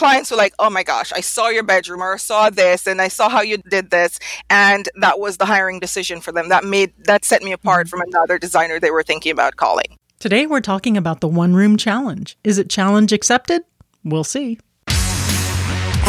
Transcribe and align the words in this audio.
clients 0.00 0.30
were 0.30 0.36
like, 0.38 0.54
"Oh 0.58 0.70
my 0.70 0.82
gosh, 0.82 1.12
I 1.12 1.20
saw 1.20 1.48
your 1.48 1.62
bedroom 1.62 2.02
or 2.02 2.14
I 2.14 2.16
saw 2.16 2.48
this 2.48 2.86
and 2.86 3.02
I 3.02 3.08
saw 3.08 3.28
how 3.28 3.42
you 3.42 3.58
did 3.58 3.90
this." 3.90 4.18
And 4.48 4.88
that 4.96 5.20
was 5.20 5.36
the 5.36 5.44
hiring 5.44 5.78
decision 5.78 6.22
for 6.22 6.32
them. 6.32 6.48
That 6.48 6.64
made 6.64 6.92
that 7.04 7.26
set 7.26 7.42
me 7.42 7.52
apart 7.52 7.86
mm-hmm. 7.86 7.98
from 7.98 8.08
another 8.08 8.38
designer 8.38 8.80
they 8.80 8.90
were 8.90 9.02
thinking 9.02 9.30
about 9.30 9.56
calling. 9.56 9.98
Today 10.18 10.46
we're 10.46 10.62
talking 10.62 10.96
about 10.96 11.20
the 11.20 11.28
one 11.28 11.54
room 11.54 11.76
challenge. 11.76 12.38
Is 12.42 12.56
it 12.56 12.70
challenge 12.70 13.12
accepted? 13.12 13.62
We'll 14.02 14.24
see. 14.24 14.58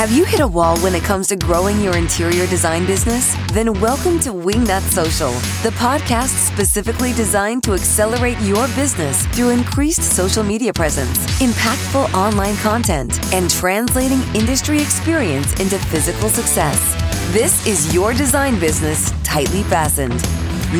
Have 0.01 0.11
you 0.11 0.25
hit 0.25 0.39
a 0.39 0.47
wall 0.47 0.79
when 0.79 0.95
it 0.95 1.03
comes 1.03 1.27
to 1.27 1.35
growing 1.35 1.79
your 1.79 1.95
interior 1.95 2.47
design 2.47 2.87
business? 2.87 3.35
Then 3.53 3.71
welcome 3.79 4.19
to 4.21 4.31
Wingnut 4.31 4.81
Social, 4.81 5.31
the 5.61 5.69
podcast 5.77 6.29
specifically 6.29 7.13
designed 7.13 7.63
to 7.65 7.75
accelerate 7.75 8.39
your 8.39 8.65
business 8.69 9.27
through 9.27 9.49
increased 9.49 10.01
social 10.01 10.41
media 10.41 10.73
presence, 10.73 11.19
impactful 11.39 12.11
online 12.15 12.57
content, 12.57 13.19
and 13.31 13.47
translating 13.47 14.23
industry 14.33 14.81
experience 14.81 15.59
into 15.59 15.77
physical 15.77 16.29
success. 16.29 16.95
This 17.31 17.67
is 17.67 17.93
your 17.93 18.11
design 18.15 18.59
business 18.59 19.13
tightly 19.23 19.61
fastened. 19.61 20.19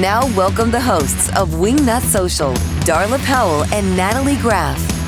Now, 0.01 0.25
welcome 0.35 0.71
the 0.71 0.81
hosts 0.81 1.29
of 1.37 1.49
Wingnut 1.49 2.01
Social, 2.01 2.53
Darla 2.89 3.23
Powell 3.25 3.65
and 3.65 3.95
Natalie 3.95 4.37
Graff. 4.37 5.00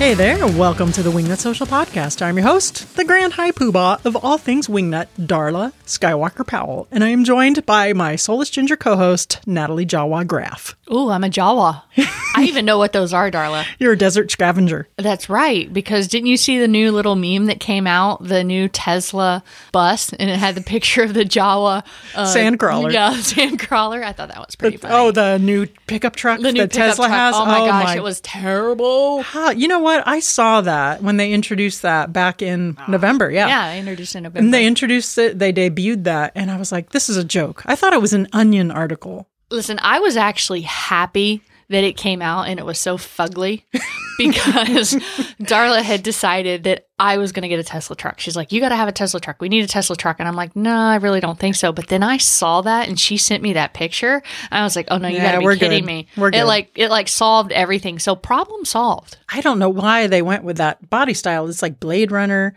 Hey 0.00 0.14
there, 0.14 0.46
welcome 0.46 0.92
to 0.92 1.02
the 1.02 1.10
Wingnut 1.10 1.40
Social 1.40 1.66
Podcast. 1.66 2.22
I'm 2.22 2.38
your 2.38 2.46
host, 2.46 2.96
the 2.96 3.04
Grand 3.04 3.34
High 3.34 3.50
Poobah 3.50 4.02
of 4.06 4.16
all 4.16 4.38
things 4.38 4.66
Wingnut, 4.66 5.08
Darla 5.18 5.74
Skywalker 5.84 6.46
Powell, 6.46 6.88
and 6.90 7.04
I 7.04 7.08
am 7.08 7.22
joined 7.22 7.66
by 7.66 7.92
my 7.92 8.16
soulless 8.16 8.48
ginger 8.48 8.78
co-host, 8.78 9.40
Natalie 9.46 9.84
Jawa 9.84 10.26
Graff. 10.26 10.74
Ooh, 10.90 11.10
I'm 11.10 11.22
a 11.22 11.28
Jawa. 11.28 11.82
I 12.34 12.44
even 12.44 12.64
know 12.64 12.78
what 12.78 12.92
those 12.92 13.12
are, 13.12 13.30
Darla. 13.30 13.66
You're 13.78 13.92
a 13.92 13.98
desert 13.98 14.30
scavenger. 14.30 14.88
That's 14.96 15.28
right. 15.28 15.70
Because 15.70 16.08
didn't 16.08 16.28
you 16.28 16.36
see 16.38 16.58
the 16.58 16.66
new 16.66 16.92
little 16.92 17.14
meme 17.14 17.46
that 17.46 17.60
came 17.60 17.86
out, 17.86 18.24
the 18.24 18.42
new 18.42 18.68
Tesla 18.68 19.44
bus, 19.70 20.12
and 20.14 20.30
it 20.30 20.38
had 20.38 20.54
the 20.54 20.62
picture 20.62 21.02
of 21.02 21.12
the 21.12 21.24
Jawa 21.24 21.84
uh, 22.14 22.24
Sandcrawler. 22.24 22.92
Yeah, 22.92 23.10
sandcrawler. 23.16 24.02
I 24.02 24.12
thought 24.12 24.28
that 24.28 24.38
was 24.38 24.56
pretty 24.56 24.78
funny. 24.78 24.94
Oh, 24.94 25.10
the 25.10 25.38
new 25.38 25.66
pickup 25.86 26.16
truck 26.16 26.40
the 26.40 26.52
new 26.52 26.62
that 26.62 26.72
Tesla 26.72 27.06
truck. 27.06 27.18
has. 27.18 27.34
Oh 27.36 27.44
my 27.44 27.58
gosh, 27.58 27.96
it 27.96 28.02
was 28.02 28.20
terrible. 28.22 29.22
Huh, 29.22 29.52
you 29.56 29.68
know 29.68 29.80
what? 29.80 29.89
I 30.04 30.20
saw 30.20 30.60
that 30.62 31.02
when 31.02 31.16
they 31.16 31.32
introduced 31.32 31.82
that 31.82 32.12
back 32.12 32.42
in 32.42 32.76
ah. 32.78 32.86
November. 32.88 33.30
Yeah. 33.30 33.48
Yeah, 33.48 33.64
I 33.64 33.78
introduced 33.78 34.14
in 34.14 34.24
November. 34.24 34.44
And 34.44 34.54
they 34.54 34.66
introduced 34.66 35.16
it, 35.18 35.38
they 35.38 35.52
debuted 35.52 36.04
that, 36.04 36.32
and 36.34 36.50
I 36.50 36.56
was 36.56 36.72
like, 36.72 36.90
this 36.90 37.08
is 37.08 37.16
a 37.16 37.24
joke. 37.24 37.62
I 37.66 37.76
thought 37.76 37.92
it 37.92 38.00
was 38.00 38.12
an 38.12 38.28
onion 38.32 38.70
article. 38.70 39.28
Listen, 39.50 39.78
I 39.82 39.98
was 39.98 40.16
actually 40.16 40.62
happy 40.62 41.42
that 41.70 41.84
it 41.84 41.96
came 41.96 42.20
out 42.20 42.48
and 42.48 42.58
it 42.58 42.66
was 42.66 42.78
so 42.78 42.98
fugly 42.98 43.62
because 44.18 44.94
Darla 45.40 45.82
had 45.82 46.02
decided 46.02 46.64
that 46.64 46.88
I 47.00 47.16
was 47.16 47.32
going 47.32 47.42
to 47.42 47.48
get 47.48 47.58
a 47.58 47.64
Tesla 47.64 47.96
truck. 47.96 48.20
She's 48.20 48.36
like, 48.36 48.52
"You 48.52 48.60
got 48.60 48.68
to 48.68 48.76
have 48.76 48.86
a 48.86 48.92
Tesla 48.92 49.18
truck. 49.20 49.40
We 49.40 49.48
need 49.48 49.64
a 49.64 49.66
Tesla 49.66 49.96
truck." 49.96 50.16
And 50.20 50.28
I'm 50.28 50.36
like, 50.36 50.54
"No, 50.54 50.74
I 50.76 50.96
really 50.96 51.18
don't 51.20 51.38
think 51.38 51.54
so." 51.56 51.72
But 51.72 51.88
then 51.88 52.02
I 52.02 52.18
saw 52.18 52.60
that 52.60 52.88
and 52.88 53.00
she 53.00 53.16
sent 53.16 53.42
me 53.42 53.54
that 53.54 53.72
picture. 53.72 54.22
I 54.50 54.62
was 54.62 54.76
like, 54.76 54.86
"Oh 54.90 54.98
no, 54.98 55.08
you 55.08 55.16
Yeah, 55.16 55.32
got 55.32 55.40
to 55.40 55.48
be 55.48 55.56
kidding 55.56 55.80
good. 55.80 55.86
me." 55.86 56.06
We're 56.16 56.30
It 56.30 56.44
like 56.44 56.70
it 56.74 56.90
like 56.90 57.08
solved 57.08 57.52
everything. 57.52 57.98
So 57.98 58.14
problem 58.14 58.66
solved. 58.66 59.16
I 59.32 59.40
don't 59.40 59.58
know 59.58 59.70
why 59.70 60.08
they 60.08 60.20
went 60.22 60.44
with 60.44 60.58
that 60.58 60.90
body 60.90 61.14
style. 61.14 61.48
It's 61.48 61.62
like 61.62 61.80
Blade 61.80 62.12
Runner. 62.12 62.54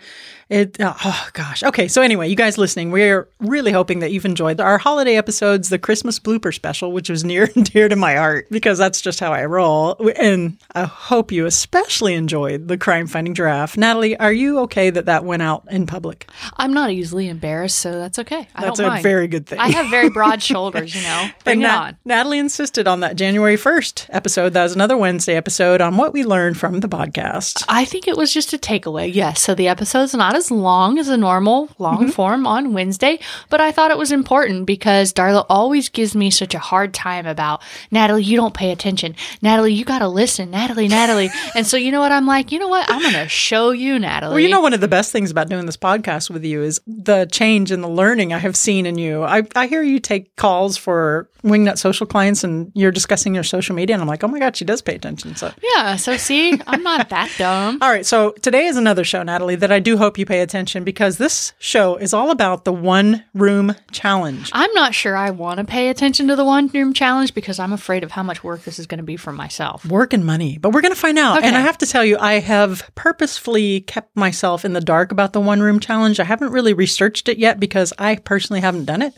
It 0.49 0.75
oh, 0.81 0.95
oh 1.05 1.29
gosh. 1.33 1.63
Okay, 1.63 1.87
so 1.87 2.01
anyway, 2.01 2.27
you 2.27 2.35
guys 2.35 2.57
listening, 2.57 2.91
we're 2.91 3.29
really 3.39 3.71
hoping 3.71 3.99
that 3.99 4.11
you've 4.11 4.25
enjoyed 4.25 4.59
our 4.59 4.77
holiday 4.77 5.15
episodes, 5.15 5.69
the 5.69 5.79
Christmas 5.79 6.19
blooper 6.19 6.53
special, 6.53 6.91
which 6.91 7.09
was 7.09 7.23
near 7.23 7.49
and 7.55 7.71
dear 7.71 7.87
to 7.87 7.95
my 7.95 8.15
heart 8.15 8.47
because 8.51 8.77
that's 8.77 8.99
just 8.99 9.21
how 9.21 9.31
I 9.31 9.45
roll. 9.45 9.95
And 10.17 10.57
I 10.75 10.83
hope 10.83 11.31
you 11.31 11.45
especially 11.45 12.13
enjoyed 12.13 12.67
the 12.67 12.77
crime 12.77 13.07
finding 13.07 13.33
giraffe. 13.33 13.77
Natalie, 13.77 14.17
are 14.17 14.32
you 14.33 14.59
okay 14.61 14.89
that 14.89 15.05
that 15.05 15.23
went 15.23 15.41
out 15.41 15.63
in 15.69 15.85
public? 15.85 16.29
I'm 16.57 16.73
not 16.73 16.91
easily 16.91 17.29
embarrassed, 17.29 17.77
so 17.79 17.91
that's 17.99 18.19
okay. 18.19 18.47
I 18.55 18.61
That's 18.65 18.79
a 18.79 18.87
mind. 18.87 19.03
very 19.03 19.27
good 19.27 19.45
thing. 19.47 19.59
I 19.59 19.69
have 19.69 19.89
very 19.89 20.09
broad 20.09 20.41
shoulders, 20.51 20.93
you 20.95 21.01
know. 21.03 21.29
Bring 21.43 21.57
And 21.57 21.63
it 21.63 21.67
Nat- 21.67 21.79
on. 21.87 21.97
Natalie 22.05 22.39
insisted 22.39 22.87
on 22.87 22.99
that 23.01 23.15
January 23.15 23.55
1st 23.57 24.07
episode. 24.09 24.49
That 24.53 24.63
was 24.63 24.75
another 24.75 24.97
Wednesday 24.97 25.35
episode 25.35 25.79
on 25.81 25.97
what 25.97 26.13
we 26.13 26.23
learned 26.23 26.57
from 26.57 26.79
the 26.79 26.89
podcast. 26.89 27.63
I 27.69 27.85
think 27.85 28.07
it 28.07 28.17
was 28.17 28.33
just 28.33 28.53
a 28.53 28.57
takeaway. 28.57 29.13
Yes. 29.13 29.41
So 29.41 29.55
the 29.55 29.67
episode's 29.67 30.13
not 30.13 30.35
as 30.35 30.49
long 30.51 30.99
as 30.99 31.07
a 31.07 31.17
normal 31.17 31.69
long 31.79 31.93
Mm-hmm. 31.93 32.09
form 32.09 32.47
on 32.47 32.73
Wednesday, 32.73 33.19
but 33.49 33.61
I 33.61 33.71
thought 33.71 33.91
it 33.91 33.97
was 33.97 34.11
important 34.11 34.65
because 34.65 35.13
Darla 35.13 35.45
always 35.47 35.89
gives 35.89 36.15
me 36.15 36.31
such 36.31 36.55
a 36.55 36.59
hard 36.59 36.93
time 36.93 37.25
about 37.27 37.61
Natalie, 37.91 38.23
you 38.23 38.35
don't 38.35 38.53
pay 38.53 38.71
attention. 38.71 39.15
Natalie, 39.41 39.73
you 39.73 39.85
got 39.85 39.99
to 39.99 40.07
listen. 40.07 40.49
Natalie, 40.51 40.87
Natalie. 40.87 41.29
and 41.55 41.65
so, 41.67 41.77
you 41.77 41.91
know 41.91 41.99
what? 42.01 42.11
I'm 42.11 42.25
like, 42.25 42.51
you 42.51 42.59
know 42.59 42.67
what? 42.67 42.89
I'm 42.89 43.01
going 43.01 43.13
to 43.13 43.27
show 43.29 43.69
you, 43.71 43.99
Natalie. 43.99 44.22
Well, 44.29 44.39
you 44.39 44.49
know, 44.49 44.61
one 44.61 44.73
of 44.73 44.81
the 44.81 44.87
best 44.87 45.11
things 45.11 45.31
about 45.31 45.49
doing 45.49 45.65
this 45.65 45.77
podcast 45.77 46.29
with 46.29 46.43
you 46.43 46.61
is 46.63 46.81
the 46.87 47.25
change 47.31 47.71
and 47.71 47.83
the 47.83 47.87
learning 47.89 48.33
I 48.33 48.37
have 48.39 48.55
seen 48.55 48.85
in 48.85 48.97
you. 48.97 49.23
I, 49.23 49.43
I 49.55 49.67
hear 49.67 49.81
you 49.81 49.99
take 49.99 50.35
calls 50.35 50.77
for 50.77 51.29
Wingnut 51.43 51.77
social 51.77 52.05
clients 52.07 52.43
and 52.43 52.71
you're 52.73 52.91
discussing 52.91 53.33
your 53.35 53.43
social 53.43 53.75
media, 53.75 53.95
and 53.95 54.01
I'm 54.01 54.07
like, 54.07 54.23
oh 54.23 54.27
my 54.29 54.39
God, 54.39 54.55
she 54.55 54.63
does 54.65 54.81
pay 54.81 54.95
attention. 54.95 55.35
So, 55.35 55.51
yeah. 55.75 55.97
So, 55.97 56.15
see, 56.17 56.59
I'm 56.67 56.83
not 56.83 57.09
that 57.09 57.31
dumb. 57.37 57.79
all 57.81 57.89
right. 57.89 58.05
So, 58.05 58.31
today 58.41 58.65
is 58.67 58.77
another 58.77 59.03
show, 59.03 59.23
Natalie, 59.23 59.55
that 59.57 59.71
I 59.71 59.79
do 59.79 59.97
hope 59.97 60.17
you 60.17 60.25
pay 60.25 60.39
attention 60.39 60.83
because 60.85 61.17
this 61.17 61.51
show 61.59 61.97
is 61.97 62.13
all 62.13 62.31
about 62.31 62.63
the 62.63 62.71
one 62.71 63.23
room 63.33 63.75
challenge. 63.91 64.51
I'm 64.53 64.71
not 64.73 64.93
sure 64.95 65.17
I 65.17 65.31
want 65.31 65.57
to 65.59 65.65
pay 65.65 65.89
attention 65.89 66.27
to 66.29 66.35
the 66.35 66.45
one 66.45 66.67
room 66.67 66.93
challenge 66.93 67.33
because 67.33 67.59
I'm 67.59 67.73
afraid 67.73 68.03
of 68.03 68.11
how 68.11 68.23
much 68.23 68.43
work 68.43 68.63
this 68.63 68.79
is 68.79 68.87
going 68.87 68.99
to 68.99 69.03
be 69.03 69.17
for 69.17 69.33
myself. 69.33 69.85
work 69.85 70.13
and 70.13 70.25
money, 70.25 70.57
but 70.57 70.71
we're 70.71 70.81
going 70.81 70.93
to 70.93 70.99
find 70.99 71.19
out. 71.19 71.43
And 71.43 71.57
I 71.57 71.59
have 71.61 71.77
to 71.79 71.85
tell 71.85 72.05
you, 72.05 72.17
I 72.17 72.35
have 72.39 72.89
purposefully 72.95 73.81
kept 73.81 74.12
myself 74.15 74.63
in 74.63 74.73
the 74.73 74.81
dark 74.81 75.11
about 75.11 75.33
the 75.33 75.41
one 75.41 75.61
room 75.61 75.79
challenge. 75.79 76.19
I 76.19 76.23
haven't 76.23 76.51
really 76.51 76.73
researched 76.73 77.29
it 77.29 77.37
yet 77.37 77.59
because 77.59 77.93
I 77.97 78.15
personally 78.15 78.61
haven't 78.61 78.85
done 78.85 79.01
it. 79.01 79.13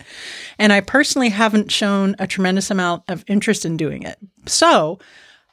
And 0.57 0.71
I 0.71 0.81
personally 0.81 1.29
haven't 1.29 1.71
shown 1.71 2.15
a 2.19 2.27
tremendous 2.27 2.71
amount 2.71 3.03
of 3.07 3.23
interest 3.27 3.65
in 3.65 3.77
doing 3.77 4.03
it. 4.03 4.17
So, 4.45 4.99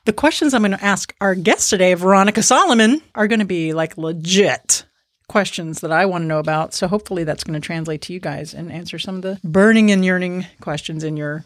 the 0.04 0.12
questions 0.12 0.52
I'm 0.52 0.62
going 0.62 0.72
to 0.72 0.84
ask 0.84 1.14
our 1.20 1.36
guest 1.36 1.70
today, 1.70 1.94
Veronica 1.94 2.42
Solomon, 2.42 3.02
are 3.14 3.28
going 3.28 3.38
to 3.38 3.44
be 3.44 3.72
like 3.72 3.96
legit 3.96 4.84
questions 5.28 5.80
that 5.80 5.92
I 5.92 6.06
want 6.06 6.22
to 6.22 6.26
know 6.26 6.40
about. 6.40 6.74
So, 6.74 6.88
hopefully, 6.88 7.24
that's 7.24 7.44
going 7.44 7.60
to 7.60 7.64
translate 7.64 8.02
to 8.02 8.12
you 8.12 8.20
guys 8.20 8.52
and 8.54 8.72
answer 8.72 8.98
some 8.98 9.16
of 9.16 9.22
the 9.22 9.40
burning 9.44 9.90
and 9.90 10.04
yearning 10.04 10.46
questions 10.60 11.04
in 11.04 11.16
your 11.16 11.44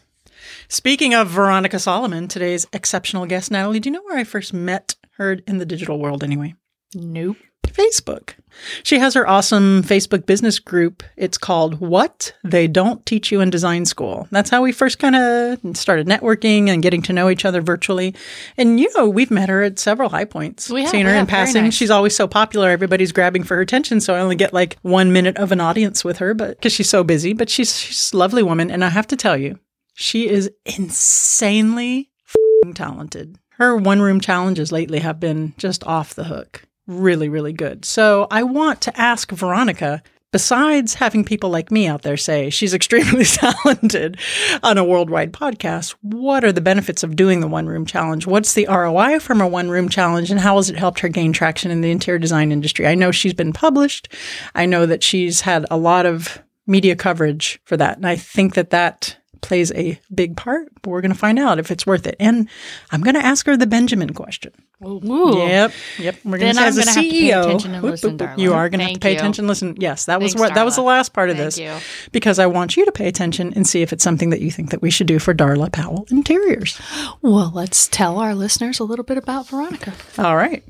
Speaking 0.67 1.13
of 1.13 1.29
Veronica 1.29 1.79
Solomon, 1.79 2.27
today's 2.27 2.67
exceptional 2.73 3.25
guest, 3.25 3.51
Natalie, 3.51 3.79
do 3.79 3.89
you 3.89 3.93
know 3.93 4.03
where 4.03 4.17
I 4.17 4.23
first 4.23 4.53
met 4.53 4.95
her 5.17 5.33
in 5.47 5.57
the 5.57 5.65
digital 5.65 5.99
world 5.99 6.23
anyway? 6.23 6.55
Nope. 6.93 7.37
Facebook. 7.73 8.33
She 8.81 8.97
has 8.97 9.13
her 9.13 9.27
awesome 9.27 9.83
Facebook 9.83 10.25
business 10.25 10.57
group. 10.57 11.03
It's 11.15 11.37
called 11.37 11.79
What 11.79 12.33
They 12.43 12.67
Don't 12.67 13.05
Teach 13.05 13.31
You 13.31 13.39
in 13.39 13.51
Design 13.51 13.85
School. 13.85 14.27
That's 14.31 14.49
how 14.49 14.63
we 14.63 14.71
first 14.71 14.97
kind 14.97 15.15
of 15.15 15.77
started 15.77 16.07
networking 16.07 16.67
and 16.69 16.81
getting 16.81 17.03
to 17.03 17.13
know 17.13 17.29
each 17.29 17.45
other 17.45 17.61
virtually. 17.61 18.15
And 18.57 18.79
you 18.79 18.89
know, 18.97 19.07
we've 19.07 19.29
met 19.29 19.49
her 19.49 19.61
at 19.61 19.77
several 19.77 20.09
high 20.09 20.25
points. 20.25 20.69
We 20.71 20.81
have, 20.81 20.89
Seen 20.89 21.05
her 21.05 21.13
in 21.13 21.27
passing. 21.27 21.65
nice. 21.65 21.75
She's 21.75 21.91
always 21.91 22.15
so 22.15 22.27
popular. 22.27 22.69
Everybody's 22.69 23.11
grabbing 23.11 23.43
for 23.43 23.55
her 23.55 23.61
attention. 23.61 24.01
So 24.01 24.15
I 24.15 24.19
only 24.21 24.35
get 24.35 24.53
like 24.53 24.77
one 24.81 25.13
minute 25.13 25.37
of 25.37 25.51
an 25.51 25.61
audience 25.61 26.03
with 26.03 26.17
her, 26.17 26.33
but 26.33 26.57
because 26.57 26.73
she's 26.73 26.89
so 26.89 27.03
busy. 27.03 27.33
But 27.33 27.49
she's 27.51 27.77
she's 27.79 28.11
a 28.11 28.17
lovely 28.17 28.41
woman. 28.41 28.71
And 28.71 28.83
I 28.83 28.89
have 28.89 29.07
to 29.07 29.15
tell 29.15 29.37
you, 29.37 29.59
she 29.93 30.27
is 30.27 30.49
insanely 30.65 32.09
f***ing 32.27 32.73
talented. 32.73 33.37
Her 33.51 33.75
one 33.77 34.01
room 34.01 34.19
challenges 34.19 34.71
lately 34.71 34.99
have 34.99 35.19
been 35.19 35.53
just 35.57 35.83
off 35.85 36.13
the 36.15 36.25
hook. 36.25 36.63
Really, 36.87 37.27
really 37.27 37.53
good. 37.53 37.83
So 37.83 38.27
I 38.31 38.43
want 38.43 38.79
to 38.81 38.99
ask 38.99 39.29
Veronica, 39.31 40.01
besides 40.31 40.93
having 40.95 41.25
people 41.25 41.49
like 41.49 41.69
me 41.69 41.85
out 41.85 42.03
there 42.03 42.15
say 42.15 42.49
she's 42.49 42.73
extremely 42.73 43.25
talented 43.25 44.17
on 44.63 44.77
a 44.77 44.83
worldwide 44.83 45.33
podcast, 45.33 45.95
what 46.01 46.45
are 46.45 46.53
the 46.53 46.61
benefits 46.61 47.03
of 47.03 47.15
doing 47.15 47.41
the 47.41 47.47
one 47.47 47.67
room 47.67 47.85
challenge? 47.85 48.25
What's 48.25 48.53
the 48.53 48.67
ROI 48.69 49.19
from 49.19 49.41
a 49.41 49.47
one 49.47 49.69
room 49.69 49.89
challenge 49.89 50.31
and 50.31 50.39
how 50.39 50.55
has 50.55 50.69
it 50.69 50.77
helped 50.77 50.99
her 51.01 51.09
gain 51.09 51.33
traction 51.33 51.71
in 51.71 51.81
the 51.81 51.91
interior 51.91 52.19
design 52.19 52.53
industry? 52.53 52.87
I 52.87 52.95
know 52.95 53.11
she's 53.11 53.33
been 53.33 53.53
published. 53.53 54.13
I 54.55 54.65
know 54.65 54.85
that 54.85 55.03
she's 55.03 55.41
had 55.41 55.65
a 55.69 55.77
lot 55.77 56.05
of 56.05 56.41
media 56.67 56.95
coverage 56.95 57.59
for 57.65 57.75
that. 57.77 57.97
And 57.97 58.07
I 58.07 58.15
think 58.15 58.53
that 58.53 58.69
that 58.69 59.17
plays 59.47 59.71
a 59.71 59.99
big 60.13 60.35
part, 60.35 60.67
but 60.81 60.89
we're 60.91 61.01
going 61.01 61.13
to 61.13 61.17
find 61.17 61.39
out 61.39 61.57
if 61.57 61.71
it's 61.71 61.87
worth 61.87 62.05
it. 62.05 62.15
And 62.19 62.47
I'm 62.91 63.01
going 63.01 63.15
to 63.15 63.25
ask 63.25 63.45
her 63.47 63.55
the 63.57 63.65
Benjamin 63.65 64.13
question. 64.13 64.51
Ooh. 64.85 65.39
Yep, 65.39 65.71
yep. 65.97 66.15
We're 66.23 66.37
going 66.37 66.53
to 66.55 66.61
as 66.61 66.77
a 66.77 66.85
have 66.85 66.93
to 66.95 67.09
pay 67.09 67.31
attention 67.31 67.73
and 67.73 67.81
Whoop, 67.81 67.91
listen, 67.91 68.17
whoop. 68.17 68.37
You 68.37 68.53
are 68.53 68.69
going 68.69 68.79
to 68.79 68.85
have 68.85 68.93
to 68.93 68.99
pay 68.99 69.13
you. 69.13 69.17
attention. 69.17 69.47
Listen, 69.47 69.75
yes, 69.79 70.05
that 70.05 70.21
was 70.21 70.33
Thanks, 70.33 70.41
what 70.41 70.53
that 70.53 70.65
was 70.65 70.75
the 70.75 70.83
last 70.83 71.13
part 71.13 71.29
of 71.31 71.37
Thank 71.37 71.55
this 71.55 71.57
you. 71.59 71.73
because 72.11 72.37
I 72.37 72.45
want 72.45 72.77
you 72.77 72.85
to 72.85 72.91
pay 72.91 73.07
attention 73.07 73.53
and 73.55 73.65
see 73.65 73.81
if 73.81 73.91
it's 73.91 74.03
something 74.03 74.29
that 74.29 74.41
you 74.41 74.51
think 74.51 74.69
that 74.69 74.81
we 74.81 74.91
should 74.91 75.07
do 75.07 75.17
for 75.17 75.33
Darla 75.33 75.71
Powell 75.71 76.05
Interiors. 76.11 76.79
Well, 77.23 77.51
let's 77.55 77.87
tell 77.87 78.19
our 78.19 78.35
listeners 78.35 78.79
a 78.79 78.83
little 78.83 79.05
bit 79.05 79.17
about 79.17 79.47
Veronica. 79.47 79.93
All 80.19 80.35
right. 80.35 80.63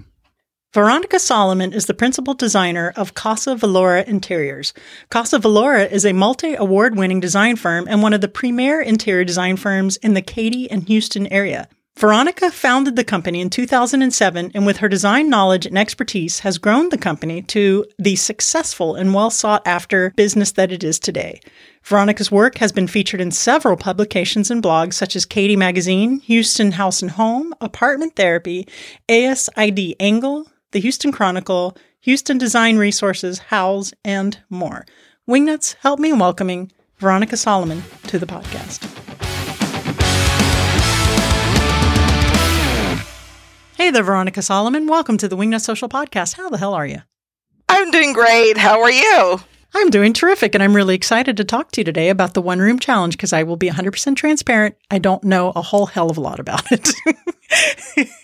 Veronica 0.73 1.17
Solomon 1.17 1.71
is 1.71 1.85
the 1.85 1.93
principal 1.93 2.33
designer 2.33 2.91
of 2.97 3.13
Casa 3.13 3.55
Valora 3.55 4.05
Interiors. 4.05 4.73
Casa 5.09 5.39
Valora 5.39 5.89
is 5.89 6.05
a 6.05 6.11
multi 6.11 6.55
award 6.55 6.97
winning 6.97 7.21
design 7.21 7.55
firm 7.55 7.87
and 7.87 8.01
one 8.01 8.11
of 8.11 8.19
the 8.19 8.27
premier 8.27 8.81
interior 8.81 9.23
design 9.23 9.55
firms 9.55 9.95
in 9.97 10.13
the 10.13 10.21
Katy 10.21 10.69
and 10.69 10.85
Houston 10.89 11.25
area. 11.27 11.69
Veronica 11.97 12.51
founded 12.51 12.97
the 12.97 13.05
company 13.05 13.39
in 13.39 13.49
2007 13.49 14.51
and 14.53 14.65
with 14.65 14.77
her 14.77 14.89
design 14.89 15.29
knowledge 15.29 15.65
and 15.65 15.77
expertise 15.77 16.41
has 16.41 16.57
grown 16.57 16.89
the 16.89 16.97
company 16.97 17.41
to 17.43 17.85
the 17.97 18.17
successful 18.17 18.93
and 18.93 19.13
well 19.13 19.31
sought 19.31 19.65
after 19.65 20.11
business 20.17 20.51
that 20.51 20.71
it 20.71 20.83
is 20.83 20.99
today. 20.99 21.39
Veronica's 21.81 22.29
work 22.29 22.57
has 22.57 22.73
been 22.73 22.87
featured 22.87 23.21
in 23.21 23.31
several 23.31 23.77
publications 23.77 24.51
and 24.51 24.61
blogs 24.61 24.95
such 24.95 25.15
as 25.15 25.25
Katy 25.25 25.55
Magazine, 25.55 26.19
Houston 26.19 26.73
House 26.73 27.01
and 27.01 27.11
Home, 27.11 27.53
Apartment 27.61 28.17
Therapy, 28.17 28.67
ASID 29.09 29.95
Angle, 29.99 30.45
the 30.71 30.79
Houston 30.79 31.11
Chronicle, 31.11 31.77
Houston 32.01 32.37
Design 32.37 32.77
Resources, 32.77 33.39
Houzz, 33.49 33.93
and 34.03 34.39
more. 34.49 34.85
Wingnuts, 35.27 35.75
help 35.81 35.99
me 35.99 36.11
in 36.11 36.19
welcoming 36.19 36.71
Veronica 36.97 37.37
Solomon 37.37 37.83
to 38.07 38.19
the 38.19 38.25
podcast. 38.25 38.83
Hey 43.77 43.91
there, 43.91 44.03
Veronica 44.03 44.41
Solomon. 44.41 44.87
Welcome 44.87 45.17
to 45.17 45.27
the 45.27 45.37
Wingnut 45.37 45.61
Social 45.61 45.87
Podcast. 45.87 46.35
How 46.35 46.49
the 46.49 46.57
hell 46.57 46.73
are 46.73 46.87
you? 46.87 47.01
I'm 47.69 47.91
doing 47.91 48.11
great. 48.11 48.57
How 48.57 48.81
are 48.81 48.91
you? 48.91 49.39
I'm 49.73 49.89
doing 49.89 50.13
terrific, 50.13 50.55
and 50.55 50.63
I'm 50.63 50.75
really 50.75 50.95
excited 50.95 51.37
to 51.37 51.43
talk 51.43 51.71
to 51.71 51.81
you 51.81 51.85
today 51.85 52.09
about 52.09 52.33
the 52.33 52.41
One 52.41 52.59
Room 52.59 52.79
Challenge 52.79 53.15
because 53.15 53.33
I 53.33 53.43
will 53.43 53.57
be 53.57 53.69
100% 53.69 54.15
transparent. 54.15 54.75
I 54.89 54.97
don't 54.97 55.23
know 55.23 55.51
a 55.55 55.61
whole 55.61 55.85
hell 55.85 56.09
of 56.09 56.17
a 56.17 56.21
lot 56.21 56.39
about 56.39 56.63
it. 56.71 56.89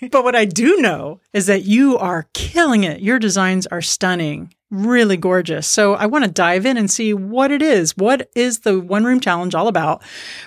but 0.11 0.23
what 0.23 0.35
I 0.35 0.45
do 0.45 0.77
know 0.77 1.19
is 1.33 1.47
that 1.47 1.63
you 1.63 1.97
are 1.97 2.27
killing 2.33 2.83
it. 2.83 3.01
Your 3.01 3.19
designs 3.19 3.67
are 3.67 3.81
stunning 3.81 4.53
really 4.73 5.17
gorgeous. 5.17 5.67
So 5.67 5.93
I 5.93 6.07
want 6.07 6.25
to 6.25 6.31
dive 6.31 6.65
in 6.65 6.77
and 6.77 6.89
see 6.89 7.13
what 7.13 7.51
it 7.51 7.61
is. 7.61 7.95
What 7.95 8.29
is 8.35 8.59
the 8.59 8.79
one 8.79 9.05
room 9.05 9.19
challenge 9.19 9.53
all 9.53 9.67
about? 9.67 10.01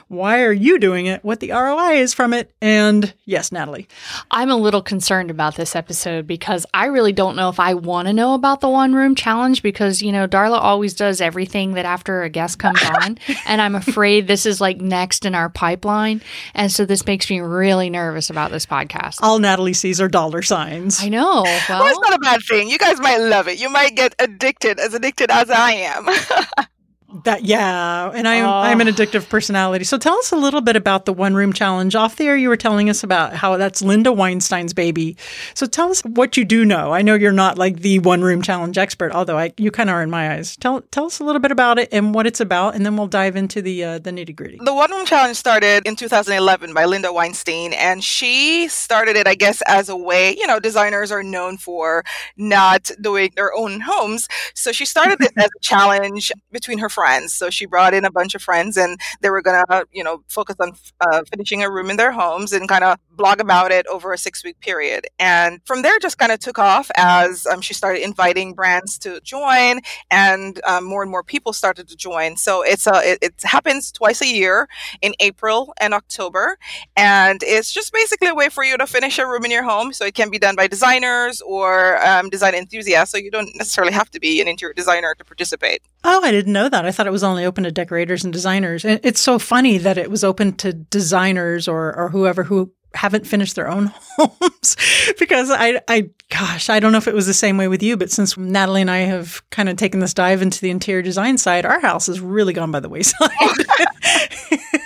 Why 0.08 0.42
are 0.42 0.52
you 0.52 0.78
doing 0.78 1.06
it? 1.06 1.24
What 1.24 1.40
the 1.40 1.52
ROI 1.52 1.98
is 2.00 2.12
from 2.12 2.32
it? 2.32 2.52
And 2.60 3.14
yes, 3.24 3.52
Natalie. 3.52 3.86
I'm 4.30 4.50
a 4.50 4.56
little 4.56 4.82
concerned 4.82 5.30
about 5.30 5.54
this 5.54 5.76
episode 5.76 6.26
because 6.26 6.66
I 6.74 6.86
really 6.86 7.12
don't 7.12 7.36
know 7.36 7.48
if 7.48 7.60
I 7.60 7.74
want 7.74 8.08
to 8.08 8.12
know 8.12 8.34
about 8.34 8.60
the 8.60 8.68
one 8.68 8.94
room 8.94 9.14
challenge 9.14 9.62
because, 9.62 10.02
you 10.02 10.10
know, 10.10 10.26
Darla 10.26 10.58
always 10.58 10.94
does 10.94 11.20
everything 11.20 11.74
that 11.74 11.84
after 11.84 12.22
a 12.22 12.28
guest 12.28 12.58
comes 12.58 12.82
on. 13.02 13.18
and 13.46 13.62
I'm 13.62 13.76
afraid 13.76 14.26
this 14.26 14.44
is 14.44 14.60
like 14.60 14.80
next 14.80 15.24
in 15.24 15.34
our 15.34 15.48
pipeline. 15.48 16.20
And 16.54 16.72
so 16.72 16.84
this 16.84 17.06
makes 17.06 17.30
me 17.30 17.40
really 17.40 17.90
nervous 17.90 18.28
about 18.28 18.50
this 18.50 18.66
podcast. 18.66 19.18
All 19.22 19.38
Natalie 19.38 19.72
sees 19.72 20.00
are 20.00 20.08
dollar 20.08 20.42
signs. 20.42 21.00
I 21.02 21.08
know. 21.08 21.42
Well, 21.44 21.44
well, 21.68 21.86
it's 21.86 22.00
not 22.00 22.14
a 22.14 22.18
bad 22.18 22.40
thing. 22.48 22.68
You 22.68 22.78
guys 22.78 22.98
might 22.98 23.18
love 23.18 23.46
it. 23.46 23.60
You 23.60 23.70
might 23.70 23.94
get 23.94 24.15
addicted, 24.18 24.78
as 24.80 24.94
addicted 24.94 25.30
as 25.30 25.50
I 25.50 25.72
am. 25.72 26.08
That 27.24 27.44
yeah, 27.44 28.10
and 28.14 28.28
I'm 28.28 28.44
I'm 28.44 28.80
an 28.80 28.88
addictive 28.88 29.28
personality. 29.28 29.84
So 29.84 29.96
tell 29.96 30.14
us 30.18 30.32
a 30.32 30.36
little 30.36 30.60
bit 30.60 30.76
about 30.76 31.06
the 31.06 31.12
one 31.12 31.34
room 31.34 31.52
challenge. 31.52 31.94
Off 31.94 32.16
there, 32.16 32.36
you 32.36 32.48
were 32.48 32.56
telling 32.56 32.90
us 32.90 33.02
about 33.02 33.32
how 33.32 33.56
that's 33.56 33.80
Linda 33.80 34.12
Weinstein's 34.12 34.74
baby. 34.74 35.16
So 35.54 35.66
tell 35.66 35.90
us 35.90 36.02
what 36.02 36.36
you 36.36 36.44
do 36.44 36.64
know. 36.64 36.92
I 36.92 37.02
know 37.02 37.14
you're 37.14 37.32
not 37.32 37.56
like 37.56 37.80
the 37.80 38.00
one 38.00 38.22
room 38.22 38.42
challenge 38.42 38.76
expert, 38.76 39.12
although 39.12 39.38
I, 39.38 39.52
you 39.56 39.70
kind 39.70 39.88
of 39.88 39.94
are 39.94 40.02
in 40.02 40.10
my 40.10 40.34
eyes. 40.34 40.56
Tell 40.56 40.82
tell 40.82 41.06
us 41.06 41.18
a 41.18 41.24
little 41.24 41.40
bit 41.40 41.52
about 41.52 41.78
it 41.78 41.88
and 41.90 42.14
what 42.14 42.26
it's 42.26 42.40
about, 42.40 42.74
and 42.74 42.84
then 42.84 42.96
we'll 42.96 43.06
dive 43.06 43.34
into 43.34 43.62
the 43.62 43.82
uh, 43.82 43.98
the 43.98 44.10
nitty 44.10 44.36
gritty. 44.36 44.58
The 44.62 44.74
one 44.74 44.90
room 44.90 45.06
challenge 45.06 45.36
started 45.36 45.86
in 45.86 45.96
2011 45.96 46.74
by 46.74 46.84
Linda 46.84 47.12
Weinstein, 47.12 47.72
and 47.72 48.04
she 48.04 48.68
started 48.68 49.16
it, 49.16 49.26
I 49.26 49.36
guess, 49.36 49.62
as 49.66 49.88
a 49.88 49.96
way. 49.96 50.36
You 50.36 50.46
know, 50.46 50.60
designers 50.60 51.10
are 51.10 51.22
known 51.22 51.56
for 51.56 52.04
not 52.36 52.90
doing 53.00 53.32
their 53.36 53.54
own 53.54 53.80
homes, 53.80 54.28
so 54.54 54.70
she 54.70 54.84
started 54.84 55.22
it 55.22 55.32
as 55.36 55.46
a 55.56 55.60
challenge 55.60 56.30
between 56.52 56.78
her 56.78 56.90
friends. 56.90 57.05
So 57.34 57.50
she 57.50 57.66
brought 57.66 57.94
in 57.94 58.04
a 58.04 58.10
bunch 58.10 58.34
of 58.34 58.42
friends 58.42 58.76
and 58.76 58.98
they 59.20 59.30
were 59.30 59.42
to, 59.68 59.86
you 59.92 60.04
know, 60.04 60.22
focus 60.28 60.56
on 60.60 60.72
uh, 61.00 61.22
finishing 61.30 61.62
a 61.62 61.70
room 61.70 61.90
in 61.90 61.96
their 61.96 62.12
homes 62.12 62.52
and 62.52 62.68
kind 62.68 62.84
of 62.84 62.98
blog 63.16 63.40
about 63.40 63.72
it 63.72 63.86
over 63.86 64.12
a 64.12 64.18
six 64.18 64.44
week 64.44 64.60
period. 64.60 65.06
And 65.18 65.60
from 65.64 65.82
there, 65.82 65.98
just 65.98 66.18
kind 66.18 66.32
of 66.32 66.40
took 66.40 66.58
off 66.58 66.90
as 66.96 67.46
um, 67.46 67.60
she 67.60 67.74
started 67.74 68.02
inviting 68.02 68.54
brands 68.54 68.98
to 68.98 69.20
join 69.22 69.80
and 70.10 70.60
um, 70.64 70.84
more 70.84 71.02
and 71.02 71.10
more 71.10 71.22
people 71.22 71.52
started 71.52 71.88
to 71.88 71.96
join. 71.96 72.36
So 72.36 72.62
it's 72.62 72.86
a, 72.86 73.00
it, 73.02 73.18
it 73.22 73.34
happens 73.42 73.90
twice 73.90 74.20
a 74.20 74.26
year 74.26 74.68
in 75.02 75.14
April 75.20 75.72
and 75.80 75.94
October. 75.94 76.58
And 76.96 77.42
it's 77.42 77.72
just 77.72 77.92
basically 77.92 78.28
a 78.28 78.34
way 78.34 78.48
for 78.48 78.64
you 78.64 78.76
to 78.76 78.86
finish 78.86 79.18
a 79.18 79.26
room 79.26 79.44
in 79.44 79.50
your 79.50 79.62
home. 79.62 79.92
So 79.92 80.04
it 80.04 80.14
can 80.14 80.30
be 80.30 80.38
done 80.38 80.56
by 80.56 80.66
designers 80.66 81.40
or 81.40 82.04
um, 82.06 82.28
design 82.30 82.54
enthusiasts. 82.54 83.12
So 83.12 83.18
you 83.18 83.30
don't 83.30 83.50
necessarily 83.56 83.92
have 83.92 84.10
to 84.10 84.20
be 84.20 84.40
an 84.40 84.48
interior 84.48 84.74
designer 84.74 85.14
to 85.14 85.24
participate. 85.24 85.82
Oh, 86.04 86.22
I 86.22 86.30
didn't 86.30 86.52
know 86.52 86.68
that. 86.68 86.84
I 86.84 86.92
thought 86.92 87.06
it 87.06 87.12
was 87.12 87.24
only 87.24 87.44
open 87.44 87.64
to 87.64 87.72
decorators 87.72 88.24
and 88.24 88.32
designers. 88.32 88.84
It's 88.84 89.20
so 89.20 89.38
funny 89.38 89.78
that 89.78 89.98
it 89.98 90.10
was 90.10 90.22
open 90.22 90.52
to 90.54 90.72
designers 90.72 91.68
or, 91.68 91.96
or 91.96 92.10
whoever 92.10 92.44
who 92.44 92.72
haven't 92.96 93.26
finished 93.26 93.54
their 93.54 93.68
own 93.68 93.86
homes 94.16 94.76
because 95.18 95.50
I, 95.50 95.80
I, 95.88 96.10
gosh, 96.30 96.68
I 96.68 96.80
don't 96.80 96.92
know 96.92 96.98
if 96.98 97.08
it 97.08 97.14
was 97.14 97.26
the 97.26 97.34
same 97.34 97.56
way 97.56 97.68
with 97.68 97.82
you, 97.82 97.96
but 97.96 98.10
since 98.10 98.36
Natalie 98.36 98.80
and 98.80 98.90
I 98.90 98.98
have 98.98 99.42
kind 99.50 99.68
of 99.68 99.76
taken 99.76 100.00
this 100.00 100.14
dive 100.14 100.42
into 100.42 100.60
the 100.60 100.70
interior 100.70 101.02
design 101.02 101.38
side, 101.38 101.64
our 101.64 101.80
house 101.80 102.06
has 102.06 102.20
really 102.20 102.52
gone 102.52 102.72
by 102.72 102.80
the 102.80 102.88
wayside. 102.88 103.30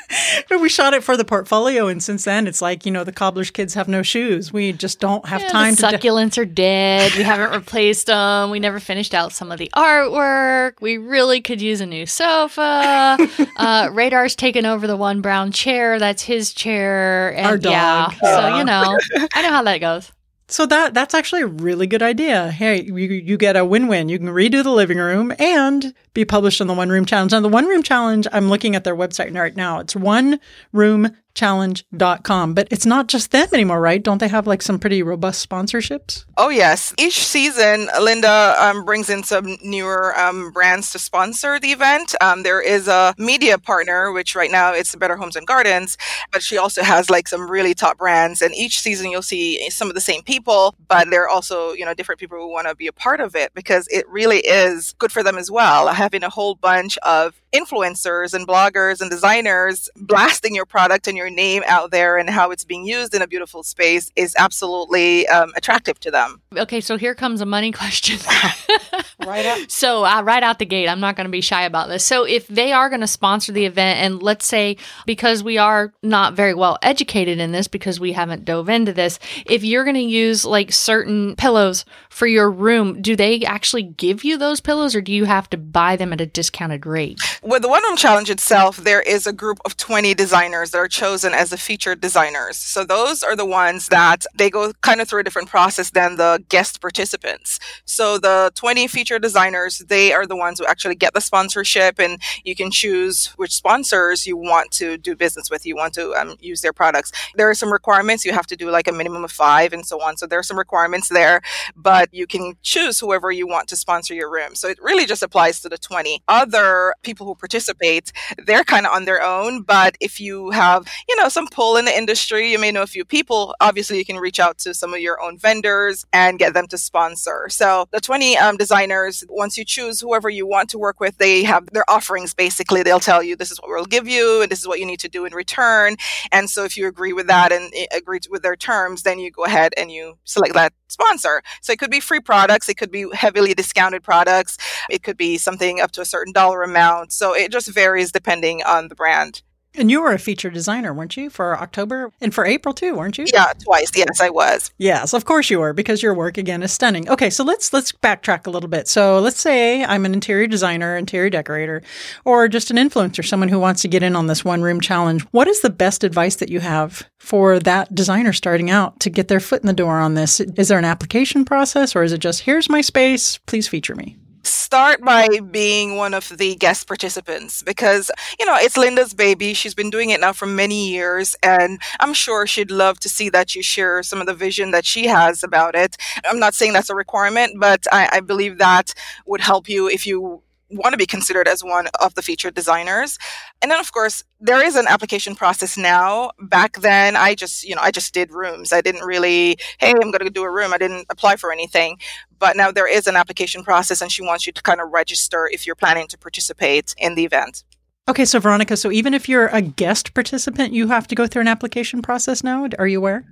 we 0.51 0.69
shot 0.69 0.95
it 0.95 1.03
for 1.03 1.17
the 1.17 1.25
portfolio, 1.25 1.89
and 1.89 2.03
since 2.03 2.25
then, 2.25 2.47
it's 2.47 2.61
like 2.61 2.85
you 2.85 2.93
know 2.93 3.05
the 3.05 3.13
cobbler's 3.13 3.51
kids 3.51 3.75
have 3.75 3.89
no 3.89 4.03
shoes. 4.03 4.53
We 4.53 4.73
just 4.73 5.01
don't 5.01 5.27
have 5.27 5.41
yeah, 5.43 5.49
time. 5.49 5.75
The 5.75 5.83
succulents 5.83 6.35
de- 6.35 6.43
are 6.43 6.45
dead. 6.45 7.13
We 7.17 7.23
haven't 7.23 7.53
replaced 7.57 8.07
them. 8.07 8.51
We 8.51 8.61
never 8.61 8.81
finished 8.81 9.15
out 9.15 9.33
some 9.33 9.53
of 9.53 9.59
the 9.59 9.71
artwork. 9.77 10.75
We 10.81 10.99
really 10.99 11.41
could 11.41 11.61
use 11.61 11.81
a 11.81 11.87
new 11.87 12.07
sofa. 12.07 13.19
Uh, 13.57 13.91
Radar's 13.93 14.35
taken 14.35 14.65
over 14.65 14.87
the 14.87 14.97
one 14.97 15.21
brown 15.21 15.53
chair. 15.53 15.99
That's 15.99 16.23
his 16.23 16.53
chair. 16.55 17.35
And 17.37 17.47
Our 17.47 17.59
dog. 17.59 17.73
Yeah, 17.73 18.15
yeah. 18.23 18.51
So 18.51 18.57
you 18.57 18.65
know, 18.65 19.29
I 19.35 19.43
know 19.43 19.51
how 19.51 19.63
that 19.65 19.79
goes. 19.79 20.11
So 20.51 20.67
that 20.67 20.95
that's 20.95 21.15
actually 21.15 21.43
a 21.43 21.47
really 21.47 21.87
good 21.87 22.03
idea. 22.03 22.51
Hey, 22.51 22.83
you, 22.83 22.97
you 22.97 23.37
get 23.37 23.57
a 23.57 23.65
win-win. 23.65 24.09
You 24.09 24.19
can 24.19 24.29
redo 24.29 24.65
the 24.65 24.73
living 24.73 24.99
room 24.99 25.33
and 25.39 25.95
be 26.13 26.25
published 26.25 26.61
on 26.61 26.67
the 26.67 26.75
One 26.75 26.91
Room 26.91 27.05
Challenge. 27.05 27.31
Now, 27.33 27.41
the 27.41 27.49
One 27.49 27.67
Room 27.67 27.85
Challenge, 27.85 28.27
I'm 28.33 28.49
looking 28.49 28.75
at 28.75 28.83
their 28.83 28.97
website 28.97 29.35
right 29.37 29.55
now. 29.55 29.79
It's 29.79 29.95
one 29.95 30.41
room 30.73 31.17
challenge.com. 31.35 32.55
But 32.55 32.69
it's 32.71 32.87
not 32.87 33.09
just 33.09 33.31
them 33.31 33.49
anymore, 33.53 33.81
right? 33.81 34.03
Don't 34.03 34.19
they 34.19 34.29
have 34.29 34.47
like 34.47 34.63
some 34.63 34.79
pretty 34.79 35.03
robust 35.03 35.49
sponsorships? 35.49 36.25
Oh, 36.37 36.49
yes. 36.49 36.95
Each 36.99 37.25
season, 37.25 37.89
Linda 38.01 38.55
um, 38.59 38.85
brings 38.85 39.11
in 39.11 39.23
some 39.23 39.57
newer 39.63 40.19
um, 40.19 40.53
brands 40.53 40.93
to 40.93 40.99
sponsor 40.99 41.59
the 41.59 41.73
event. 41.73 42.15
Um, 42.21 42.43
there 42.43 42.61
is 42.61 42.89
a 42.89 43.15
media 43.19 43.59
partner, 43.59 44.13
which 44.13 44.35
right 44.35 44.51
now 44.51 44.73
it's 44.73 44.95
Better 44.95 45.17
Homes 45.17 45.37
and 45.37 45.47
Gardens, 45.47 45.97
but 46.33 46.43
she 46.43 46.57
also 46.57 46.83
has 46.83 47.11
like 47.11 47.29
some 47.29 47.51
really 47.51 47.75
top 47.75 47.99
brands. 47.99 48.43
And 48.43 48.55
each 48.55 48.81
season, 48.81 49.11
you'll 49.11 49.23
see 49.23 49.69
some 49.71 49.89
of 49.89 49.95
the 49.95 50.01
same 50.01 50.23
people, 50.23 50.75
but 50.89 51.11
there 51.11 51.23
are 51.25 51.29
also, 51.29 51.73
you 51.73 51.85
know, 51.85 51.95
different 51.95 52.21
people 52.21 52.39
who 52.39 52.51
want 52.51 52.69
to 52.69 52.75
be 52.75 52.87
a 52.87 52.93
part 52.93 53.21
of 53.21 53.35
it 53.35 53.53
because 53.55 53.87
it 53.89 54.09
really 54.09 54.39
is 54.39 54.95
good 54.99 55.13
for 55.13 55.23
them 55.23 55.39
as 55.39 55.51
well. 55.51 55.89
Having 55.89 56.25
a 56.25 56.31
whole 56.31 56.55
bunch 56.55 56.99
of 56.99 57.40
influencers 57.53 58.35
and 58.35 58.47
bloggers 58.47 59.01
and 59.01 59.11
designers 59.11 59.89
blasting 59.97 60.55
your 60.55 60.67
product 60.67 61.09
and 61.09 61.17
your 61.17 61.31
name 61.31 61.63
out 61.67 61.91
there 61.91 62.17
and 62.17 62.31
how 62.31 62.51
it's 62.51 62.65
being 62.65 62.85
used 62.85 63.15
in 63.15 63.23
a 63.23 63.27
beautiful 63.27 63.63
space 63.63 64.11
is 64.17 64.35
absolutely 64.39 65.27
um, 65.29 65.53
attractive 65.57 65.99
to 66.01 66.11
them. 66.11 66.41
Okay, 66.57 66.81
so 66.81 66.97
here 66.97 67.15
comes 67.15 67.41
a 67.41 67.47
money 67.47 67.73
question. 67.81 68.19
right 69.27 69.45
out. 69.47 69.71
So 69.71 70.05
uh, 70.05 70.23
right 70.23 70.43
out 70.43 70.59
the 70.59 70.67
gate, 70.67 70.89
I'm 70.89 71.01
not 71.01 71.17
going 71.17 71.27
to 71.27 71.31
be 71.31 71.41
shy 71.41 71.63
about 71.63 71.89
this. 71.89 72.05
So 72.05 72.25
if 72.25 72.47
they 72.49 72.73
are 72.73 72.89
going 72.89 73.01
to 73.01 73.07
sponsor 73.07 73.53
the 73.53 73.67
event, 73.67 74.01
and 74.01 74.23
let's 74.23 74.47
say 74.47 74.77
because 75.07 75.43
we 75.43 75.59
are 75.59 75.93
not 76.03 76.35
very 76.35 76.55
well 76.55 76.79
educated 76.83 77.39
in 77.39 77.53
this 77.53 77.69
because 77.69 78.01
we 78.01 78.13
haven't 78.13 78.45
dove 78.45 78.69
into 78.69 78.93
this, 78.93 79.19
if 79.47 79.65
you're 79.65 79.85
going 79.85 79.95
to 79.95 80.01
use 80.01 80.45
like 80.45 80.73
certain 80.73 81.37
pillows 81.37 81.85
for 82.09 82.27
your 82.27 82.51
room, 82.51 83.01
do 83.01 83.17
they 83.17 83.43
actually 83.45 83.83
give 83.83 84.25
you 84.25 84.37
those 84.37 84.61
pillows, 84.61 84.95
or 84.95 85.01
do 85.01 85.13
you 85.13 85.25
have 85.25 85.49
to 85.51 85.57
buy 85.57 85.97
them 85.97 86.13
at 86.13 86.21
a 86.21 86.27
discounted 86.27 86.87
rate? 86.87 87.21
With 87.43 87.63
the 87.63 87.69
One 87.69 87.83
Room 87.85 87.97
Challenge 87.97 88.31
itself, 88.31 88.79
there 88.79 89.01
is 89.01 89.27
a 89.27 89.33
group 89.33 89.59
of 89.65 89.77
20 89.77 90.15
designers 90.15 90.71
that 90.71 90.79
are 90.79 90.89
chosen 90.89 91.33
as 91.33 91.51
the 91.51 91.57
featured 91.57 92.01
designers. 92.01 92.57
So 92.57 92.85
those 92.85 93.23
are 93.23 93.37
the 93.37 93.47
ones 93.47 93.89
that 93.89 94.27
they 94.35 94.51
go 94.51 94.73
kind 94.81 95.01
of 95.01 95.09
through 95.09 95.21
a 95.21 95.25
different 95.25 95.49
process 95.49 95.91
than 95.91 96.17
the 96.17 96.45
guest 96.49 96.81
participants. 96.81 97.59
So 97.85 98.19
the 98.19 98.53
20 98.55 98.87
featured 98.89 99.10
designers, 99.19 99.79
they 99.79 100.13
are 100.13 100.27
the 100.27 100.37
ones 100.37 100.59
who 100.59 100.67
actually 100.67 100.95
get 100.95 101.15
the 101.15 101.21
sponsorship 101.21 101.99
and 101.99 102.21
you 102.45 102.55
can 102.55 102.71
choose 102.71 103.27
which 103.37 103.55
sponsors 103.55 104.27
you 104.27 104.37
want 104.37 104.71
to 104.73 104.97
do 104.99 105.17
business 105.17 105.51
with. 105.51 105.67
You 105.67 105.77
want 105.77 105.95
to 105.95 106.13
um, 106.15 106.37
use 106.41 106.61
their 106.61 106.73
products. 106.73 107.13
There 107.35 107.49
are 107.49 107.55
some 107.55 107.73
requirements. 107.73 108.25
You 108.25 108.33
have 108.33 108.47
to 108.49 108.57
do 108.57 108.71
like 108.71 108.89
a 108.89 108.93
minimum 108.93 109.25
of 109.25 109.33
five 109.33 109.73
and 109.73 109.85
so 109.85 110.01
on. 110.03 110.17
So 110.17 110.27
there 110.27 110.39
are 110.39 110.45
some 110.45 110.59
requirements 110.59 111.09
there, 111.09 111.41
but 111.77 112.13
you 112.13 112.27
can 112.27 112.55
choose 112.63 113.01
whoever 113.01 113.31
you 113.31 113.47
want 113.47 113.69
to 113.69 113.77
sponsor 113.77 114.15
your 114.15 114.31
room. 114.31 114.55
So 114.55 114.69
it 114.69 114.79
really 114.83 115.07
just 115.07 115.23
applies 115.23 115.61
to 115.61 115.69
the 115.69 115.79
20. 115.79 116.23
Other 116.29 116.95
people 117.03 117.27
who 117.27 117.35
participate, 117.35 118.13
they're 118.47 118.65
kind 118.65 118.87
of 118.87 118.93
on 118.93 119.05
their 119.05 119.23
own. 119.23 119.63
But 119.63 119.97
if 120.01 120.21
you 120.21 120.51
have, 120.51 120.87
you 121.09 121.17
know, 121.17 121.29
some 121.29 121.49
pull 121.49 121.77
in 121.77 121.85
the 121.85 121.97
industry, 121.97 122.51
you 122.51 122.59
may 122.59 122.71
know 122.71 122.83
a 122.83 122.87
few 122.87 123.05
people. 123.05 123.55
Obviously, 123.61 123.99
you 123.99 124.05
can 124.05 124.17
reach 124.17 124.39
out 124.39 124.59
to 124.59 124.75
some 124.75 124.95
of 124.95 125.01
your 125.01 125.21
own 125.21 125.39
vendors 125.39 126.05
and 126.13 126.39
get 126.39 126.55
them 126.55 126.67
to 126.69 126.79
sponsor. 126.79 127.49
So 127.49 127.87
the 127.91 128.01
20 128.01 128.37
um, 128.39 128.57
designers 128.57 129.00
once 129.29 129.57
you 129.57 129.65
choose 129.65 130.01
whoever 130.01 130.29
you 130.29 130.47
want 130.47 130.71
to 130.71 130.79
work 130.79 131.01
with, 131.01 131.19
they 131.19 131.43
have 131.45 131.67
their 131.73 131.89
offerings 131.89 132.35
basically. 132.35 132.83
They'll 132.83 133.01
tell 133.01 133.23
you 133.23 133.37
this 133.37 133.51
is 133.51 133.59
what 133.59 133.71
we'll 133.71 133.85
give 133.85 134.09
you 134.09 134.43
and 134.43 134.51
this 134.51 134.61
is 134.61 134.69
what 134.69 134.81
you 134.81 134.87
need 134.87 135.01
to 135.01 135.09
do 135.09 135.25
in 135.25 135.35
return. 135.35 135.97
And 136.33 136.49
so 136.51 136.65
if 136.65 136.77
you 136.77 136.87
agree 136.87 137.13
with 137.13 137.27
that 137.29 137.53
and 137.53 137.73
eh, 137.75 137.87
agree 137.93 138.21
with 138.31 138.43
their 138.43 138.57
terms, 138.57 139.03
then 139.03 139.19
you 139.19 139.31
go 139.31 139.45
ahead 139.45 139.73
and 139.77 139.91
you 139.91 140.19
select 140.25 140.55
that 140.55 140.73
sponsor. 140.89 141.43
So 141.63 141.73
it 141.73 141.79
could 141.79 141.91
be 141.91 142.01
free 142.01 142.21
products, 142.21 142.69
it 142.69 142.77
could 142.77 142.91
be 142.91 143.07
heavily 143.13 143.55
discounted 143.55 144.03
products, 144.03 144.59
it 144.89 145.03
could 145.03 145.17
be 145.17 145.39
something 145.39 145.81
up 145.81 145.93
to 145.93 146.01
a 146.01 146.05
certain 146.05 146.33
dollar 146.33 146.63
amount. 146.63 147.13
So 147.13 147.35
it 147.35 147.53
just 147.53 147.73
varies 147.73 148.13
depending 148.13 148.63
on 148.63 148.89
the 148.89 148.95
brand. 148.95 149.43
And 149.77 149.91
you 149.91 150.03
were 150.03 150.13
a 150.13 150.19
feature 150.19 150.51
designer, 150.51 150.93
weren't 150.93 151.17
you, 151.17 151.31
for 151.31 151.57
October 151.57 152.13
and 152.21 152.35
for 152.35 152.45
April 152.45 152.75
too, 152.75 152.97
weren't 152.97 153.19
you? 153.19 153.27
Yeah, 153.33 153.53
twice. 153.65 153.91
Yes, 153.95 154.21
I 154.21 154.29
was. 154.29 154.73
Yes, 154.79 155.15
of 155.15 155.25
course 155.25 155.49
you 155.49 155.61
were, 155.61 155.73
because 155.73 156.03
your 156.03 156.13
work 156.13 156.39
again 156.39 156.63
is 156.63 156.73
stunning. 156.73 157.09
Okay, 157.09 157.31
so 157.31 157.45
let's 157.45 157.73
let's 157.73 157.93
backtrack 157.93 158.47
a 158.47 158.51
little 158.51 158.69
bit. 158.69 158.89
So 158.89 159.21
let's 159.21 159.41
say 159.41 159.85
I'm 159.85 160.05
an 160.05 160.13
interior 160.13 160.49
designer, 160.49 160.97
interior 160.97 161.31
decorator, 161.31 161.83
or 162.25 162.49
just 162.49 162.71
an 162.73 162.77
influencer, 162.77 163.25
someone 163.25 163.49
who 163.49 163.61
wants 163.61 163.83
to 163.83 163.89
get 163.89 164.03
in 164.03 164.17
on 164.17 164.27
this 164.27 164.45
one 164.45 164.63
room 164.63 164.81
challenge. 164.81 165.23
What 165.31 165.47
is 165.47 165.61
the 165.61 165.71
best 165.71 166.03
advice 166.03 166.37
that 166.37 166.51
you 166.51 166.61
have 166.61 167.09
for 167.19 167.61
that 167.61 167.95
designer 167.95 168.33
starting 168.33 168.71
out 168.71 168.99
to 169.01 169.11
get 169.11 169.29
their 169.29 169.41
foot 169.41 169.63
in 169.63 169.69
the 169.69 169.73
door 169.73 170.01
on 170.01 170.15
this? 170.15 170.41
Is 170.41 170.69
there 170.69 170.79
an 170.79 170.85
application 170.85 171.45
process, 171.45 171.95
or 171.95 172.03
is 172.03 172.13
it 172.13 172.19
just 172.19 172.41
here's 172.41 172.69
my 172.69 172.81
space, 172.81 173.39
please 173.47 173.69
feature 173.69 173.95
me? 173.95 174.17
Start 174.43 175.01
by 175.03 175.29
being 175.51 175.97
one 175.97 176.15
of 176.15 176.29
the 176.39 176.55
guest 176.57 176.87
participants 176.87 177.63
because, 177.63 178.11
you 178.39 178.47
know, 178.47 178.57
it's 178.59 178.77
Linda's 178.77 179.15
baby. 179.15 179.55
She's 179.55 179.75
been 179.75 179.91
doing 179.91 180.11
it 180.11 180.21
now 180.21 180.33
for 180.33 180.47
many 180.47 180.89
years, 180.91 181.37
and 181.43 181.81
I'm 182.01 182.15
sure 182.15 182.47
she'd 182.47 182.71
love 182.71 182.99
to 183.01 183.09
see 183.09 183.29
that 183.31 183.55
you 183.55 183.63
share 183.63 184.03
some 184.03 184.21
of 184.21 184.27
the 184.27 184.35
vision 184.35 184.71
that 184.71 184.87
she 184.87 185.07
has 185.07 185.43
about 185.43 185.75
it. 185.75 185.97
I'm 186.25 186.39
not 186.39 186.55
saying 186.55 186.73
that's 186.73 186.91
a 186.91 186.95
requirement, 186.95 187.61
but 187.61 187.87
I, 187.93 188.09
I 188.13 188.21
believe 188.21 188.59
that 188.59 188.95
would 189.27 189.41
help 189.41 189.69
you 189.69 189.89
if 189.89 190.07
you 190.07 190.43
want 190.71 190.93
to 190.93 190.99
be 190.99 191.07
considered 191.07 191.49
as 191.49 191.63
one 191.63 191.89
of 192.01 192.15
the 192.15 192.23
featured 192.23 192.55
designers. 192.55 193.19
And 193.61 193.71
then 193.71 193.81
of 193.81 193.93
course, 193.93 194.23
there 194.41 194.65
is 194.65 194.77
an 194.77 194.87
application 194.89 195.35
process 195.35 195.77
now. 195.77 196.31
Back 196.41 196.81
then, 196.81 197.17
I 197.17 197.35
just, 197.35 197.65
you 197.65 197.75
know, 197.75 197.83
I 197.83 197.91
just 197.91 198.15
did 198.15 198.31
rooms. 198.33 198.73
I 198.73 198.81
didn't 198.81 199.05
really, 199.05 199.59
hey, 199.79 199.91
I'm 199.91 200.11
going 200.11 200.25
to 200.25 200.31
do 200.31 200.43
a 200.43 200.51
room. 200.51 200.73
I 200.73 200.79
didn't 200.79 201.07
apply 201.11 201.37
for 201.37 201.53
anything. 201.53 201.99
But 202.39 202.57
now 202.57 202.71
there 202.71 202.89
is 202.89 203.07
an 203.07 203.17
application 203.17 203.65
process 203.65 204.01
and 204.01 204.11
she 204.11 204.23
wants 204.23 204.47
you 204.47 204.53
to 204.53 204.63
kind 204.63 204.81
of 204.81 204.91
register 204.91 205.49
if 205.53 205.67
you're 205.67 205.77
planning 205.77 206.07
to 206.09 206.19
participate 206.19 206.95
in 206.99 207.15
the 207.15 207.25
event. 207.25 207.65
Okay, 208.09 208.25
so 208.25 208.41
Veronica, 208.41 208.77
so 208.77 208.91
even 208.91 209.15
if 209.15 209.29
you're 209.29 209.49
a 209.49 209.61
guest 209.61 210.15
participant, 210.15 210.73
you 210.73 210.89
have 210.89 211.07
to 211.09 211.15
go 211.15 211.27
through 211.27 211.43
an 211.43 211.49
application 211.49 212.03
process 212.03 212.43
now? 212.43 212.67
Are 212.79 212.89
you 212.89 212.99
aware? 212.99 213.25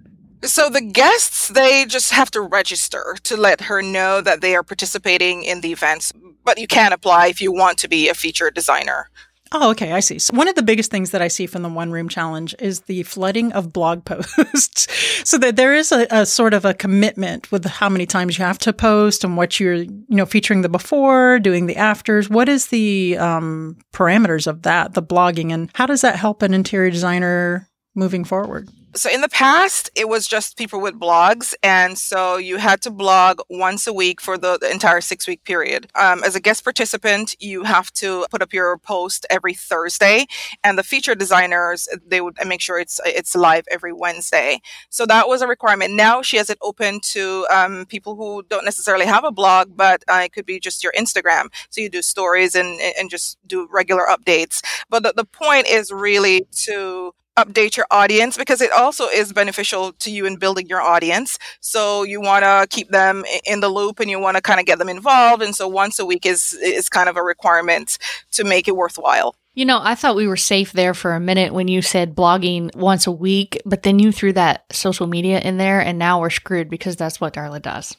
So 0.45 0.69
the 0.71 0.81
guests, 0.81 1.49
they 1.49 1.85
just 1.85 2.13
have 2.13 2.31
to 2.31 2.41
register 2.41 3.17
to 3.25 3.37
let 3.37 3.63
her 3.63 3.83
know 3.83 4.21
that 4.21 4.41
they 4.41 4.55
are 4.55 4.63
participating 4.63 5.43
in 5.43 5.63
the 5.63 5.73
events, 5.73 6.13
but 6.45 6.59
you 6.59 6.67
can 6.67 6.93
apply 6.93 7.29
if 7.29 7.41
you 7.41 7.53
want 7.53 7.79
to 7.79 7.89
be 7.89 8.09
a 8.09 8.15
featured 8.15 8.55
designer. 8.55 9.09
Oh, 9.51 9.71
okay, 9.71 9.93
I 9.93 10.01
see. 10.01 10.19
So 10.19 10.37
one 10.37 10.47
of 10.47 10.57
the 10.57 10.63
biggest 10.63 10.91
things 10.91 11.11
that 11.13 11.23
I 11.23 11.29
see 11.29 11.47
from 11.47 11.63
the 11.63 11.71
one 11.71 11.91
room 11.91 12.09
challenge 12.09 12.55
is 12.59 12.81
the 12.81 13.03
flooding 13.05 13.53
of 13.53 13.73
blog 13.73 14.05
posts. 14.07 14.89
so 15.27 15.39
that 15.39 15.57
there 15.57 15.73
is 15.73 15.91
a, 15.91 16.07
a, 16.11 16.27
sort 16.27 16.53
of 16.53 16.65
a 16.65 16.75
commitment 16.75 17.51
with 17.51 17.65
how 17.65 17.89
many 17.89 18.05
times 18.05 18.39
you 18.39 18.45
have 18.45 18.59
to 18.59 18.73
post 18.73 19.25
and 19.25 19.37
what 19.37 19.59
you're, 19.59 19.75
you 19.75 20.05
know, 20.09 20.27
featuring 20.27 20.61
the 20.61 20.69
before, 20.69 21.39
doing 21.39 21.67
the 21.67 21.77
afters. 21.77 22.29
What 22.29 22.49
is 22.49 22.67
the 22.67 23.17
um, 23.19 23.79
parameters 23.95 24.47
of 24.47 24.63
that, 24.63 24.93
the 24.93 25.03
blogging, 25.03 25.53
and 25.53 25.71
how 25.75 25.87
does 25.87 26.03
that 26.03 26.17
help 26.17 26.43
an 26.43 26.53
interior 26.53 26.91
designer 26.91 27.69
moving 27.95 28.25
forward? 28.25 28.69
So 28.95 29.11
in 29.11 29.21
the 29.21 29.29
past, 29.29 29.91
it 29.95 30.09
was 30.09 30.27
just 30.27 30.57
people 30.57 30.81
with 30.81 30.99
blogs, 30.99 31.55
and 31.63 31.97
so 31.97 32.37
you 32.39 32.57
had 32.57 32.81
to 32.83 32.91
blog 32.91 33.41
once 33.51 33.87
a 33.87 33.93
week 33.93 34.21
for 34.21 34.39
the, 34.39 34.59
the 34.59 34.71
entire 34.71 35.03
six 35.03 35.29
week 35.29 35.45
period. 35.45 35.89
Um, 35.95 36.25
as 36.25 36.35
a 36.35 36.41
guest 36.41 36.65
participant, 36.65 37.37
you 37.39 37.65
have 37.65 37.93
to 37.95 38.27
put 38.31 38.41
up 38.43 38.53
your 38.53 38.77
post 38.79 39.27
every 39.31 39.53
Thursday, 39.53 40.27
and 40.65 40.79
the 40.79 40.83
feature 40.83 41.15
designers 41.15 41.87
they 42.05 42.21
would 42.23 42.39
make 42.47 42.63
sure 42.63 42.81
it's 42.81 42.99
it's 43.05 43.37
live 43.37 43.67
every 43.71 43.93
Wednesday. 43.93 44.61
So 44.89 45.05
that 45.07 45.29
was 45.29 45.43
a 45.43 45.47
requirement. 45.47 45.93
Now 45.95 46.23
she 46.23 46.39
has 46.39 46.49
it 46.49 46.59
open 46.63 47.01
to 47.13 47.47
um, 47.53 47.85
people 47.87 48.17
who 48.17 48.43
don't 48.49 48.65
necessarily 48.65 49.07
have 49.07 49.23
a 49.23 49.31
blog, 49.31 49.77
but 49.77 50.03
uh, 50.09 50.23
it 50.25 50.33
could 50.33 50.47
be 50.47 50.59
just 50.59 50.83
your 50.83 50.93
Instagram. 50.99 51.49
So 51.69 51.83
you 51.83 51.91
do 51.91 52.03
stories 52.03 52.55
and 52.55 52.81
and 52.99 53.11
just 53.11 53.39
do 53.47 53.69
regular 53.71 54.07
updates. 54.07 54.63
But 54.89 55.03
the, 55.03 55.13
the 55.15 55.25
point 55.27 55.69
is 55.69 55.93
really 55.93 56.47
to 56.65 57.13
update 57.39 57.77
your 57.77 57.87
audience 57.91 58.37
because 58.37 58.61
it 58.61 58.71
also 58.73 59.07
is 59.07 59.33
beneficial 59.33 59.93
to 59.93 60.11
you 60.11 60.27
in 60.27 60.37
building 60.37 60.67
your 60.67 60.81
audience. 60.81 61.39
So 61.61 62.03
you 62.03 62.21
want 62.21 62.43
to 62.45 62.67
keep 62.69 62.89
them 62.91 63.25
in 63.47 63.61
the 63.61 63.69
loop 63.69 64.01
and 64.01 64.11
you 64.11 64.19
want 64.19 64.37
to 64.37 64.43
kind 64.43 64.61
of 64.61 64.67
get 64.67 64.79
them 64.79 64.89
involved. 64.89 65.43
And 65.43 65.55
so 65.55 65.69
once 65.69 65.99
a 65.99 66.07
week 66.07 66.27
is 66.27 66.53
is 66.63 66.89
kind 66.89 67.09
of 67.09 67.17
a 67.17 67.23
requirement 67.23 67.99
to 68.33 68.45
make 68.45 68.69
it 68.69 68.77
worthwhile. 68.77 69.35
You 69.55 69.65
know, 69.65 69.81
I 69.83 69.97
thought 69.97 70.15
we 70.15 70.29
were 70.29 70.37
safe 70.37 70.73
there 70.73 70.95
for 70.95 71.15
a 71.15 71.21
minute 71.21 71.53
when 71.53 71.67
you 71.67 71.83
said 71.83 72.15
blogging 72.15 72.75
once 72.77 73.09
a 73.09 73.13
week, 73.13 73.61
but 73.65 73.83
then 73.83 73.99
you 73.99 74.13
threw 74.13 74.33
that 74.35 74.65
social 74.71 75.09
media 75.09 75.41
in 75.41 75.57
there, 75.57 75.81
and 75.81 75.99
now 75.99 76.21
we're 76.21 76.31
screwed 76.31 76.71
because 76.71 76.95
that's 76.95 77.21
what 77.21 77.35
Darla 77.35 77.61
does. 77.61 77.97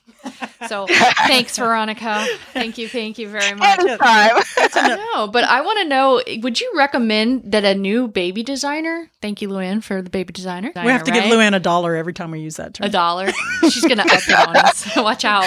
So 0.68 0.88
thanks, 1.28 1.58
Veronica. 1.58 2.26
Thank 2.54 2.78
you, 2.78 2.88
thank 2.88 3.18
you 3.18 3.30
very 3.30 3.56
much. 3.56 3.80
Anytime. 3.80 4.44
no, 4.76 5.28
but 5.28 5.44
I 5.44 5.62
want 5.62 5.80
to 5.80 5.86
know: 5.86 6.22
Would 6.42 6.60
you 6.60 6.72
recommend 6.76 7.52
that 7.52 7.64
a 7.64 7.76
new 7.76 8.08
baby 8.08 8.44
designer? 8.44 9.10
Thank 9.22 9.42
you, 9.42 9.50
Luann, 9.50 9.84
for 9.84 10.02
the 10.02 10.10
baby 10.10 10.34
designer. 10.34 10.72
We 10.76 10.92
have 10.92 11.04
to 11.06 11.12
right? 11.12 11.24
give 11.24 11.32
Luann 11.32 11.56
a 11.56 11.60
dollar 11.60 11.96
every 11.96 12.14
time 12.14 12.32
we 12.32 12.42
use 12.42 12.58
that 12.58 12.74
term. 12.74 12.88
A 12.88 12.90
dollar. 12.90 13.32
She's 13.70 13.86
gonna 13.86 14.04
up 14.04 14.08
it 14.12 14.48
on 14.48 14.56
us. 14.58 14.96
Watch 14.96 15.26
out. 15.26 15.46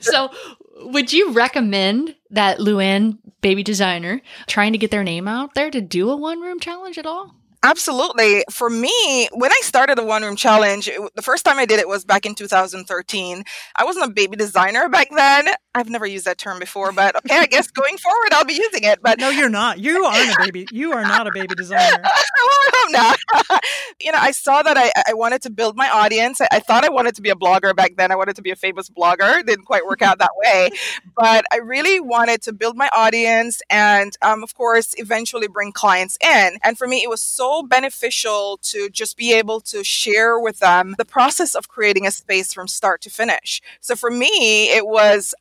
so, 0.00 0.30
would 0.82 1.12
you 1.12 1.32
recommend 1.32 2.14
that 2.30 2.58
Luann 2.58 3.18
baby 3.40 3.62
designer 3.62 4.22
trying 4.46 4.72
to 4.72 4.78
get 4.78 4.90
their 4.90 5.04
name 5.04 5.28
out 5.28 5.54
there 5.54 5.70
to 5.70 5.80
do 5.80 6.10
a 6.10 6.16
one 6.16 6.40
room 6.40 6.60
challenge 6.60 6.98
at 6.98 7.06
all? 7.06 7.34
Absolutely. 7.62 8.42
For 8.50 8.70
me, 8.70 9.28
when 9.34 9.52
I 9.52 9.60
started 9.62 9.98
the 9.98 10.04
one 10.04 10.22
room 10.22 10.34
challenge, 10.34 10.88
it, 10.88 10.98
the 11.14 11.20
first 11.20 11.44
time 11.44 11.58
I 11.58 11.66
did 11.66 11.78
it 11.78 11.86
was 11.88 12.06
back 12.06 12.24
in 12.24 12.34
2013. 12.34 13.44
I 13.76 13.84
wasn't 13.84 14.06
a 14.06 14.10
baby 14.14 14.36
designer 14.36 14.88
back 14.88 15.08
then. 15.14 15.46
I've 15.74 15.88
never 15.88 16.06
used 16.06 16.24
that 16.24 16.38
term 16.38 16.58
before, 16.58 16.92
but 16.92 17.16
okay, 17.24 17.36
I 17.36 17.46
guess 17.46 17.70
going 17.70 17.96
forward 17.96 18.32
I'll 18.32 18.44
be 18.44 18.54
using 18.54 18.84
it. 18.84 19.00
But 19.02 19.18
no, 19.18 19.30
you're 19.30 19.48
not. 19.48 19.78
You 19.78 20.04
aren't 20.04 20.34
a 20.34 20.36
baby. 20.38 20.66
You 20.72 20.92
are 20.92 21.02
not 21.02 21.26
a 21.26 21.30
baby 21.32 21.54
designer. 21.54 22.02
I'm 22.74 22.92
not. 22.92 23.18
you 24.00 24.12
know, 24.12 24.18
I 24.18 24.30
saw 24.32 24.62
that 24.62 24.76
I, 24.76 24.92
I 25.08 25.14
wanted 25.14 25.42
to 25.42 25.50
build 25.50 25.76
my 25.76 25.88
audience. 25.88 26.40
I, 26.40 26.48
I 26.52 26.60
thought 26.60 26.84
I 26.84 26.88
wanted 26.88 27.14
to 27.16 27.22
be 27.22 27.30
a 27.30 27.34
blogger 27.34 27.74
back 27.74 27.96
then. 27.96 28.10
I 28.10 28.16
wanted 28.16 28.36
to 28.36 28.42
be 28.42 28.50
a 28.50 28.56
famous 28.56 28.88
blogger. 28.88 29.44
Didn't 29.44 29.64
quite 29.64 29.86
work 29.86 30.02
out 30.02 30.18
that 30.18 30.30
way, 30.36 30.70
but 31.16 31.44
I 31.52 31.56
really 31.58 32.00
wanted 32.00 32.42
to 32.42 32.52
build 32.52 32.76
my 32.76 32.88
audience 32.96 33.60
and, 33.70 34.16
um, 34.22 34.42
of 34.42 34.54
course, 34.54 34.94
eventually 34.98 35.48
bring 35.48 35.72
clients 35.72 36.18
in. 36.22 36.58
And 36.62 36.76
for 36.76 36.86
me, 36.86 37.02
it 37.02 37.08
was 37.10 37.22
so 37.22 37.62
beneficial 37.62 38.58
to 38.62 38.88
just 38.90 39.16
be 39.16 39.32
able 39.32 39.60
to 39.62 39.84
share 39.84 40.38
with 40.38 40.58
them 40.58 40.94
the 40.98 41.04
process 41.04 41.54
of 41.54 41.68
creating 41.68 42.06
a 42.06 42.10
space 42.10 42.52
from 42.52 42.68
start 42.68 43.00
to 43.02 43.10
finish. 43.10 43.60
So 43.80 43.94
for 43.94 44.10
me, 44.10 44.70
it 44.72 44.86
was 44.86 45.34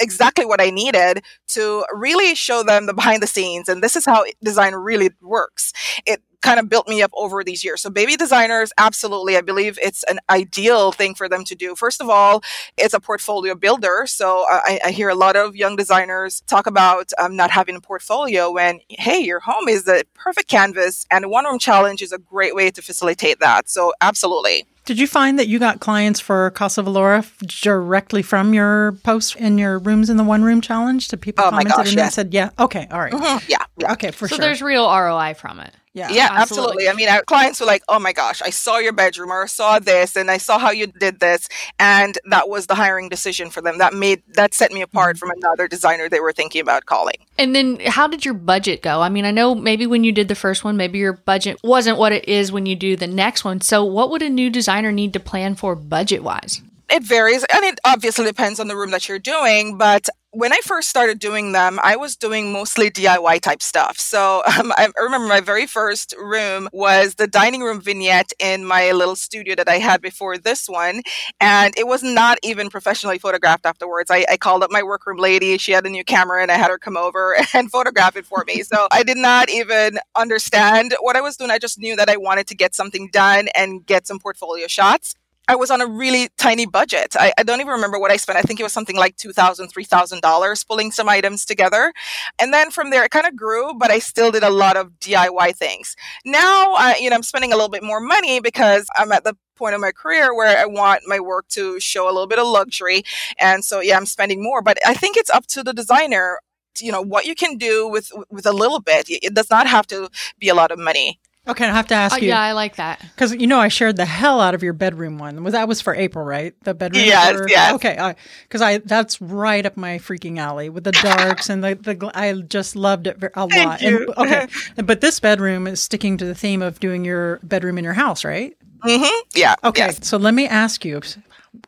exactly 0.00 0.44
what 0.44 0.60
I 0.60 0.70
needed 0.70 1.22
to 1.48 1.84
really 1.92 2.34
show 2.34 2.62
them 2.62 2.86
the 2.86 2.94
behind 2.94 3.22
the 3.22 3.26
scenes. 3.26 3.68
And 3.68 3.82
this 3.82 3.96
is 3.96 4.04
how 4.04 4.24
design 4.42 4.74
really 4.74 5.10
works. 5.20 5.72
It 6.06 6.22
kind 6.44 6.60
of 6.60 6.68
built 6.68 6.86
me 6.86 7.00
up 7.00 7.10
over 7.14 7.42
these 7.42 7.64
years. 7.64 7.80
So 7.80 7.88
baby 7.88 8.16
designers, 8.16 8.70
absolutely. 8.76 9.36
I 9.36 9.40
believe 9.40 9.78
it's 9.82 10.04
an 10.04 10.18
ideal 10.28 10.92
thing 10.92 11.14
for 11.14 11.26
them 11.26 11.42
to 11.44 11.54
do. 11.54 11.74
First 11.74 12.02
of 12.02 12.10
all, 12.10 12.42
it's 12.76 12.92
a 12.92 13.00
portfolio 13.00 13.54
builder. 13.54 14.04
So 14.06 14.44
I, 14.48 14.78
I 14.84 14.90
hear 14.90 15.08
a 15.08 15.14
lot 15.14 15.36
of 15.36 15.56
young 15.56 15.74
designers 15.74 16.42
talk 16.42 16.66
about 16.66 17.12
um, 17.18 17.34
not 17.34 17.50
having 17.50 17.76
a 17.76 17.80
portfolio 17.80 18.52
when, 18.52 18.80
hey, 18.90 19.20
your 19.20 19.40
home 19.40 19.68
is 19.68 19.84
the 19.84 20.04
perfect 20.12 20.48
canvas 20.48 21.06
and 21.10 21.24
a 21.24 21.28
one 21.30 21.46
room 21.46 21.58
challenge 21.58 22.02
is 22.02 22.12
a 22.12 22.18
great 22.18 22.54
way 22.54 22.70
to 22.70 22.82
facilitate 22.82 23.40
that. 23.40 23.70
So 23.70 23.94
absolutely. 24.02 24.66
Did 24.84 24.98
you 24.98 25.06
find 25.06 25.38
that 25.38 25.48
you 25.48 25.58
got 25.58 25.80
clients 25.80 26.20
for 26.20 26.50
Casa 26.50 26.82
Valora 26.82 27.26
directly 27.62 28.20
from 28.20 28.52
your 28.52 28.92
posts 29.02 29.34
in 29.34 29.56
your 29.56 29.78
rooms 29.78 30.10
in 30.10 30.18
the 30.18 30.24
one 30.24 30.44
room 30.44 30.60
challenge? 30.60 31.08
Did 31.08 31.22
people 31.22 31.44
oh 31.44 31.50
commented 31.50 31.74
gosh, 31.74 31.88
and 31.88 31.96
yeah. 31.96 32.08
said, 32.10 32.34
yeah, 32.34 32.50
okay, 32.58 32.86
all 32.90 33.00
right. 33.00 33.12
mm-hmm. 33.12 33.46
yeah, 33.48 33.58
yeah, 33.78 33.92
Okay, 33.92 34.10
for 34.10 34.28
so 34.28 34.36
sure. 34.36 34.42
So 34.42 34.46
there's 34.46 34.60
real 34.60 34.86
ROI 34.86 35.34
from 35.34 35.60
it. 35.60 35.72
Yeah, 35.94 36.10
yeah, 36.10 36.28
absolutely. 36.32 36.86
absolutely. 36.86 36.88
I 36.88 36.92
mean, 36.94 37.08
our 37.08 37.22
clients 37.22 37.60
were 37.60 37.66
like, 37.66 37.84
"Oh 37.88 38.00
my 38.00 38.12
gosh, 38.12 38.42
I 38.42 38.50
saw 38.50 38.78
your 38.78 38.92
bedroom, 38.92 39.30
or 39.30 39.44
I 39.44 39.46
saw 39.46 39.78
this, 39.78 40.16
and 40.16 40.28
I 40.28 40.38
saw 40.38 40.58
how 40.58 40.72
you 40.72 40.88
did 40.88 41.20
this," 41.20 41.48
and 41.78 42.18
that 42.24 42.48
was 42.48 42.66
the 42.66 42.74
hiring 42.74 43.08
decision 43.08 43.48
for 43.48 43.62
them. 43.62 43.78
That 43.78 43.94
made 43.94 44.22
that 44.34 44.54
set 44.54 44.72
me 44.72 44.80
mm-hmm. 44.80 44.84
apart 44.84 45.18
from 45.18 45.30
another 45.30 45.68
designer 45.68 46.08
they 46.08 46.18
were 46.18 46.32
thinking 46.32 46.60
about 46.60 46.86
calling. 46.86 47.14
And 47.38 47.54
then, 47.54 47.78
how 47.86 48.08
did 48.08 48.24
your 48.24 48.34
budget 48.34 48.82
go? 48.82 49.02
I 49.02 49.08
mean, 49.08 49.24
I 49.24 49.30
know 49.30 49.54
maybe 49.54 49.86
when 49.86 50.02
you 50.02 50.10
did 50.10 50.26
the 50.26 50.34
first 50.34 50.64
one, 50.64 50.76
maybe 50.76 50.98
your 50.98 51.12
budget 51.12 51.58
wasn't 51.62 51.96
what 51.96 52.12
it 52.12 52.28
is 52.28 52.50
when 52.50 52.66
you 52.66 52.74
do 52.74 52.96
the 52.96 53.06
next 53.06 53.44
one. 53.44 53.60
So, 53.60 53.84
what 53.84 54.10
would 54.10 54.22
a 54.22 54.28
new 54.28 54.50
designer 54.50 54.90
need 54.90 55.12
to 55.12 55.20
plan 55.20 55.54
for 55.54 55.76
budget 55.76 56.24
wise? 56.24 56.60
It 56.90 57.02
varies, 57.02 57.44
and 57.52 57.64
it 57.64 57.80
obviously 57.84 58.26
depends 58.26 58.60
on 58.60 58.68
the 58.68 58.76
room 58.76 58.90
that 58.90 59.08
you're 59.08 59.18
doing. 59.18 59.78
But 59.78 60.08
when 60.32 60.52
I 60.52 60.58
first 60.64 60.90
started 60.90 61.18
doing 61.18 61.52
them, 61.52 61.80
I 61.82 61.96
was 61.96 62.14
doing 62.14 62.52
mostly 62.52 62.90
DIY 62.90 63.38
type 63.38 63.62
stuff. 63.62 63.98
So 63.98 64.42
um, 64.58 64.70
I 64.76 64.88
remember 65.00 65.26
my 65.26 65.40
very 65.40 65.66
first 65.66 66.14
room 66.18 66.68
was 66.72 67.14
the 67.14 67.26
dining 67.26 67.62
room 67.62 67.80
vignette 67.80 68.32
in 68.38 68.66
my 68.66 68.92
little 68.92 69.16
studio 69.16 69.54
that 69.54 69.68
I 69.68 69.78
had 69.78 70.02
before 70.02 70.36
this 70.36 70.68
one. 70.68 71.02
And 71.40 71.72
it 71.78 71.86
was 71.86 72.02
not 72.02 72.38
even 72.42 72.68
professionally 72.68 73.18
photographed 73.18 73.64
afterwards. 73.64 74.10
I, 74.10 74.26
I 74.30 74.36
called 74.36 74.62
up 74.62 74.70
my 74.70 74.82
workroom 74.82 75.18
lady. 75.18 75.56
She 75.56 75.72
had 75.72 75.86
a 75.86 75.90
new 75.90 76.04
camera 76.04 76.42
and 76.42 76.50
I 76.52 76.56
had 76.56 76.70
her 76.70 76.78
come 76.78 76.96
over 76.98 77.36
and 77.54 77.70
photograph 77.70 78.16
it 78.16 78.26
for 78.26 78.44
me. 78.46 78.62
So 78.62 78.88
I 78.92 79.02
did 79.04 79.16
not 79.16 79.48
even 79.48 79.98
understand 80.16 80.94
what 81.00 81.16
I 81.16 81.22
was 81.22 81.36
doing. 81.36 81.50
I 81.50 81.58
just 81.58 81.78
knew 81.78 81.96
that 81.96 82.10
I 82.10 82.18
wanted 82.18 82.46
to 82.48 82.54
get 82.54 82.74
something 82.74 83.08
done 83.10 83.48
and 83.54 83.86
get 83.86 84.06
some 84.06 84.18
portfolio 84.18 84.66
shots. 84.66 85.14
I 85.46 85.56
was 85.56 85.70
on 85.70 85.82
a 85.82 85.86
really 85.86 86.30
tiny 86.38 86.64
budget. 86.64 87.14
I, 87.18 87.32
I, 87.36 87.42
don't 87.42 87.60
even 87.60 87.72
remember 87.72 87.98
what 87.98 88.10
I 88.10 88.16
spent. 88.16 88.38
I 88.38 88.42
think 88.42 88.60
it 88.60 88.62
was 88.62 88.72
something 88.72 88.96
like 88.96 89.16
$2,000, 89.16 89.70
$3,000 89.70 90.66
pulling 90.66 90.90
some 90.90 91.08
items 91.08 91.44
together. 91.44 91.92
And 92.38 92.52
then 92.52 92.70
from 92.70 92.90
there, 92.90 93.04
it 93.04 93.10
kind 93.10 93.26
of 93.26 93.36
grew, 93.36 93.74
but 93.74 93.90
I 93.90 93.98
still 93.98 94.30
did 94.30 94.42
a 94.42 94.50
lot 94.50 94.76
of 94.76 94.92
DIY 95.00 95.54
things. 95.56 95.96
Now, 96.24 96.94
you 96.98 97.10
know, 97.10 97.16
I'm 97.16 97.22
spending 97.22 97.52
a 97.52 97.56
little 97.56 97.68
bit 97.68 97.82
more 97.82 98.00
money 98.00 98.40
because 98.40 98.86
I'm 98.96 99.12
at 99.12 99.24
the 99.24 99.36
point 99.56 99.74
of 99.74 99.80
my 99.80 99.92
career 99.92 100.34
where 100.34 100.56
I 100.56 100.64
want 100.64 101.02
my 101.06 101.20
work 101.20 101.46
to 101.48 101.78
show 101.78 102.06
a 102.06 102.12
little 102.12 102.26
bit 102.26 102.38
of 102.38 102.46
luxury. 102.46 103.02
And 103.38 103.64
so, 103.64 103.80
yeah, 103.80 103.96
I'm 103.96 104.06
spending 104.06 104.42
more, 104.42 104.62
but 104.62 104.78
I 104.86 104.94
think 104.94 105.16
it's 105.16 105.30
up 105.30 105.46
to 105.48 105.62
the 105.62 105.74
designer, 105.74 106.40
you 106.80 106.90
know, 106.90 107.02
what 107.02 107.26
you 107.26 107.34
can 107.34 107.58
do 107.58 107.86
with, 107.86 108.10
with 108.30 108.46
a 108.46 108.52
little 108.52 108.80
bit. 108.80 109.06
It 109.08 109.34
does 109.34 109.50
not 109.50 109.66
have 109.66 109.86
to 109.88 110.08
be 110.38 110.48
a 110.48 110.54
lot 110.54 110.72
of 110.72 110.78
money. 110.78 111.20
Okay, 111.46 111.66
I 111.66 111.72
have 111.72 111.88
to 111.88 111.94
ask 111.94 112.16
Uh, 112.16 112.18
you 112.20 112.28
yeah, 112.28 112.40
I 112.40 112.52
like 112.52 112.76
that. 112.76 113.00
because 113.14 113.34
you 113.34 113.46
know 113.46 113.58
I 113.60 113.68
shared 113.68 113.96
the 113.96 114.06
hell 114.06 114.40
out 114.40 114.54
of 114.54 114.62
your 114.62 114.72
bedroom 114.72 115.18
one. 115.18 115.44
Was 115.44 115.52
that 115.52 115.68
was 115.68 115.80
for 115.80 115.94
April, 115.94 116.24
right? 116.24 116.54
The 116.64 116.72
bedroom. 116.72 117.04
Yes, 117.04 117.36
for- 117.36 117.48
yes. 117.48 117.74
Okay, 117.74 118.14
because 118.48 118.62
I 118.62 118.78
that's 118.78 119.20
right 119.20 119.64
up 119.66 119.76
my 119.76 119.98
freaking 119.98 120.38
alley 120.38 120.70
with 120.70 120.84
the 120.84 120.92
darks 120.92 121.50
and 121.50 121.62
the 121.62 121.74
the. 121.74 122.10
I 122.14 122.32
just 122.40 122.76
loved 122.76 123.06
it 123.06 123.18
ver- 123.18 123.32
a 123.34 123.46
Thank 123.48 123.66
lot. 123.68 123.82
you. 123.82 124.14
And, 124.16 124.26
okay, 124.26 124.46
but 124.84 125.00
this 125.02 125.20
bedroom 125.20 125.66
is 125.66 125.82
sticking 125.82 126.16
to 126.18 126.24
the 126.24 126.34
theme 126.34 126.62
of 126.62 126.80
doing 126.80 127.04
your 127.04 127.40
bedroom 127.42 127.76
in 127.76 127.84
your 127.84 127.92
house, 127.94 128.24
right? 128.24 128.56
Mm-hmm. 128.84 129.28
Yeah. 129.34 129.54
Okay, 129.64 129.86
yes. 129.86 130.06
so 130.06 130.16
let 130.16 130.32
me 130.34 130.46
ask 130.46 130.84
you. 130.84 131.00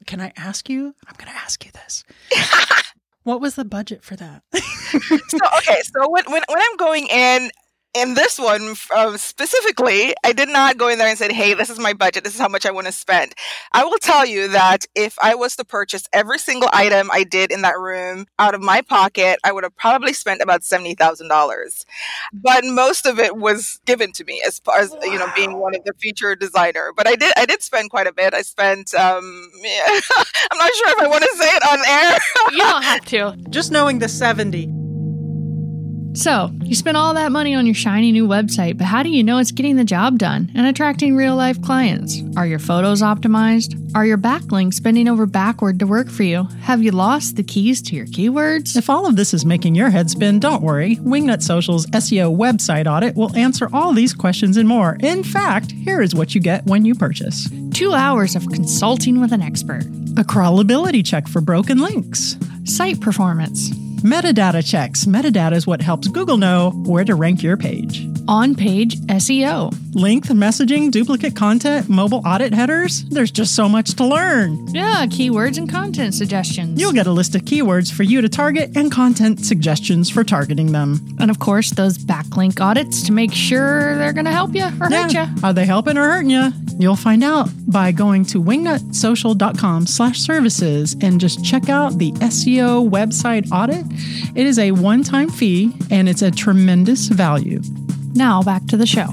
Can 0.07 0.21
I 0.21 0.33
ask 0.37 0.69
you? 0.69 0.95
I'm 1.07 1.15
going 1.17 1.31
to 1.31 1.39
ask 1.39 1.65
you 1.65 1.71
this. 1.73 2.03
what 3.23 3.41
was 3.41 3.55
the 3.55 3.65
budget 3.65 4.03
for 4.03 4.17
that? 4.17 4.43
so 4.53 5.39
okay 5.59 5.81
so 5.83 6.09
when, 6.11 6.25
when, 6.27 6.43
when 6.49 6.59
i'm 6.59 6.77
going 6.77 7.07
in 7.09 7.51
in 7.97 8.15
this 8.15 8.39
one 8.39 8.75
um, 8.97 9.17
specifically 9.17 10.15
i 10.25 10.33
did 10.33 10.49
not 10.49 10.77
go 10.77 10.89
in 10.89 10.99
there 10.99 11.09
and 11.09 11.19
said 11.19 11.33
hey 11.33 11.55
this 11.55 11.71
is 11.71 11.79
my 11.79 11.93
budget. 11.93 12.25
This 12.25 12.35
is 12.35 12.41
how 12.41 12.49
much 12.49 12.67
i 12.67 12.71
want 12.71 12.87
to 12.87 12.93
spend. 12.93 13.35
I 13.73 13.85
will 13.85 13.99
tell 13.99 14.27
you 14.27 14.49
that 14.49 14.85
if 14.95 15.19
i 15.23 15.35
was 15.35 15.57
to 15.57 15.65
purchase 15.65 16.09
every 16.13 16.39
single 16.39 16.69
item 16.73 17.11
i 17.13 17.25
did 17.25 17.51
in 17.51 17.63
that 17.63 17.79
room 17.79 18.27
out 18.39 18.55
of 18.55 18.61
my 18.61 18.83
pocket 18.83 19.39
i 19.45 19.53
would 19.53 19.65
have 19.65 19.77
probably 19.77 20.13
spent 20.13 20.43
about 20.43 20.63
$70000 20.63 21.85
but 22.33 22.65
most 22.65 23.07
of 23.07 23.19
it 23.19 23.37
was 23.37 23.81
given 23.87 24.13
to 24.13 24.25
me 24.25 24.43
as 24.47 24.59
far 24.61 24.79
as 24.79 24.95
you 25.03 25.19
know 25.19 25.29
being 25.35 25.59
one 25.59 25.75
of 25.75 25.85
the 25.85 25.93
feature 25.99 26.35
designer. 26.35 26.93
But 26.97 27.07
i 27.07 27.17
did 27.17 27.33
i 27.37 27.47
did 27.47 27.63
spend 27.63 27.91
quite 27.91 28.07
a 28.07 28.13
bit. 28.13 28.35
I 28.35 28.43
spent 28.43 28.95
um 28.95 29.51
yeah, 29.63 29.87
i'm 30.51 30.59
not 30.59 30.75
sure 30.75 30.91
if 30.91 30.99
i 30.99 31.07
want 31.07 31.23
to 31.23 31.37
say 31.37 31.49
it 31.49 31.63
on 31.71 31.79
air. 31.87 32.19
You 32.53 32.59
don't 32.59 32.83
have 32.83 33.05
to. 33.07 33.37
Just 33.51 33.73
knowing 33.73 33.99
the 33.99 34.09
70. 34.09 34.86
So, 36.17 36.51
you 36.63 36.75
spent 36.75 36.97
all 36.97 37.13
that 37.13 37.31
money 37.31 37.55
on 37.55 37.67
your 37.67 37.75
shiny 37.75 38.11
new 38.11 38.27
website, 38.27 38.79
but 38.79 38.87
how 38.87 39.03
do 39.03 39.11
you 39.11 39.23
know 39.23 39.37
it's 39.37 39.53
getting 39.53 39.77
the 39.77 39.85
job 39.85 40.19
done 40.19 40.51
and 40.55 40.67
attracting 40.67 41.15
real 41.15 41.37
life 41.37 41.61
clients? 41.61 42.23
Are 42.39 42.47
your 42.47 42.59
photos 42.59 43.03
optimized? 43.03 43.95
Are 43.95 44.07
your 44.07 44.17
backlinks 44.17 44.83
bending 44.83 45.09
over 45.09 45.27
backward 45.27 45.79
to 45.79 45.87
work 45.87 46.09
for 46.09 46.23
you? 46.23 46.45
Have 46.63 46.83
you 46.83 46.91
lost 46.91 47.37
the 47.37 47.43
keys 47.43 47.83
to 47.83 47.95
your 47.95 48.07
keywords? 48.07 48.79
If 48.79 48.89
all 48.89 49.07
of 49.07 49.17
this 49.17 49.35
is 49.35 49.45
making 49.45 49.75
your 49.75 49.91
head 49.91 50.09
spin, 50.09 50.41
don't 50.41 50.63
worry. 50.63 50.97
Wingnut 50.97 51.43
Social's 51.43 51.87
SEO 51.89 52.35
website 52.35 52.87
audit 52.87 53.15
will 53.15 53.37
answer 53.37 53.69
all 53.75 53.93
these 53.93 54.15
questions 54.15 54.57
and 54.57 54.67
more. 54.67 54.97
In 55.01 55.23
fact, 55.23 55.71
here 55.71 56.01
is 56.01 56.15
what 56.15 56.35
you 56.35 56.41
get 56.41 56.65
when 56.65 56.87
you 56.87 56.95
purchase 56.95 57.47
Two 57.77 57.93
hours 57.93 58.35
of 58.35 58.49
consulting 58.49 59.21
with 59.21 59.33
an 59.33 59.43
expert, 59.43 59.83
a 60.17 60.25
crawlability 60.25 61.05
check 61.05 61.29
for 61.29 61.43
broken 61.43 61.77
links, 61.77 62.39
site 62.65 63.03
performance, 63.03 63.71
metadata 64.07 64.65
checks. 64.65 65.05
Metadata 65.05 65.55
is 65.55 65.67
what 65.67 65.83
helps 65.83 66.07
Google 66.09 66.37
know 66.37 66.71
where 66.87 67.05
to 67.05 67.15
rank 67.15 67.43
your 67.43 67.57
page. 67.57 68.07
On 68.29 68.55
page 68.55 68.97
SEO, 69.07 69.75
Length 69.95 70.29
messaging, 70.29 70.91
duplicate 70.91 71.35
content, 71.35 71.89
mobile 71.89 72.21
audit 72.27 72.53
headers. 72.53 73.05
There's 73.05 73.31
just 73.31 73.55
so 73.55 73.67
much 73.69 73.95
to 73.95 74.05
learn. 74.05 74.67
yeah, 74.75 75.07
keywords 75.07 75.57
and 75.57 75.69
content 75.71 76.15
suggestions. 76.15 76.79
You'll 76.81 76.93
get 76.93 77.07
a 77.07 77.11
list 77.13 77.35
of 77.35 77.43
keywords 77.43 77.91
for 77.93 78.03
you 78.03 78.21
to 78.21 78.29
target 78.29 78.77
and 78.77 78.93
content 78.93 79.41
suggestions 79.45 80.11
for 80.11 80.23
targeting 80.23 80.73
them. 80.73 81.01
and 81.19 81.31
of 81.31 81.39
course, 81.39 81.71
those 81.71 81.97
backlink 81.97 82.61
audits 82.61 83.03
to 83.05 83.13
make 83.13 83.33
sure 83.33 83.97
they're 83.97 84.13
going 84.13 84.27
to 84.27 84.33
help 84.33 84.55
you 84.55 84.65
or 84.65 84.91
hurt 84.91 85.13
you. 85.15 85.25
Are 85.43 85.53
they 85.55 85.65
helping 85.65 85.97
or 85.97 86.05
hurting 86.05 86.31
you? 86.31 86.53
You'll 86.79 86.97
find 86.97 87.25
out 87.25 87.49
by 87.67 87.91
going 87.91 88.27
to 88.27 88.43
wingnutsocial.com 88.43 89.87
slash 89.87 90.21
services 90.21 90.95
and 91.01 91.19
just 91.19 91.43
check 91.43 91.71
out 91.71 91.99
the 91.99 92.13
SEO 92.13 92.87
website 92.89 93.49
audit. 93.51 93.85
It 94.37 94.47
is 94.47 94.59
a 94.59 94.73
one-time 94.73 95.31
fee 95.31 95.73
and 95.91 96.07
it's 96.07 96.21
a 96.23 96.31
tremendous 96.31 97.09
value. 97.09 97.63
Now, 98.17 98.43
back 98.43 98.67
to 98.69 98.77
the 98.77 98.87
show. 98.87 99.09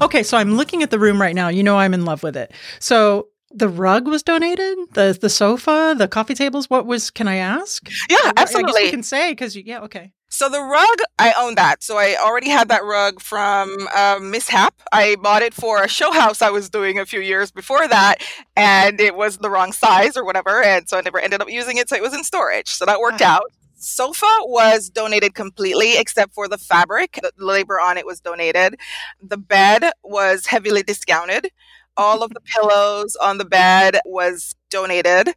Okay, 0.00 0.22
so 0.22 0.36
I'm 0.36 0.56
looking 0.56 0.82
at 0.82 0.90
the 0.90 0.98
room 0.98 1.20
right 1.20 1.34
now. 1.34 1.48
You 1.48 1.62
know 1.62 1.76
I'm 1.78 1.94
in 1.94 2.04
love 2.04 2.22
with 2.22 2.36
it. 2.36 2.52
So 2.80 3.28
the 3.50 3.68
rug 3.68 4.06
was 4.08 4.22
donated, 4.22 4.78
the 4.94 5.16
the 5.20 5.28
sofa, 5.28 5.94
the 5.96 6.08
coffee 6.08 6.34
tables. 6.34 6.68
What 6.70 6.86
was? 6.86 7.10
Can 7.10 7.28
I 7.28 7.36
ask? 7.36 7.88
yeah 8.10 8.16
I 8.16 8.32
guess 8.32 8.32
absolutely 8.54 8.84
we 8.84 8.90
can 8.90 9.02
say 9.02 9.32
because 9.32 9.56
yeah, 9.56 9.80
okay. 9.82 10.12
So 10.28 10.48
the 10.48 10.60
rug, 10.62 10.96
I 11.18 11.34
own 11.38 11.56
that. 11.56 11.82
So 11.82 11.98
I 11.98 12.16
already 12.18 12.48
had 12.48 12.68
that 12.70 12.82
rug 12.84 13.20
from 13.20 13.86
um, 13.94 14.30
Mishap. 14.30 14.72
I 14.90 15.16
bought 15.16 15.42
it 15.42 15.52
for 15.52 15.82
a 15.82 15.88
show 15.88 16.10
house 16.10 16.40
I 16.40 16.48
was 16.48 16.70
doing 16.70 16.98
a 16.98 17.04
few 17.04 17.20
years 17.20 17.50
before 17.50 17.86
that, 17.86 18.22
and 18.56 18.98
it 18.98 19.14
was 19.14 19.36
the 19.38 19.50
wrong 19.50 19.72
size 19.72 20.16
or 20.16 20.24
whatever, 20.24 20.62
and 20.62 20.88
so 20.88 20.96
I 20.96 21.02
never 21.02 21.18
ended 21.20 21.42
up 21.42 21.50
using 21.50 21.76
it. 21.76 21.90
So 21.90 21.96
it 21.96 22.02
was 22.02 22.14
in 22.14 22.24
storage. 22.24 22.68
So 22.70 22.86
that 22.86 22.98
worked 22.98 23.20
Ah. 23.20 23.36
out. 23.36 23.52
Sofa 23.82 24.26
was 24.42 24.88
donated 24.88 25.34
completely 25.34 25.96
except 25.98 26.34
for 26.34 26.48
the 26.48 26.58
fabric. 26.58 27.18
The 27.22 27.32
labor 27.44 27.80
on 27.80 27.98
it 27.98 28.06
was 28.06 28.20
donated. 28.20 28.78
The 29.20 29.36
bed 29.36 29.90
was 30.02 30.46
heavily 30.46 30.82
discounted. 30.82 31.48
All 31.96 32.22
of 32.22 32.32
the 32.32 32.40
pillows 32.54 33.16
on 33.16 33.38
the 33.38 33.44
bed 33.44 33.98
was 34.06 34.54
donated. 34.70 35.34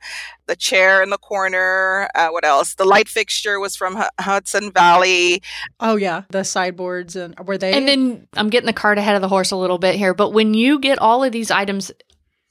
The 0.47 0.55
chair 0.55 1.03
in 1.03 1.09
the 1.09 1.17
corner. 1.17 2.09
Uh, 2.15 2.29
what 2.29 2.45
else? 2.45 2.75
The 2.75 2.85
light 2.85 3.09
fixture 3.09 3.59
was 3.59 3.75
from 3.75 3.95
Hu- 3.97 4.03
Hudson 4.19 4.71
Valley. 4.71 5.41
Oh 5.79 5.97
yeah, 5.97 6.23
the 6.29 6.43
sideboards 6.43 7.15
and 7.15 7.37
were 7.39 7.57
they? 7.57 7.73
And 7.73 7.87
then 7.87 8.27
I'm 8.33 8.49
getting 8.49 8.67
the 8.67 8.73
cart 8.73 8.97
ahead 8.97 9.15
of 9.15 9.21
the 9.21 9.27
horse 9.27 9.51
a 9.51 9.57
little 9.57 9.77
bit 9.79 9.95
here, 9.95 10.13
but 10.13 10.29
when 10.31 10.53
you 10.53 10.79
get 10.79 10.99
all 10.99 11.23
of 11.23 11.33
these 11.33 11.51
items, 11.51 11.91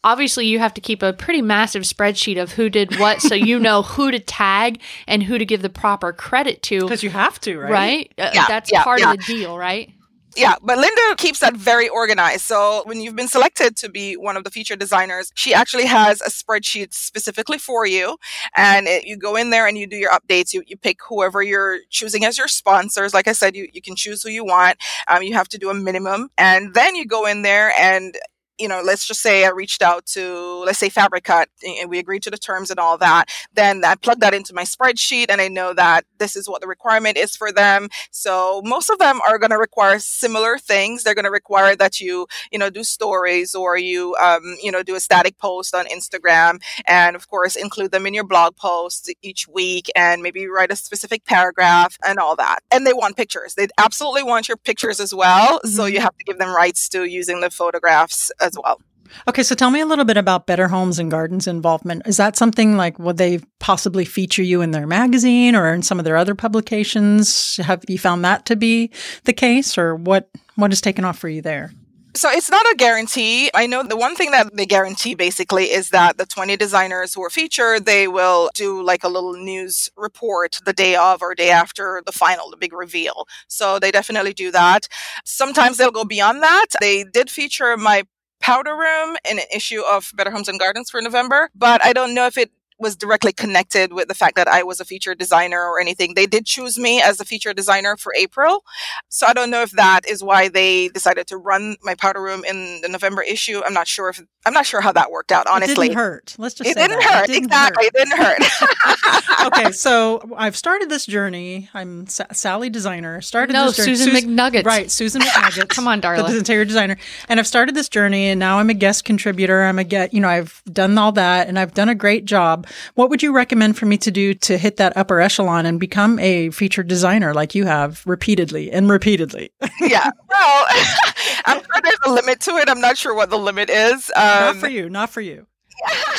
obviously 0.05 0.47
you 0.47 0.61
have 0.61 0.75
to 0.75 0.81
keep 0.81 1.03
a 1.03 1.13
pretty 1.13 1.43
massive 1.43 1.83
spreadsheet 1.83 2.41
of 2.41 2.53
who 2.53 2.69
did 2.69 2.99
what 3.01 3.21
so 3.21 3.35
you 3.35 3.59
know 3.59 3.83
who 3.95 4.11
to 4.11 4.21
tag 4.21 4.81
and 5.09 5.25
who 5.25 5.39
to 5.39 5.45
give 5.45 5.63
the 5.63 5.71
proper 5.71 6.13
credit 6.13 6.63
to, 6.63 6.81
because 6.81 7.03
you 7.03 7.11
have 7.11 7.41
to, 7.41 7.59
right? 7.59 7.71
right? 7.71 8.13
Uh, 8.19 8.31
Yeah, 8.35 8.45
That's 8.47 8.71
yeah, 8.71 8.85
part 8.85 9.01
yeah. 9.01 9.13
of 9.13 9.19
the 9.19 9.25
deal, 9.25 9.59
right? 9.59 9.91
Yeah, 10.37 10.57
but 10.63 10.79
Linda 10.79 11.15
keeps 11.17 11.39
that 11.41 11.57
very 11.57 11.89
organized. 11.89 12.43
So 12.43 12.83
when 12.87 13.01
you've 13.01 13.15
been 13.15 13.29
selected 13.29 13.77
to 13.77 13.89
be 13.89 14.17
one 14.17 14.37
of 14.37 14.43
the 14.43 14.51
feature 14.51 14.75
designers, 14.75 15.31
she 15.35 15.55
actually 15.55 15.87
has 15.87 16.21
a 16.23 16.29
spreadsheet 16.29 16.93
specifically 16.93 17.59
for 17.59 17.87
you. 17.87 18.17
And 18.57 18.89
it, 18.89 19.05
you 19.05 19.17
go 19.17 19.37
in 19.37 19.51
there 19.51 19.67
and 19.69 19.79
you 19.79 19.87
do 19.87 19.97
your 19.97 20.11
updates. 20.11 20.53
You, 20.53 20.65
you 20.67 20.77
pick 20.77 20.99
whoever 21.09 21.43
you're 21.43 21.79
choosing 21.91 22.25
as 22.25 22.37
your 22.37 22.49
sponsors. 22.49 23.15
Like 23.15 23.29
I 23.29 23.33
said, 23.33 23.55
you, 23.55 23.69
you 23.73 23.81
can 23.81 23.95
choose 23.95 24.23
who 24.23 24.29
you 24.29 24.45
want. 24.45 24.77
Um, 25.07 25.23
you 25.23 25.35
have 25.35 25.49
to 25.51 25.59
do 25.59 25.71
a 25.71 25.75
minimum. 25.75 26.31
And 26.37 26.75
then 26.75 26.97
you 26.97 27.07
go 27.07 27.27
in 27.27 27.43
there 27.43 27.73
and 27.79 28.17
you 28.59 28.69
know, 28.69 28.81
let's 28.85 29.07
just 29.07 29.21
say 29.21 29.45
I 29.45 29.51
reached 29.51 29.83
out 29.83 30.07
to, 30.07 30.63
let's 30.65 30.79
say 30.79 30.89
Fabricut, 30.89 31.47
and 31.67 31.91
we 31.91 31.99
agreed 31.99 32.23
to 32.25 32.31
the 32.31 32.39
terms 32.39 32.71
and 32.71 32.79
all 32.79 32.97
that. 32.99 33.27
Then 33.53 33.85
I 33.85 33.95
plug 33.97 34.21
that 34.21 34.35
into 34.35 34.55
my 34.55 34.63
spreadsheet 34.63 35.27
and 35.29 35.41
I 35.41 35.49
know 35.49 35.73
that 35.75 36.05
this 36.19 36.37
is 36.37 36.49
what 36.49 36.61
the 36.61 36.69
requirement 36.69 37.17
is 37.17 37.35
for 37.35 37.51
them. 37.51 37.89
So 38.11 38.63
most 38.65 38.91
of 38.91 38.99
them 38.99 39.21
are 39.29 39.39
going 39.39 39.51
to 39.51 39.59
require 39.59 39.99
similar 39.99 40.59
things. 40.59 41.03
They're 41.03 41.15
going 41.15 41.25
to 41.25 41.31
require 41.31 41.75
that 41.77 42.01
you, 42.01 42.27
you 42.53 42.59
know, 42.59 42.71
do 42.71 42.85
stories 42.85 43.55
or 43.55 43.77
you, 43.77 44.15
um, 44.17 44.57
you 44.63 44.71
know, 44.71 44.83
do 44.83 44.95
a 44.95 45.01
static 45.01 45.39
post 45.39 45.75
on 45.75 45.87
Instagram 45.87 46.61
and 46.87 47.17
of 47.17 47.29
course 47.29 47.57
include 47.57 47.91
them 47.91 48.07
in 48.07 48.15
your 48.15 48.25
blog 48.25 48.57
posts 48.57 49.11
each 49.23 49.49
week 49.49 49.91
and 49.97 50.23
maybe 50.23 50.47
write 50.47 50.71
a 50.71 50.77
specific 50.77 51.25
paragraph 51.25 51.99
and 52.07 52.19
all 52.19 52.37
that. 52.37 52.61
And 52.71 52.87
they 52.87 52.93
want 52.93 53.17
pictures. 53.17 53.55
They 53.55 53.67
absolutely 53.79 54.23
want 54.23 54.49
your 54.49 54.57
pictures 54.57 55.01
as 55.01 55.15
well. 55.15 55.61
So 55.65 55.87
you 55.87 56.01
have 56.01 56.17
to 56.17 56.25
give 56.25 56.39
them 56.39 56.55
rights 56.55 56.89
to 56.91 57.05
using 57.05 57.41
the 57.41 57.51
photographs 57.51 58.31
as 58.45 58.57
well. 58.63 58.81
Okay, 59.29 59.43
so 59.43 59.55
tell 59.55 59.71
me 59.71 59.81
a 59.81 59.87
little 59.87 60.05
bit 60.05 60.17
about 60.17 60.47
Better 60.47 60.69
Homes 60.69 60.99
and 60.99 61.11
Gardens 61.11 61.47
involvement. 61.47 62.03
Is 62.07 62.17
that 62.17 62.37
something 62.37 62.77
like 62.77 62.99
would 62.99 63.17
they 63.17 63.41
possibly 63.61 64.05
feature 64.05 64.43
you 64.43 64.61
in 64.61 64.73
their 64.73 64.87
magazine 64.87 65.55
or 65.55 65.73
in 65.73 65.83
some 65.83 65.99
of 65.99 66.05
their 66.05 66.17
other 66.17 66.35
publications? 66.35 67.57
Have 67.59 67.85
you 67.89 67.99
found 67.99 68.25
that 68.25 68.47
to 68.47 68.57
be 68.57 68.91
the 69.25 69.33
case, 69.33 69.79
or 69.79 69.95
what? 69.95 70.31
What 70.57 70.73
is 70.73 70.81
taken 70.81 71.05
off 71.05 71.19
for 71.19 71.29
you 71.29 71.43
there? 71.43 71.73
So 72.17 72.31
it's 72.31 72.49
not 72.49 72.65
a 72.67 72.77
guarantee. 72.77 73.51
I 73.55 73.67
know 73.67 73.83
the 73.83 73.97
one 73.97 74.15
thing 74.15 74.31
that 74.31 74.55
they 74.55 74.67
guarantee 74.67 75.17
basically 75.17 75.65
is 75.73 75.91
that 75.91 76.17
the 76.17 76.27
20 76.27 76.57
designers 76.57 77.13
who 77.13 77.25
are 77.25 77.31
featured, 77.31 77.87
they 77.87 78.07
will 78.07 78.51
do 78.55 78.81
like 78.81 79.03
a 79.03 79.09
little 79.09 79.33
news 79.33 79.91
report 79.97 80.61
the 80.65 80.73
day 80.73 80.95
of 80.95 81.23
or 81.23 81.35
day 81.35 81.51
after 81.51 82.05
the 82.07 82.13
final, 82.13 82.51
the 82.51 82.57
big 82.57 82.73
reveal. 82.73 83.27
So 83.49 83.81
they 83.81 83.91
definitely 83.91 84.33
do 84.33 84.53
that. 84.53 84.87
Sometimes 85.25 85.77
they'll 85.77 85.91
go 85.91 86.05
beyond 86.05 86.41
that. 86.45 86.67
They 86.81 87.03
did 87.03 87.31
feature 87.31 87.77
my 87.77 88.05
powder 88.45 88.77
room 88.77 89.17
in 89.31 89.39
an 89.39 89.47
issue 89.55 89.81
of 89.81 90.13
Better 90.15 90.31
Homes 90.31 90.49
and 90.49 90.61
Gardens 90.61 90.91
for 90.91 91.01
November, 91.01 91.49
but 91.55 91.83
I 91.83 91.95
don't 91.95 92.13
know 92.13 92.27
if 92.27 92.37
it 92.37 92.51
was 92.79 92.97
directly 92.97 93.33
connected 93.33 93.93
with 93.93 94.09
the 94.09 94.15
fact 94.15 94.37
that 94.37 94.49
I 94.49 94.63
was 94.63 94.81
a 94.81 94.85
feature 94.85 95.15
designer 95.15 95.61
or 95.61 95.81
anything. 95.81 96.15
They 96.15 96.27
did 96.27 96.45
choose 96.47 96.79
me 96.79 97.01
as 97.01 97.21
a 97.21 97.25
feature 97.25 97.55
designer 97.55 97.97
for 97.97 98.13
April. 98.19 98.65
So 99.09 99.27
I 99.27 99.33
don't 99.33 99.51
know 99.51 99.63
if 99.63 99.71
that 99.73 100.01
is 100.09 100.23
why 100.25 100.49
they 100.49 100.89
decided 100.89 101.27
to 101.29 101.37
run 101.37 101.77
my 101.83 101.95
powder 101.95 102.21
room 102.21 102.45
in 102.45 102.81
the 102.83 102.89
November 102.89 103.23
issue. 103.23 103.63
I'm 103.65 103.75
not 103.75 103.87
sure 103.87 104.09
if 104.09 104.21
I'm 104.47 104.53
not 104.53 104.67
sure 104.67 104.83
how 104.83 104.93
that 104.93 105.11
worked 105.11 105.33
out, 105.33 105.47
honestly. 105.47 105.87
It 105.87 105.91
didn't 105.91 105.99
hurt. 105.99 106.35
Let's 106.37 106.55
just 106.55 106.69
it 106.69 106.75
say 106.75 106.87
didn't 106.89 107.01
that. 107.01 107.13
hurt. 107.13 107.25
It 107.31 107.33
didn't 107.33 107.45
exactly. 107.47 107.85
hurt. 107.85 107.93
It 107.95 107.97
didn't 107.97 108.19
hurt. 108.19 109.47
okay, 109.47 109.73
so 109.73 110.21
I've 110.37 110.57
started 110.57 110.91
this 110.91 111.07
journey. 111.07 111.71
I'm 111.73 112.07
Sa- 112.09 112.27
Sally 112.33 112.69
Designer. 112.69 113.21
Started 113.23 113.55
No, 113.55 113.67
this 113.69 113.77
journey. 113.79 113.95
Susan 113.97 114.15
Sus- 114.15 114.25
McNuggets. 114.25 114.65
Right, 114.67 114.91
Susan 114.91 115.23
McNuggets. 115.23 115.69
Come 115.71 115.89
on, 115.89 116.01
darling. 116.01 116.25
the 116.27 116.33
Darla. 116.33 116.39
interior 116.39 116.65
designer. 116.67 116.97
And 117.29 117.41
I've 117.41 117.47
started 117.47 117.75
this 117.75 117.89
journey, 117.89 118.27
and 118.27 118.39
now 118.39 118.59
I'm 118.59 118.69
a 118.69 118.75
guest 118.75 119.05
contributor. 119.05 119.63
I'm 119.63 119.79
a 119.79 119.85
get. 119.85 120.13
You 120.13 120.21
know, 120.21 120.29
I've 120.29 120.63
done 120.71 120.99
all 120.99 121.13
that, 121.13 121.49
and 121.49 121.59
I've 121.59 121.73
done 121.73 121.89
a 121.89 121.95
great 121.95 122.25
job. 122.27 122.64
What 122.95 123.11
would 123.11 123.23
you 123.23 123.33
recommend 123.33 123.77
for 123.77 123.87
me 123.87 123.97
to 123.99 124.11
do 124.11 124.35
to 124.35 124.59
hit 124.59 124.77
that 124.77 124.97
upper 124.97 125.21
echelon 125.21 125.67
and 125.67 125.79
become 125.81 126.19
a 126.19 126.51
featured 126.51 126.89
designer 126.89 127.35
like 127.35 127.55
you 127.55 127.67
have 127.67 128.03
repeatedly 128.07 128.71
and 128.71 128.91
repeatedly? 128.91 129.51
yeah. 129.81 130.11
Well, 130.29 130.67
I'm 131.47 131.59
sure 131.59 131.81
there's 131.83 131.99
a 132.07 132.13
limit 132.13 132.41
to 132.43 132.53
it. 132.53 132.69
I'm 132.69 132.81
not 132.81 132.97
sure 132.97 133.15
what 133.15 133.31
the 133.31 133.39
limit 133.39 133.71
is. 133.71 134.11
Um, 134.17 134.25
not 134.25 134.57
for 134.57 134.69
you. 134.69 134.89
Not 134.89 135.11
for 135.11 135.21
you. 135.21 135.47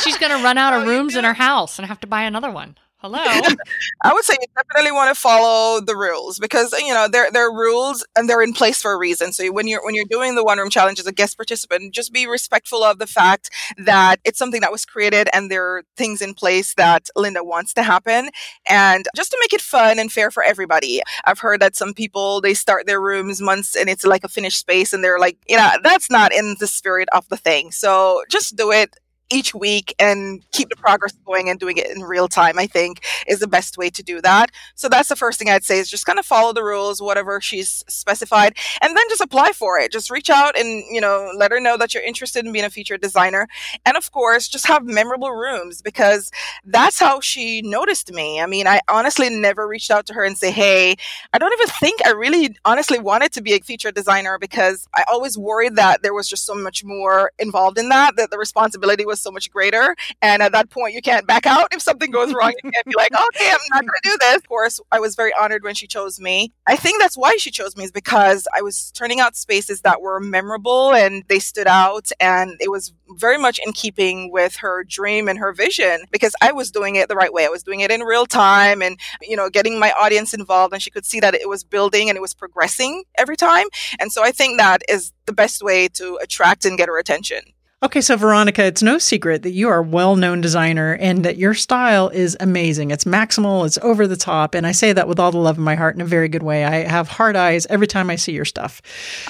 She's 0.04 0.18
going 0.18 0.38
to 0.38 0.44
run 0.44 0.58
out 0.58 0.74
of 0.74 0.84
Oh, 0.86 0.88
rooms 0.88 1.16
in 1.16 1.24
her 1.24 1.34
house 1.34 1.80
and 1.80 1.88
have 1.88 2.00
to 2.02 2.08
buy 2.08 2.24
another 2.24 2.52
one. 2.52 2.78
Hello. 3.06 3.20
I 4.04 4.14
would 4.14 4.26
say 4.26 4.34
you 4.42 4.48
definitely 4.56 4.92
want 4.92 5.14
to 5.14 5.20
follow 5.20 5.80
the 5.80 5.96
rules 5.96 6.40
because 6.40 6.74
you 6.74 6.92
know 6.92 7.08
there 7.08 7.30
there 7.30 7.48
are 7.48 7.56
rules 7.56 8.04
and 8.18 8.28
they're 8.28 8.42
in 8.42 8.52
place 8.52 8.82
for 8.82 8.94
a 8.94 8.98
reason. 8.98 9.32
So 9.32 9.52
when 9.52 9.68
you're 9.68 9.86
when 9.86 9.94
you're 9.94 10.06
doing 10.10 10.34
the 10.34 10.44
one 10.44 10.58
room 10.58 10.72
challenge 10.72 11.00
as 11.00 11.06
a 11.06 11.12
guest 11.12 11.38
participant, 11.38 11.94
just 11.94 12.12
be 12.12 12.26
respectful 12.26 12.84
of 12.84 12.98
the 12.98 13.06
fact 13.06 13.52
that 13.78 14.20
it's 14.26 14.40
something 14.40 14.62
that 14.62 14.72
was 14.72 14.86
created 14.86 15.30
and 15.34 15.52
there 15.52 15.64
are 15.64 15.84
things 15.96 16.20
in 16.20 16.34
place 16.34 16.74
that 16.78 17.10
Linda 17.16 17.44
wants 17.44 17.76
to 17.76 17.84
happen, 17.84 18.32
and 18.68 19.06
just 19.16 19.30
to 19.30 19.38
make 19.40 19.54
it 19.54 19.62
fun 19.62 20.00
and 20.00 20.12
fair 20.12 20.32
for 20.32 20.42
everybody. 20.42 21.04
I've 21.26 21.38
heard 21.40 21.60
that 21.62 21.76
some 21.76 21.94
people 21.94 22.42
they 22.42 22.56
start 22.56 22.88
their 22.88 23.00
rooms 23.00 23.40
months 23.40 23.76
and 23.76 23.88
it's 23.88 24.04
like 24.04 24.24
a 24.24 24.30
finished 24.30 24.58
space 24.58 24.94
and 24.94 25.04
they're 25.04 25.20
like, 25.20 25.38
you 25.48 25.58
know, 25.58 25.70
that's 25.84 26.10
not 26.10 26.34
in 26.34 26.56
the 26.60 26.66
spirit 26.66 27.08
of 27.14 27.30
the 27.30 27.38
thing. 27.38 27.70
So 27.72 28.24
just 28.32 28.56
do 28.56 28.72
it 28.72 28.98
each 29.30 29.54
week 29.54 29.94
and 30.00 30.44
keep 30.52 30.70
the 30.70 30.76
progress 30.76 31.14
going 31.26 31.50
and 31.50 31.60
doing 31.60 31.78
it 31.78 31.88
in 31.88 32.04
real 32.04 32.28
time, 32.28 32.60
I 32.60 32.68
think 32.68 33.04
is 33.28 33.40
the 33.40 33.48
best 33.48 33.78
way 33.78 33.90
to 33.90 34.04
do 34.04 34.22
that. 34.22 34.52
So 34.76 34.88
that's 34.88 35.10
the 35.10 35.16
first 35.16 35.40
thing 35.40 35.50
I'd 35.50 35.64
say 35.64 35.80
is 35.80 35.90
just 35.90 36.06
kind 36.06 36.20
of 36.20 36.26
follow 36.26 36.54
the 36.54 36.64
rules, 36.64 37.02
whatever 37.02 37.42
she's 37.42 37.84
specified, 37.88 38.56
and 38.82 38.96
then 38.96 39.04
just 39.10 39.22
apply 39.22 39.52
for 39.52 39.80
it. 39.80 39.92
Just 39.92 40.12
reach 40.12 40.30
out 40.30 40.58
and, 40.58 40.84
you 40.90 41.02
know, 41.02 41.32
let 41.38 41.52
her 41.52 41.60
know 41.60 41.78
that 41.78 41.94
you're 41.94 42.04
interested 42.04 42.46
in 42.46 42.52
being 42.52 42.66
a 42.66 42.70
featured 42.70 43.02
designer. 43.02 43.48
And 43.86 43.98
of 43.98 44.12
course, 44.12 44.48
just 44.48 44.68
have 44.68 44.86
memorable 44.86 45.32
rooms 45.32 45.82
because 45.82 46.32
that's 46.64 47.00
how 47.00 47.20
she 47.20 47.62
noticed 47.62 48.12
me. 48.12 48.40
I 48.40 48.46
mean, 48.46 48.68
I 48.68 48.82
honestly 48.88 49.30
never 49.30 49.68
reached 49.68 49.92
out 49.92 50.06
to 50.08 50.14
her 50.14 50.24
and 50.24 50.38
say, 50.38 50.52
Hey, 50.52 50.96
I 51.34 51.38
don't 51.38 51.54
even 51.54 51.68
think 51.68 52.06
I 52.06 52.12
really 52.12 52.56
honestly 52.64 53.00
wanted 53.00 53.32
to 53.34 53.42
be 53.42 53.54
a 53.54 53.60
featured 53.60 53.96
designer 53.96 54.38
because 54.40 54.88
I 54.94 55.04
always 55.12 55.38
worried 55.38 55.76
that 55.76 56.04
there 56.04 56.14
was 56.14 56.28
just 56.30 56.46
so 56.46 56.56
much 56.56 56.84
more 56.84 57.32
involved 57.40 57.78
in 57.78 57.90
that, 57.90 58.16
that 58.18 58.32
the 58.32 58.38
responsibility 58.38 59.06
was 59.06 59.15
so 59.22 59.32
much 59.32 59.52
greater. 59.52 59.96
And 60.22 60.42
at 60.42 60.52
that 60.52 60.70
point, 60.70 60.94
you 60.94 61.02
can't 61.02 61.28
back 61.28 61.46
out. 61.46 61.68
If 61.72 61.82
something 61.82 62.12
goes 62.12 62.34
wrong, 62.34 62.54
you 62.64 62.72
can't 62.72 62.86
be 62.86 62.96
like, 62.96 63.12
okay, 63.36 63.50
I'm 63.50 63.60
not 63.72 63.82
going 63.82 64.00
to 64.04 64.10
do 64.10 64.18
this. 64.20 64.36
Of 64.38 64.48
course, 64.48 64.80
I 64.92 65.00
was 65.00 65.16
very 65.16 65.32
honored 65.40 65.64
when 65.64 65.76
she 65.76 65.88
chose 65.88 66.20
me. 66.20 66.52
I 66.68 66.76
think 66.76 67.02
that's 67.02 67.18
why 67.18 67.36
she 67.38 67.52
chose 67.52 67.76
me 67.76 67.84
is 67.84 67.92
because 67.92 68.48
I 68.56 68.62
was 68.62 68.92
turning 68.92 69.20
out 69.20 69.36
spaces 69.36 69.82
that 69.82 70.02
were 70.02 70.20
memorable 70.20 70.94
and 70.94 71.24
they 71.28 71.40
stood 71.40 71.68
out. 71.68 72.12
And 72.20 72.58
it 72.60 72.72
was 72.72 72.94
very 73.18 73.38
much 73.38 73.60
in 73.66 73.74
keeping 73.74 74.32
with 74.32 74.58
her 74.58 74.84
dream 74.84 75.28
and 75.28 75.40
her 75.40 75.54
vision 75.54 76.04
because 76.12 76.36
I 76.42 76.52
was 76.52 76.72
doing 76.72 76.96
it 76.96 77.08
the 77.08 77.16
right 77.16 77.32
way. 77.32 77.46
I 77.46 77.50
was 77.50 77.64
doing 77.64 77.82
it 77.82 77.92
in 77.92 78.02
real 78.02 78.26
time 78.26 78.82
and, 78.82 79.00
you 79.22 79.36
know, 79.36 79.50
getting 79.50 79.80
my 79.80 79.92
audience 79.92 80.34
involved. 80.34 80.74
And 80.74 80.82
she 80.82 80.92
could 80.92 81.06
see 81.06 81.20
that 81.20 81.34
it 81.34 81.50
was 81.50 81.64
building 81.64 82.10
and 82.10 82.18
it 82.18 82.22
was 82.22 82.34
progressing 82.34 83.04
every 83.18 83.38
time. 83.38 83.68
And 84.00 84.12
so 84.12 84.24
I 84.24 84.32
think 84.32 84.58
that 84.60 84.82
is 84.90 85.12
the 85.26 85.34
best 85.34 85.64
way 85.64 85.88
to 85.90 86.18
attract 86.22 86.66
and 86.66 86.78
get 86.78 86.88
her 86.88 86.98
attention. 86.98 87.40
Okay, 87.84 88.00
so 88.00 88.16
Veronica, 88.16 88.64
it's 88.64 88.82
no 88.82 88.98
secret 88.98 89.44
that 89.44 89.52
you 89.52 89.68
are 89.68 89.80
a 89.80 89.84
well-known 89.84 90.40
designer 90.40 90.94
and 90.94 91.26
that 91.26 91.38
your 91.38 91.54
style 91.54 92.08
is 92.08 92.38
amazing. 92.40 92.90
It's 92.90 93.04
maximal, 93.04 93.66
it's 93.66 93.78
over 93.80 94.08
the 94.08 94.16
top, 94.16 94.56
and 94.56 94.66
I 94.66 94.72
say 94.72 94.94
that 94.94 95.10
with 95.10 95.20
all 95.20 95.32
the 95.32 95.38
love 95.38 95.58
in 95.58 95.64
my 95.64 95.76
heart 95.76 95.94
in 95.94 96.00
a 96.02 96.06
very 96.06 96.30
good 96.30 96.42
way. 96.42 96.64
I 96.64 96.88
have 96.88 97.10
hard 97.10 97.36
eyes 97.36 97.68
every 97.68 97.86
time 97.86 98.10
I 98.10 98.16
see 98.16 98.32
your 98.32 98.46
stuff. 98.46 98.82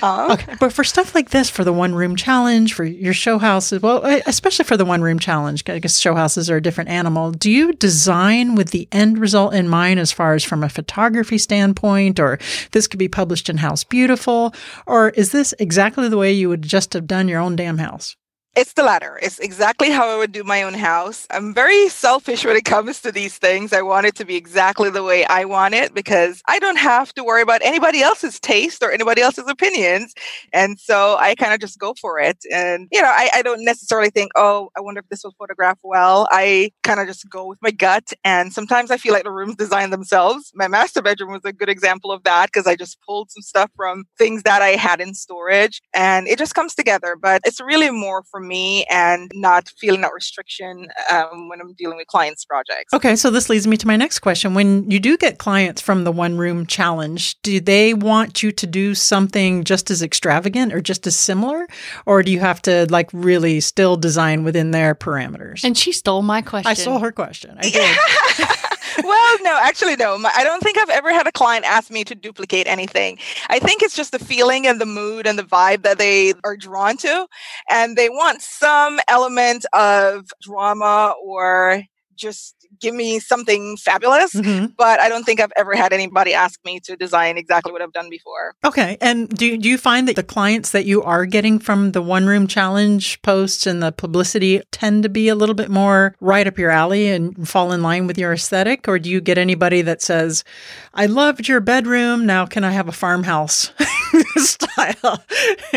Uh, 0.02 0.30
Okay, 0.32 0.56
but 0.60 0.72
for 0.72 0.84
stuff 0.84 1.16
like 1.16 1.32
this, 1.32 1.50
for 1.50 1.64
the 1.64 1.74
one 1.74 1.96
room 1.96 2.16
challenge, 2.16 2.76
for 2.76 2.86
your 2.86 3.14
show 3.16 3.40
houses, 3.40 3.82
well, 3.82 4.06
especially 4.28 4.64
for 4.64 4.78
the 4.78 4.86
one 4.86 5.02
room 5.02 5.18
challenge, 5.18 5.68
I 5.68 5.80
guess 5.80 6.00
show 6.00 6.14
houses 6.14 6.48
are 6.50 6.58
a 6.58 6.62
different 6.62 6.92
animal. 6.92 7.32
Do 7.32 7.50
you 7.52 7.74
design 7.74 8.54
with 8.54 8.70
the 8.70 8.88
end 8.92 9.18
result 9.18 9.56
in 9.56 9.68
mind 9.68 10.00
as 10.00 10.12
far 10.12 10.36
as 10.36 10.44
from 10.44 10.64
a 10.64 10.70
photography 10.70 11.40
standpoint, 11.40 12.20
or 12.20 12.38
this 12.72 12.88
could 12.88 13.00
be 13.00 13.10
published 13.10 13.50
in 13.50 13.58
House 13.58 13.84
Beautiful, 13.84 14.54
or 14.86 15.10
is 15.10 15.32
this 15.32 15.54
exactly 15.58 16.08
the 16.10 16.18
way 16.18 16.32
you 16.32 16.48
would 16.48 16.62
just 16.62 16.94
have 16.94 17.08
done 17.08 17.28
your 17.28 17.42
own 17.42 17.56
damn 17.56 17.80
house? 17.80 18.16
It's 18.56 18.72
the 18.72 18.84
latter. 18.84 19.20
It's 19.22 19.38
exactly 19.40 19.92
how 19.92 20.08
I 20.08 20.16
would 20.16 20.32
do 20.32 20.42
my 20.46 20.64
own 20.64 20.76
house. 20.76 21.28
I'm 21.30 21.54
very 21.54 21.90
selfish 21.90 22.46
when 22.46 22.56
it 22.56 22.64
comes 22.64 23.02
to 23.02 23.12
these 23.12 23.38
things. 23.38 23.74
I 23.74 23.82
want 23.82 24.06
it 24.06 24.16
to 24.16 24.26
be 24.26 24.38
exactly 24.38 24.90
the 24.90 25.04
way 25.04 25.26
I 25.26 25.44
want 25.44 25.74
it 25.74 25.94
because 25.94 26.42
I 26.48 26.60
don't 26.60 26.78
have 26.78 27.14
to 27.16 27.24
worry 27.26 27.42
about 27.42 27.60
anybody 27.66 28.02
else's 28.02 28.40
taste 28.40 28.82
or 28.82 28.94
anybody 28.94 29.22
else's 29.22 29.44
opinions. 29.50 30.14
And 30.54 30.80
so 30.80 31.18
I 31.20 31.36
kind 31.36 31.54
of 31.54 31.60
just 31.60 31.78
go 31.80 31.96
for 32.00 32.18
it. 32.18 32.38
And, 32.50 32.88
you 32.94 33.02
know, 33.02 33.10
I, 33.10 33.30
I 33.34 33.42
don't 33.42 33.66
necessarily 33.66 34.10
think, 34.10 34.32
oh, 34.38 34.70
I 34.78 34.80
wonder 34.80 35.00
if 35.00 35.10
this 35.10 35.26
will 35.26 35.36
photograph 35.38 35.80
well. 35.84 36.26
I 36.32 36.72
kind 36.82 37.02
of 37.02 37.08
just 37.08 37.30
go 37.30 37.46
with 37.46 37.60
my 37.62 37.72
gut. 37.72 38.14
And 38.24 38.54
sometimes 38.54 38.90
I 38.90 38.96
feel 38.96 39.12
like 39.12 39.26
the 39.26 39.32
rooms 39.32 39.58
design 39.58 39.90
themselves. 39.90 40.54
My 40.56 40.70
master 40.70 41.02
bedroom 41.02 41.34
was 41.34 41.44
a 41.44 41.52
good 41.52 41.68
example 41.68 42.10
of 42.10 42.24
that 42.24 42.46
because 42.54 42.68
I 42.68 42.78
just 42.78 43.02
pulled 43.02 43.32
some 43.32 43.42
stuff 43.42 43.70
from 43.76 44.06
things 44.18 44.44
that 44.44 44.62
I 44.62 44.78
had 44.78 45.02
in 45.02 45.14
storage 45.14 45.82
and 45.94 46.26
it 46.26 46.40
just 46.40 46.56
comes 46.56 46.74
together. 46.74 47.18
But 47.22 47.42
it's 47.44 47.60
really 47.60 47.92
more 47.92 48.24
for 48.24 48.45
me 48.48 48.86
and 48.90 49.32
not 49.34 49.70
feeling 49.78 50.02
that 50.02 50.14
restriction 50.14 50.88
um, 51.12 51.50
when 51.50 51.62
I'm 51.62 51.74
dealing 51.74 51.98
with 51.98 52.08
clients' 52.08 52.46
projects. 52.46 52.94
Okay, 52.94 53.16
so 53.16 53.30
this 53.30 53.50
leads 53.50 53.68
me 53.68 53.78
to 53.78 53.88
my 53.88 53.96
next 53.96 54.20
question. 54.20 54.54
When 54.54 54.90
you 54.90 55.00
do 55.00 55.18
get 55.18 55.38
clients 55.38 55.82
from 55.82 56.04
the 56.04 56.12
one 56.12 56.38
room 56.38 56.66
challenge, 56.66 57.42
do 57.42 57.60
they 57.60 57.94
want 57.94 58.44
you 58.44 58.52
to 58.52 58.68
do 58.68 58.96
something 58.96 59.64
just 59.64 59.92
as 59.92 60.02
extravagant 60.02 60.74
or 60.74 60.82
just 60.82 61.08
as 61.08 61.16
similar? 61.16 61.68
Or 62.06 62.24
do 62.24 62.32
you 62.32 62.40
have 62.40 62.62
to 62.64 62.88
like 62.90 63.10
really 63.14 63.60
still 63.62 63.98
design 63.98 64.44
within 64.44 64.72
their 64.72 64.96
parameters? 64.96 65.64
And 65.64 65.78
she 65.78 65.92
stole 65.92 66.22
my 66.22 66.42
question. 66.42 66.70
I 66.70 66.74
stole 66.74 67.00
her 67.00 67.12
question. 67.12 67.58
I 67.60 67.70
did. 67.70 68.70
well, 69.04 69.38
no, 69.44 69.58
actually, 69.62 69.96
no. 69.96 70.18
My- 70.18 70.32
I 70.36 70.44
don't 70.44 70.62
think 70.62 70.78
I've 70.78 70.90
ever 70.90 71.14
had 71.14 71.28
a 71.28 71.32
client 71.32 71.66
ask 71.66 71.92
me 71.92 72.04
to 72.06 72.16
duplicate 72.16 72.68
anything. 72.68 73.18
I 73.50 73.60
think 73.60 73.82
it's 73.82 73.96
just 73.96 74.12
the 74.12 74.20
feeling 74.20 74.68
and 74.68 74.80
the 74.80 74.86
mood 74.86 75.28
and 75.28 75.38
the 75.38 75.44
vibe 75.44 75.84
that 75.84 75.98
they 75.98 76.34
are 76.44 76.58
drawn 76.58 76.98
to. 76.98 77.28
And 77.70 77.98
they 77.98 78.10
want 78.10 78.42
some 78.42 79.00
element 79.08 79.66
of 79.74 80.30
drama 80.42 81.16
or 81.24 81.84
just 82.16 82.55
give 82.80 82.94
me 82.96 83.20
something 83.20 83.78
fabulous. 83.78 84.34
Mhm. 84.34 84.74
But 84.78 85.00
I 85.00 85.10
don't 85.10 85.24
think 85.24 85.40
I've 85.40 85.52
ever 85.58 85.76
had 85.76 85.94
anybody 85.94 86.34
ask 86.34 86.60
me 86.66 86.80
to 86.82 86.96
design 86.96 87.38
exactly 87.38 87.72
what 87.72 87.82
I've 87.82 87.94
done 87.94 88.10
before. 88.10 88.54
Okay. 88.64 88.98
And 89.02 89.30
do, 89.30 89.58
do 89.58 89.70
you 89.70 89.78
find 89.78 90.08
that 90.08 90.16
the 90.16 90.24
clients 90.24 90.72
that 90.72 90.86
you 90.86 91.04
are 91.04 91.26
getting 91.26 91.60
from 91.60 91.92
the 91.92 92.02
one 92.02 92.26
room 92.26 92.48
challenge 92.48 93.22
posts 93.22 93.66
and 93.68 93.82
the 93.82 93.92
publicity 93.92 94.62
tend 94.72 95.04
to 95.04 95.10
be 95.10 95.28
a 95.30 95.36
little 95.36 95.56
bit 95.56 95.70
more 95.70 96.16
right 96.20 96.48
up 96.48 96.58
your 96.58 96.72
alley 96.72 97.10
and 97.10 97.48
fall 97.48 97.72
in 97.72 97.82
line 97.82 98.08
with 98.08 98.18
your 98.18 98.34
aesthetic? 98.34 98.88
Or 98.88 99.00
do 99.00 99.10
you 99.10 99.22
get 99.22 99.38
anybody 99.38 99.82
that 99.84 100.02
says, 100.02 100.44
I 100.94 101.06
loved 101.06 101.48
your 101.48 101.62
bedroom. 101.62 102.26
Now 102.26 102.46
can 102.46 102.64
I 102.64 102.72
have 102.72 102.88
a 102.88 102.92
farmhouse 102.92 103.72
style? 104.38 105.24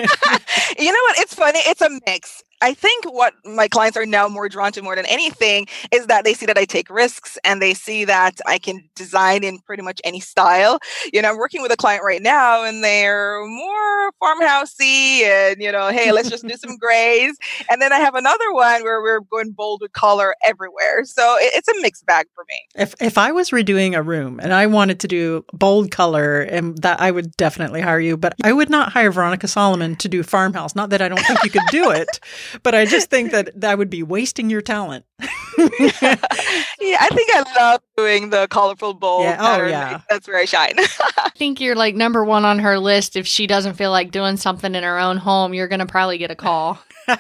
you 0.78 0.92
know 0.92 1.02
what? 1.02 1.18
It's 1.18 1.34
funny. 1.34 1.60
It's 1.66 1.80
a 1.80 1.90
mix. 2.06 2.42
I 2.60 2.74
think 2.74 3.04
what 3.04 3.34
my 3.44 3.68
clients 3.68 3.96
are 3.96 4.06
now 4.06 4.28
more 4.28 4.48
drawn 4.48 4.72
to 4.72 4.82
more 4.82 4.96
than 4.96 5.06
anything 5.06 5.66
is 5.92 6.06
that 6.06 6.24
they 6.24 6.34
see 6.34 6.46
that 6.46 6.58
I 6.58 6.64
take 6.64 6.90
risks 6.90 7.38
and 7.44 7.62
they 7.62 7.74
see 7.74 8.04
that 8.04 8.40
I 8.46 8.58
can 8.58 8.88
design 8.94 9.44
in 9.44 9.58
pretty 9.60 9.82
much 9.82 10.00
any 10.04 10.20
style. 10.20 10.80
You 11.12 11.22
know, 11.22 11.30
I'm 11.30 11.38
working 11.38 11.62
with 11.62 11.72
a 11.72 11.76
client 11.76 12.02
right 12.04 12.22
now 12.22 12.64
and 12.64 12.82
they're 12.82 13.44
more 13.46 14.12
farmhousey 14.22 15.22
and, 15.22 15.62
you 15.62 15.70
know, 15.70 15.88
hey, 15.88 16.10
let's 16.12 16.30
just 16.30 16.46
do 16.46 16.56
some 16.56 16.76
grays. 16.80 17.36
And 17.70 17.80
then 17.80 17.92
I 17.92 17.98
have 17.98 18.14
another 18.14 18.52
one 18.52 18.82
where 18.82 19.00
we're 19.02 19.20
going 19.20 19.52
bold 19.52 19.80
with 19.80 19.92
color 19.92 20.34
everywhere. 20.44 21.04
So 21.04 21.36
it, 21.38 21.52
it's 21.54 21.68
a 21.68 21.80
mixed 21.80 22.06
bag 22.06 22.26
for 22.34 22.44
me. 22.48 22.82
If 22.82 22.94
if 23.00 23.18
I 23.18 23.32
was 23.32 23.50
redoing 23.50 23.96
a 23.96 24.02
room 24.02 24.40
and 24.42 24.52
I 24.52 24.66
wanted 24.66 25.00
to 25.00 25.08
do 25.08 25.44
bold 25.52 25.90
color 25.90 26.40
and 26.40 26.78
that 26.78 27.00
I 27.00 27.10
would 27.10 27.36
definitely 27.36 27.80
hire 27.80 28.00
you, 28.00 28.16
but 28.16 28.34
I 28.42 28.52
would 28.52 28.70
not 28.70 28.92
hire 28.92 29.10
Veronica 29.10 29.46
Solomon 29.46 29.96
to 29.96 30.08
do 30.08 30.22
farmhouse. 30.22 30.74
Not 30.74 30.90
that 30.90 31.00
I 31.02 31.08
don't 31.08 31.20
think 31.20 31.44
you 31.44 31.50
could 31.50 31.66
do 31.70 31.90
it, 31.90 32.20
but 32.62 32.74
I 32.74 32.84
just 32.84 33.10
think 33.10 33.32
that 33.32 33.50
that 33.60 33.78
would 33.78 33.90
be 33.90 34.02
wasting 34.02 34.50
your 34.50 34.62
talent. 34.62 35.04
yeah, 35.20 35.26
I 35.58 37.08
think 37.12 37.30
I 37.34 37.44
love 37.58 37.80
doing 37.96 38.30
the 38.30 38.46
colorful 38.48 38.94
bowl. 38.94 39.22
Yeah. 39.22 39.36
Oh, 39.40 39.66
yeah. 39.66 40.00
That's 40.08 40.28
where 40.28 40.38
I 40.38 40.44
shine. 40.44 40.74
I 40.78 41.30
think 41.36 41.60
you're 41.60 41.74
like 41.74 41.94
number 41.94 42.24
one 42.24 42.44
on 42.44 42.60
her 42.60 42.78
list. 42.78 43.16
If 43.16 43.26
she 43.26 43.46
doesn't 43.46 43.74
feel 43.74 43.90
like 43.90 44.10
doing 44.10 44.36
something 44.36 44.74
in 44.74 44.82
her 44.84 44.98
own 44.98 45.16
home, 45.16 45.54
you're 45.54 45.68
going 45.68 45.80
to 45.80 45.86
probably 45.86 46.18
get 46.18 46.30
a 46.30 46.36
call. 46.36 46.78
I 47.08 47.16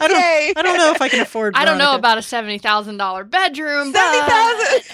don't 0.00 0.10
Yay. 0.10 0.52
I 0.56 0.62
don't 0.62 0.78
know 0.78 0.92
if 0.92 1.02
I 1.02 1.08
can 1.08 1.20
afford 1.20 1.56
I 1.56 1.64
don't 1.64 1.78
know 1.78 1.96
about 1.96 2.16
a 2.16 2.22
seventy 2.22 2.58
thousand 2.58 2.96
dollar 2.98 3.24
bedroom. 3.24 3.92
Seventy 3.92 4.20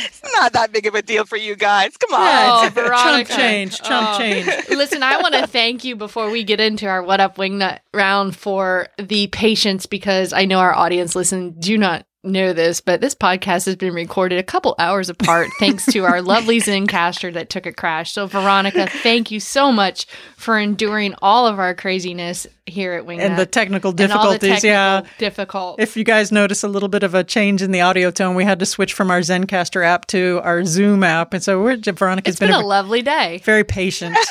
It's 0.06 0.22
not 0.36 0.54
that 0.54 0.72
big 0.72 0.86
of 0.86 0.96
a 0.96 1.02
deal 1.02 1.26
for 1.26 1.38
you 1.38 1.56
guys. 1.56 1.96
Come 1.98 2.14
on. 2.14 2.22
Oh, 2.28 2.62
Chump 2.64 2.76
Veronica. 2.76 3.34
change, 3.36 3.82
chump 3.82 4.10
Oh. 4.14 4.18
change. 4.18 4.48
Listen, 4.70 5.04
I 5.04 5.18
want 5.22 5.34
to 5.36 5.48
thank 5.48 5.84
you 5.84 5.96
before 5.96 6.30
we 6.30 6.44
get 6.44 6.60
into 6.60 6.88
our 6.88 7.02
What 7.04 7.20
Up 7.20 7.38
Wingnut 7.38 7.80
round 7.94 8.36
for 8.36 8.88
the 8.98 9.28
patience 9.28 9.86
because 9.86 10.34
I 10.34 10.46
know 10.46 10.60
our 10.60 10.74
audience 10.74 11.16
listen 11.16 11.52
do 11.60 11.78
not 11.78 12.06
know 12.24 12.54
this, 12.54 12.80
but 12.80 13.02
this 13.02 13.14
podcast 13.14 13.66
has 13.66 13.76
been 13.76 13.94
recorded 13.94 14.40
a 14.40 14.44
couple 14.44 14.76
hours 14.80 15.10
apart 15.10 15.50
thanks 15.60 15.86
to 15.88 16.06
our 16.06 16.22
lovely 16.22 16.60
Zencastr 16.60 17.34
that 17.34 17.50
took 17.50 17.66
a 17.66 17.74
crash. 17.74 18.14
So, 18.14 18.28
Veronica, 18.28 18.88
thank 18.88 19.30
you 19.30 19.40
so 19.40 19.72
much 19.72 20.06
for 20.38 20.58
enduring 20.58 21.16
all 21.22 21.46
of 21.48 21.60
our 21.60 21.76
craziness 21.76 22.48
here 22.66 22.94
at 22.94 23.06
Wing 23.06 23.20
and 23.20 23.38
the 23.38 23.46
technical 23.46 23.92
and 23.92 24.12
all 24.14 24.32
the 24.32 24.40
difficulties. 24.40 24.64
yeah. 24.64 25.02
difficult. 25.18 25.82
If 25.82 25.98
you 25.98 26.06
guys 26.06 26.32
notice 26.32 26.64
a 26.64 26.70
little 26.70 26.90
bit 26.90 27.04
of 27.04 27.14
a 27.14 27.24
change 27.24 27.62
in 27.62 27.72
the 27.72 27.82
audio 27.82 28.10
tone, 28.10 28.36
we 28.36 28.46
had 28.46 28.60
to 28.60 28.66
switch 28.66 28.94
from 28.94 29.12
our 29.12 29.20
Zencastr 29.20 29.84
app 29.86 30.08
to 30.08 30.40
our 30.44 30.64
Zoom 30.64 31.04
app, 31.04 31.34
and 31.34 31.44
so 31.44 31.62
we're 31.62 31.76
Veronica's 31.78 32.36
it's 32.36 32.40
been, 32.40 32.50
been, 32.52 32.62
a 32.62 32.66
lovely 32.66 33.02
day. 33.02 33.42
very 33.44 33.64
patient. 33.66 34.18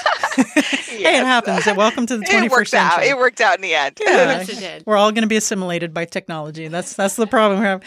Hey, 1.03 1.19
it 1.19 1.25
happens. 1.25 1.67
Welcome 1.67 2.07
to 2.07 2.17
the 2.17 2.23
It 2.23 2.29
21st 2.29 2.51
worked 2.51 2.75
out. 2.75 2.93
century. 2.93 3.09
It 3.11 3.19
worked 3.19 3.41
out 3.41 3.57
in 3.57 3.63
the 3.63 3.75
end. 3.75 3.99
Yeah. 4.01 4.13
Yes, 4.13 4.49
it 4.49 4.61
did. 4.61 4.87
We're 4.87 4.97
all 4.97 5.11
going 5.11 5.23
to 5.23 5.29
be 5.29 5.37
assimilated 5.37 5.93
by 5.93 6.05
technology. 6.05 6.69
That's 6.69 6.95
that's 6.95 7.17
the 7.17 7.27
problem 7.27 7.61
we 7.61 7.67
have. 7.67 7.82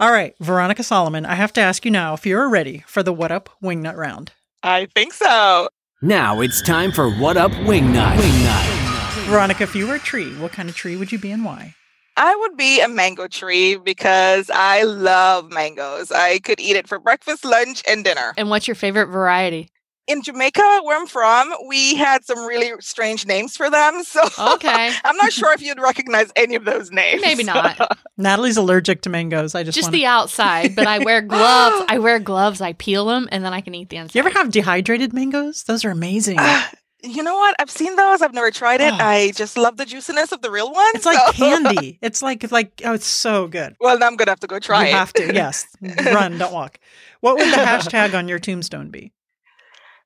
All 0.00 0.12
right, 0.12 0.34
Veronica 0.40 0.82
Solomon, 0.82 1.24
I 1.24 1.34
have 1.34 1.52
to 1.54 1.60
ask 1.60 1.84
you 1.84 1.90
now 1.90 2.14
if 2.14 2.26
you're 2.26 2.48
ready 2.48 2.84
for 2.86 3.02
the 3.02 3.12
What 3.12 3.32
Up 3.32 3.50
Wingnut 3.62 3.96
round. 3.96 4.32
I 4.62 4.86
think 4.94 5.12
so. 5.12 5.68
Now 6.02 6.40
it's 6.40 6.60
time 6.62 6.92
for 6.92 7.10
What 7.10 7.36
Up 7.36 7.52
Wingnut. 7.52 8.16
Wingnut. 8.16 9.26
Veronica, 9.26 9.62
if 9.62 9.74
you 9.74 9.86
were 9.86 9.94
a 9.94 10.00
tree, 10.00 10.34
what 10.36 10.52
kind 10.52 10.68
of 10.68 10.76
tree 10.76 10.96
would 10.96 11.12
you 11.12 11.18
be 11.18 11.30
and 11.30 11.44
why? 11.44 11.74
I 12.16 12.36
would 12.36 12.56
be 12.56 12.80
a 12.80 12.88
mango 12.88 13.26
tree 13.26 13.76
because 13.76 14.48
I 14.54 14.84
love 14.84 15.50
mangoes. 15.50 16.12
I 16.12 16.38
could 16.38 16.60
eat 16.60 16.76
it 16.76 16.88
for 16.88 16.98
breakfast, 16.98 17.44
lunch, 17.44 17.82
and 17.88 18.04
dinner. 18.04 18.34
And 18.36 18.50
what's 18.50 18.68
your 18.68 18.76
favorite 18.76 19.06
variety? 19.06 19.70
In 20.06 20.22
Jamaica, 20.22 20.80
where 20.82 21.00
I'm 21.00 21.06
from, 21.06 21.50
we 21.66 21.94
had 21.94 22.24
some 22.26 22.44
really 22.44 22.72
strange 22.80 23.26
names 23.26 23.56
for 23.56 23.70
them. 23.70 24.04
So 24.04 24.20
Okay. 24.38 24.92
I'm 25.04 25.16
not 25.16 25.32
sure 25.32 25.52
if 25.52 25.62
you'd 25.62 25.80
recognize 25.80 26.30
any 26.36 26.54
of 26.56 26.66
those 26.66 26.90
names. 26.90 27.22
Maybe 27.22 27.42
not. 27.54 27.96
Natalie's 28.18 28.58
allergic 28.58 29.00
to 29.02 29.10
mangoes. 29.10 29.54
I 29.54 29.62
just, 29.62 29.76
Just 29.76 29.86
wanna- 29.86 29.96
the 29.96 30.06
outside, 30.06 30.76
but 30.76 30.86
I 30.86 30.98
wear 30.98 31.22
gloves. 31.22 31.86
I 31.88 31.98
wear 31.98 32.18
gloves. 32.18 32.60
I 32.60 32.74
peel 32.74 33.06
them, 33.06 33.28
and 33.32 33.42
then 33.44 33.54
I 33.54 33.62
can 33.62 33.74
eat 33.74 33.88
the 33.88 33.96
inside. 33.96 34.14
You 34.14 34.20
ever 34.26 34.30
have 34.38 34.50
dehydrated 34.50 35.14
mangoes? 35.14 35.62
Those 35.64 35.84
are 35.86 35.90
amazing. 35.90 36.38
Uh, 36.38 36.62
you 37.02 37.22
know 37.22 37.34
what? 37.36 37.54
I've 37.58 37.70
seen 37.70 37.96
those. 37.96 38.20
I've 38.22 38.32
never 38.34 38.50
tried 38.50 38.80
it. 38.82 38.92
Oh. 38.92 38.96
I 38.98 39.32
just 39.34 39.56
love 39.56 39.76
the 39.78 39.84
juiciness 39.86 40.32
of 40.32 40.42
the 40.42 40.50
real 40.50 40.70
ones. 40.72 40.92
It's 40.96 41.06
like 41.06 41.34
candy. 41.34 41.98
It's 42.02 42.20
like 42.22 42.50
like 42.50 42.82
oh, 42.84 42.92
it's 42.94 43.06
so 43.06 43.46
good. 43.46 43.74
Well, 43.80 43.98
now 43.98 44.06
I'm 44.06 44.16
gonna 44.16 44.30
have 44.30 44.40
to 44.40 44.46
go 44.46 44.58
try 44.58 44.82
you 44.84 44.88
it. 44.88 44.92
have 44.94 45.12
to. 45.14 45.34
Yes, 45.34 45.66
run, 45.82 46.36
don't 46.38 46.52
walk. 46.52 46.78
What 47.20 47.36
would 47.36 47.46
the 47.52 47.56
hashtag 47.56 48.14
on 48.14 48.28
your 48.28 48.38
tombstone 48.38 48.90
be? 48.90 49.12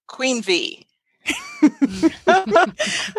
Queen 0.09 0.43
V. 0.43 0.85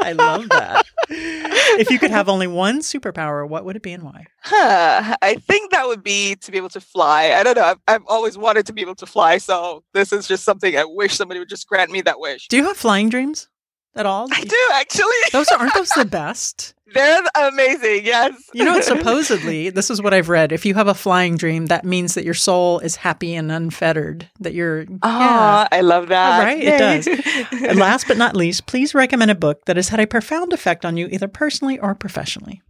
I 0.02 0.14
love 0.16 0.50
that. 0.50 0.86
If 1.10 1.90
you 1.90 2.00
could 2.00 2.12
have 2.12 2.30
only 2.30 2.48
one 2.48 2.80
superpower, 2.80 3.48
what 3.48 3.66
would 3.66 3.76
it 3.76 3.82
be 3.82 3.94
and 3.94 4.04
why? 4.04 4.26
Huh. 4.42 5.16
I 5.22 5.36
think 5.36 5.72
that 5.72 5.88
would 5.88 6.04
be 6.04 6.36
to 6.38 6.52
be 6.52 6.58
able 6.58 6.70
to 6.70 6.82
fly. 6.82 7.32
I 7.32 7.44
don't 7.44 7.56
know. 7.58 7.64
I've, 7.64 7.80
I've 7.88 8.04
always 8.08 8.38
wanted 8.38 8.66
to 8.68 8.74
be 8.74 8.82
able 8.82 8.96
to 8.96 9.06
fly, 9.06 9.38
so 9.38 9.84
this 9.94 10.12
is 10.12 10.28
just 10.28 10.44
something 10.44 10.78
I 10.78 10.86
wish 10.86 11.16
somebody 11.16 11.40
would 11.40 11.50
just 11.50 11.68
grant 11.68 11.92
me 11.92 12.02
that 12.02 12.20
wish. 12.20 12.48
Do 12.48 12.58
you 12.58 12.64
have 12.66 12.78
flying 12.78 13.10
dreams 13.10 13.50
at 13.96 14.06
all? 14.06 14.28
I 14.32 14.44
do 14.44 14.70
actually. 14.74 15.06
Those 15.32 15.50
aren't 15.50 15.74
those 15.74 15.90
the 15.90 16.06
best. 16.10 16.74
They're 16.94 17.22
amazing. 17.36 18.06
Yes. 18.06 18.34
You 18.54 18.66
know, 18.66 18.80
supposedly, 18.94 19.70
this 19.70 19.90
is 19.90 20.02
what 20.02 20.14
I've 20.14 20.30
read. 20.30 20.52
If 20.52 20.66
you 20.66 20.74
have 20.76 20.88
a 20.88 20.94
flying 20.94 21.38
dream, 21.38 21.68
that 21.68 21.86
means 21.86 22.16
that 22.16 22.24
your 22.26 22.34
soul 22.34 22.80
is 22.80 22.96
happy 22.98 23.36
and 23.36 23.52
unfettered. 23.52 24.30
That 24.40 24.54
you're 24.54 24.82
yeah. 24.82 24.98
Ah, 25.04 25.68
I 25.72 25.82
love 25.82 26.08
that. 26.10 26.44
right, 26.44 26.62
it 26.62 26.78
does. 26.78 27.08
And 27.70 27.78
last 27.80 28.08
but 28.08 28.18
not 28.18 28.36
least, 28.36 28.66
please 28.66 28.94
recommend 28.96 29.32
a 29.32 29.36
book 29.36 29.66
that 29.66 29.76
has 29.76 29.90
had 29.90 30.00
a 30.00 30.08
profound 30.08 30.54
effect 30.54 30.86
on 30.86 30.98
you, 30.98 31.08
either 31.12 31.28
personally 31.28 31.80
or 31.80 31.94
professionally. 31.96 32.62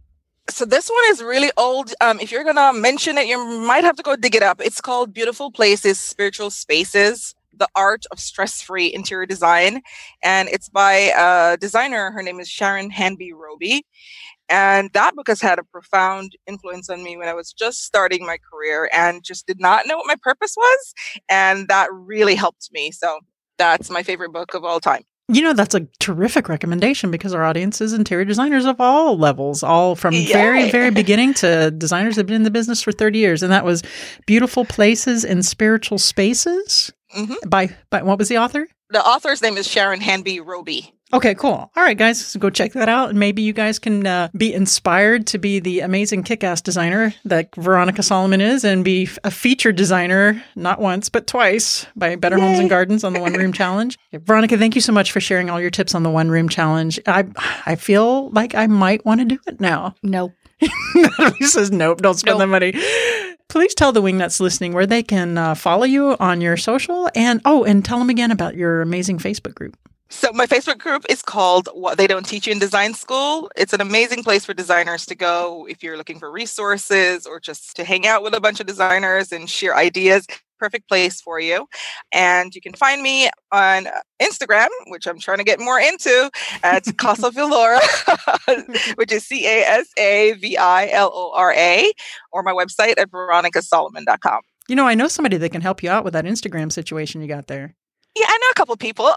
so 0.48 0.64
this 0.64 0.88
one 0.90 1.04
is 1.08 1.22
really 1.22 1.50
old. 1.56 1.92
Um, 2.00 2.18
if 2.20 2.32
you're 2.32 2.44
gonna 2.44 2.72
mention 2.72 3.18
it, 3.18 3.26
you 3.28 3.38
might 3.66 3.84
have 3.84 3.96
to 3.96 4.02
go 4.02 4.16
dig 4.16 4.34
it 4.34 4.42
up. 4.42 4.60
It's 4.60 4.80
called 4.80 5.14
"Beautiful 5.14 5.50
Places, 5.50 5.98
Spiritual 6.00 6.50
Spaces: 6.50 7.34
The 7.60 7.68
Art 7.76 8.04
of 8.10 8.18
Stress-Free 8.18 8.92
Interior 8.92 9.26
Design," 9.26 9.82
and 10.22 10.48
it's 10.48 10.68
by 10.68 11.12
a 11.16 11.56
designer. 11.56 12.10
Her 12.10 12.22
name 12.22 12.40
is 12.40 12.48
Sharon 12.48 12.90
Hanby-Robie, 12.90 13.86
and 14.48 14.90
that 14.94 15.14
book 15.14 15.28
has 15.28 15.40
had 15.40 15.60
a 15.60 15.64
profound 15.64 16.32
influence 16.48 16.90
on 16.90 17.04
me 17.04 17.16
when 17.16 17.28
I 17.28 17.34
was 17.34 17.52
just 17.52 17.84
starting 17.84 18.26
my 18.26 18.38
career 18.52 18.90
and 18.92 19.22
just 19.22 19.46
did 19.46 19.60
not 19.60 19.86
know 19.86 19.96
what 19.96 20.08
my 20.08 20.16
purpose 20.20 20.54
was, 20.56 20.94
and 21.28 21.68
that 21.68 21.88
really 21.92 22.34
helped 22.34 22.70
me. 22.72 22.90
So 22.90 23.20
that's 23.58 23.90
my 23.90 24.02
favorite 24.02 24.32
book 24.32 24.54
of 24.54 24.64
all 24.64 24.80
time. 24.80 25.04
You 25.32 25.42
know, 25.42 25.52
that's 25.52 25.76
a 25.76 25.86
terrific 26.00 26.48
recommendation 26.48 27.12
because 27.12 27.32
our 27.34 27.44
audience 27.44 27.80
is 27.80 27.92
interior 27.92 28.24
designers 28.24 28.64
of 28.64 28.80
all 28.80 29.16
levels, 29.16 29.62
all 29.62 29.94
from 29.94 30.12
very, 30.12 30.68
very 30.72 30.90
beginning 31.02 31.34
to 31.34 31.70
designers 31.70 32.16
that 32.16 32.22
have 32.22 32.26
been 32.26 32.36
in 32.36 32.42
the 32.42 32.50
business 32.50 32.82
for 32.82 32.90
30 32.90 33.20
years. 33.20 33.42
And 33.44 33.52
that 33.52 33.64
was 33.64 33.84
Beautiful 34.26 34.64
Places 34.64 35.24
and 35.24 35.46
Spiritual 35.46 35.98
Spaces 35.98 36.92
hmm 37.12 37.34
by, 37.46 37.74
by 37.90 38.02
what 38.02 38.18
was 38.18 38.28
the 38.28 38.38
author? 38.38 38.66
The 38.90 39.04
author's 39.04 39.40
name 39.42 39.56
is 39.56 39.68
Sharon 39.68 40.00
Hanby-Robie. 40.00 40.92
Okay, 41.12 41.34
cool. 41.34 41.70
All 41.76 41.82
right, 41.82 41.98
guys, 41.98 42.24
so 42.24 42.38
go 42.38 42.50
check 42.50 42.72
that 42.74 42.88
out. 42.88 43.10
And 43.10 43.18
maybe 43.18 43.42
you 43.42 43.52
guys 43.52 43.80
can 43.80 44.06
uh, 44.06 44.28
be 44.36 44.54
inspired 44.54 45.26
to 45.28 45.38
be 45.38 45.58
the 45.58 45.80
amazing 45.80 46.22
kick 46.22 46.44
ass 46.44 46.60
designer 46.60 47.12
that 47.24 47.52
Veronica 47.56 48.02
Solomon 48.04 48.40
is 48.40 48.64
and 48.64 48.84
be 48.84 49.08
a 49.24 49.30
featured 49.30 49.74
designer, 49.74 50.40
not 50.54 50.80
once, 50.80 51.08
but 51.08 51.26
twice 51.26 51.84
by 51.96 52.14
Better 52.14 52.38
Homes 52.38 52.60
and 52.60 52.70
Gardens 52.70 53.02
on 53.02 53.12
the 53.12 53.20
One 53.20 53.32
Room 53.32 53.52
Challenge. 53.52 53.98
Veronica, 54.12 54.56
thank 54.56 54.76
you 54.76 54.80
so 54.80 54.92
much 54.92 55.10
for 55.10 55.20
sharing 55.20 55.50
all 55.50 55.60
your 55.60 55.70
tips 55.70 55.96
on 55.96 56.04
the 56.04 56.10
One 56.10 56.30
Room 56.30 56.48
Challenge. 56.48 57.00
I, 57.08 57.26
I 57.66 57.74
feel 57.74 58.30
like 58.30 58.54
I 58.54 58.68
might 58.68 59.04
want 59.04 59.20
to 59.20 59.24
do 59.24 59.38
it 59.48 59.60
now. 59.60 59.96
Nope. 60.04 60.32
he 61.38 61.46
says, 61.46 61.72
nope, 61.72 62.02
don't 62.02 62.14
spend 62.18 62.38
Nope. 62.38 62.42
the 62.42 62.46
money. 62.46 63.29
Please 63.50 63.74
tell 63.74 63.90
the 63.90 64.00
Wingnuts 64.00 64.38
listening 64.38 64.72
where 64.72 64.86
they 64.86 65.02
can 65.02 65.36
uh, 65.36 65.56
follow 65.56 65.82
you 65.82 66.16
on 66.20 66.40
your 66.40 66.56
social 66.56 67.10
and, 67.16 67.40
oh, 67.44 67.64
and 67.64 67.84
tell 67.84 67.98
them 67.98 68.08
again 68.08 68.30
about 68.30 68.54
your 68.54 68.80
amazing 68.80 69.18
Facebook 69.18 69.56
group. 69.56 69.76
So 70.08 70.32
my 70.32 70.46
Facebook 70.46 70.78
group 70.78 71.04
is 71.08 71.20
called 71.20 71.68
What 71.74 71.98
They 71.98 72.06
Don't 72.06 72.24
Teach 72.24 72.46
You 72.46 72.52
in 72.52 72.60
Design 72.60 72.94
School. 72.94 73.50
It's 73.56 73.72
an 73.72 73.80
amazing 73.80 74.22
place 74.22 74.44
for 74.44 74.54
designers 74.54 75.04
to 75.06 75.16
go 75.16 75.66
if 75.68 75.82
you're 75.82 75.96
looking 75.96 76.20
for 76.20 76.30
resources 76.30 77.26
or 77.26 77.40
just 77.40 77.74
to 77.74 77.84
hang 77.84 78.06
out 78.06 78.22
with 78.22 78.34
a 78.34 78.40
bunch 78.40 78.60
of 78.60 78.66
designers 78.66 79.32
and 79.32 79.50
share 79.50 79.76
ideas. 79.76 80.28
Perfect 80.60 80.88
place 80.88 81.20
for 81.20 81.40
you. 81.40 81.66
And 82.12 82.54
you 82.54 82.60
can 82.60 82.74
find 82.74 83.02
me 83.02 83.30
on 83.50 83.86
uh, 83.86 83.90
Instagram, 84.22 84.68
which 84.88 85.06
I'm 85.06 85.18
trying 85.18 85.38
to 85.38 85.44
get 85.44 85.58
more 85.58 85.80
into, 85.80 86.30
at 86.62 86.84
Casa 86.98 87.30
Vilora, 87.30 87.80
which 88.96 89.10
is 89.10 89.26
C 89.26 89.46
A 89.46 89.64
S 89.64 89.88
A 89.98 90.32
V 90.34 90.56
I 90.56 90.88
L 90.90 91.10
O 91.12 91.32
R 91.34 91.52
A, 91.54 91.90
or 92.30 92.42
my 92.42 92.52
website 92.52 92.98
at 92.98 93.10
veronicasolomon.com. 93.10 94.40
You 94.68 94.76
know, 94.76 94.86
I 94.86 94.94
know 94.94 95.08
somebody 95.08 95.36
that 95.38 95.50
can 95.50 95.62
help 95.62 95.82
you 95.82 95.90
out 95.90 96.04
with 96.04 96.12
that 96.12 96.26
Instagram 96.26 96.70
situation 96.70 97.22
you 97.22 97.26
got 97.26 97.48
there. 97.48 97.74
Yeah, 98.16 98.26
I 98.28 98.38
know 98.38 98.48
a 98.50 98.54
couple 98.54 98.76
people. 98.76 99.12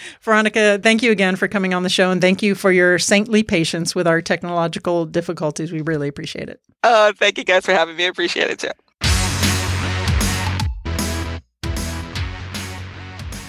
Veronica, 0.22 0.80
thank 0.82 1.02
you 1.02 1.12
again 1.12 1.36
for 1.36 1.46
coming 1.48 1.72
on 1.74 1.84
the 1.84 1.88
show 1.88 2.10
and 2.10 2.20
thank 2.20 2.42
you 2.42 2.54
for 2.56 2.72
your 2.72 2.98
saintly 2.98 3.42
patience 3.44 3.94
with 3.94 4.06
our 4.06 4.20
technological 4.20 5.06
difficulties. 5.06 5.70
We 5.72 5.80
really 5.82 6.08
appreciate 6.08 6.48
it. 6.48 6.60
uh, 6.82 7.12
thank 7.16 7.38
you 7.38 7.44
guys 7.44 7.64
for 7.64 7.72
having 7.72 7.96
me. 7.96 8.04
I 8.04 8.08
appreciate 8.08 8.50
it 8.50 8.58
too. 8.58 8.70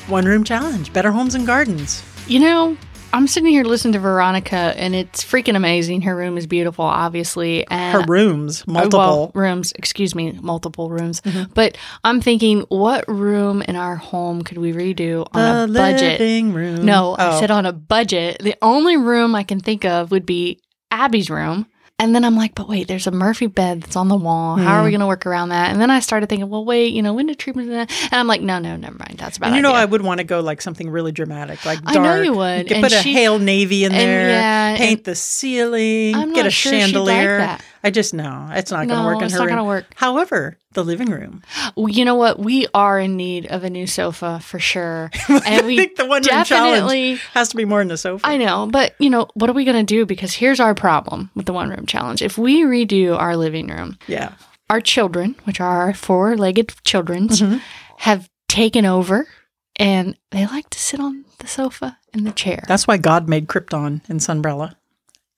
One 0.07 0.25
Room 0.25 0.43
Challenge, 0.43 0.93
Better 0.93 1.11
Homes 1.11 1.33
and 1.33 1.47
Gardens. 1.47 2.03
You 2.27 2.39
know, 2.39 2.77
I'm 3.15 3.27
sitting 3.27 3.49
here 3.49 3.63
listening 3.63 3.93
to 3.93 3.99
Veronica, 3.99 4.57
and 4.75 4.93
it's 4.93 5.23
freaking 5.23 5.55
amazing. 5.55 6.01
Her 6.01 6.13
room 6.17 6.37
is 6.37 6.47
beautiful, 6.47 6.83
obviously, 6.83 7.65
and 7.67 7.93
Her 7.93 8.03
rooms, 8.05 8.63
Uh, 8.67 8.71
multiple. 8.73 8.99
well, 8.99 9.31
rooms. 9.33 9.71
Excuse 9.77 10.13
me, 10.13 10.33
multiple 10.41 10.89
rooms. 10.89 11.21
But 11.53 11.77
I'm 12.03 12.19
thinking, 12.19 12.65
what 12.67 13.05
room 13.07 13.61
in 13.61 13.77
our 13.77 13.95
home 13.95 14.41
could 14.41 14.57
we 14.57 14.73
redo 14.73 15.25
on 15.33 15.41
the 15.41 15.63
a 15.63 15.67
budget? 15.79 16.19
living 16.19 16.51
room. 16.51 16.83
No, 16.85 17.15
I 17.17 17.37
Oh. 17.37 17.39
said 17.39 17.51
on 17.51 17.65
a 17.65 17.71
budget. 17.71 18.39
The 18.41 18.55
only 18.61 18.97
room 18.97 19.33
I 19.33 19.43
can 19.43 19.61
think 19.61 19.85
of 19.85 20.11
would 20.11 20.25
be 20.25 20.59
Abby's 20.91 21.29
room. 21.29 21.67
And 21.97 22.13
then 22.13 22.25
I'm 22.25 22.35
like, 22.35 22.55
but 22.55 22.67
wait, 22.67 22.89
there's 22.89 23.07
a 23.07 23.11
Murphy 23.11 23.47
bed 23.47 23.83
that's 23.83 23.95
on 23.95 24.09
the 24.09 24.17
wall. 24.17 24.57
How 24.57 24.79
are 24.79 24.83
we 24.83 24.89
mm. 24.89 24.93
going 24.93 24.99
to 24.99 25.07
work 25.07 25.25
around 25.25 25.49
that? 25.49 25.71
And 25.71 25.79
then 25.79 25.89
I 25.89 26.01
started 26.01 26.27
thinking, 26.27 26.49
well, 26.49 26.65
wait, 26.65 26.93
you 26.93 27.01
know, 27.01 27.13
window 27.13 27.33
treatment. 27.33 27.71
And 27.71 27.89
I'm 28.11 28.27
like, 28.27 28.41
no, 28.41 28.59
no, 28.59 28.75
never 28.75 28.97
mind. 28.97 29.15
That's 29.17 29.37
about. 29.37 29.47
And 29.47 29.55
you 29.55 29.61
know. 29.61 29.71
I 29.71 29.85
would 29.85 30.01
want 30.01 30.17
to 30.17 30.25
go 30.25 30.41
like 30.41 30.61
something 30.61 30.89
really 30.89 31.13
dramatic, 31.13 31.65
like 31.65 31.81
dark. 31.83 31.97
I 31.97 32.01
know 32.03 32.21
you 32.21 32.33
would. 32.33 32.67
could 32.67 32.77
And 32.77 32.83
put 32.83 32.91
a 32.91 32.97
she- 32.97 33.13
Hale 33.13 33.39
Navy 33.39 33.85
in 33.85 33.93
there, 33.93 34.29
yeah, 34.29 34.75
paint 34.77 35.05
the 35.05 35.15
ceiling, 35.15 36.15
I'm 36.15 36.33
get 36.33 36.41
not 36.41 36.47
a 36.47 36.51
sure 36.51 36.73
like 36.73 36.81
chandelier. 36.81 37.37
that. 37.37 37.63
I 37.85 37.91
just 37.91 38.13
know 38.13 38.49
it's 38.51 38.71
not 38.71 38.87
going 38.87 38.89
to 38.89 38.95
No, 38.95 39.05
work 39.05 39.15
in 39.15 39.19
her. 39.19 39.21
room. 39.21 39.23
it's 39.25 39.33
her 39.33 39.39
not 39.39 39.45
room. 39.45 39.55
gonna 39.55 39.63
work. 39.67 39.85
However, 39.95 40.57
the 40.73 40.83
living 40.83 41.09
room. 41.11 41.43
Well, 41.75 41.87
you 41.89 42.03
know 42.03 42.15
what? 42.15 42.39
We 42.39 42.67
are 42.73 42.99
in 42.99 43.15
need 43.15 43.45
of 43.45 43.63
a 43.63 43.69
new 43.69 43.85
sofa 43.87 44.39
for 44.41 44.59
sure. 44.59 45.11
And 45.29 45.43
I 45.45 45.61
we 45.65 45.77
think 45.77 45.95
the 45.95 46.05
one 46.05 46.21
room 46.23 46.23
definitely. 46.23 47.15
challenge 47.17 47.21
has 47.33 47.49
to 47.49 47.55
be 47.55 47.63
more 47.65 47.79
than 47.79 47.91
a 47.91 47.97
sofa. 47.97 48.25
I 48.25 48.37
know, 48.37 48.67
but 48.71 48.95
you 48.99 49.09
know, 49.09 49.27
what 49.35 49.49
are 49.49 49.53
we 49.53 49.63
going 49.65 49.77
to 49.77 49.83
do? 49.95 50.05
Because 50.05 50.33
here's 50.33 50.59
our 50.59 50.73
problem 50.75 51.29
with 51.35 51.45
the 51.45 51.53
one 51.53 51.69
room 51.69 51.85
challenge. 51.85 52.21
If 52.23 52.37
we 52.37 52.63
redo 52.63 53.15
our 53.17 53.37
living 53.37 53.67
room, 53.67 53.97
yeah, 54.07 54.33
our 54.69 54.81
children, 54.81 55.35
which 55.45 55.61
are 55.61 55.81
our 55.81 55.93
four 55.93 56.35
legged 56.35 56.73
children's, 56.83 57.39
Mm-hmm. 57.41 57.57
have 57.99 58.29
taken 58.47 58.85
over 58.85 59.27
and 59.75 60.17
they 60.31 60.45
like 60.47 60.69
to 60.71 60.79
sit 60.79 60.99
on 60.99 61.25
the 61.39 61.47
sofa 61.47 61.97
and 62.13 62.25
the 62.25 62.31
chair. 62.31 62.63
that's 62.67 62.87
why 62.87 62.97
God 62.97 63.27
made 63.29 63.47
Crypton 63.47 64.01
and 64.09 64.19
Sunbrella. 64.21 64.75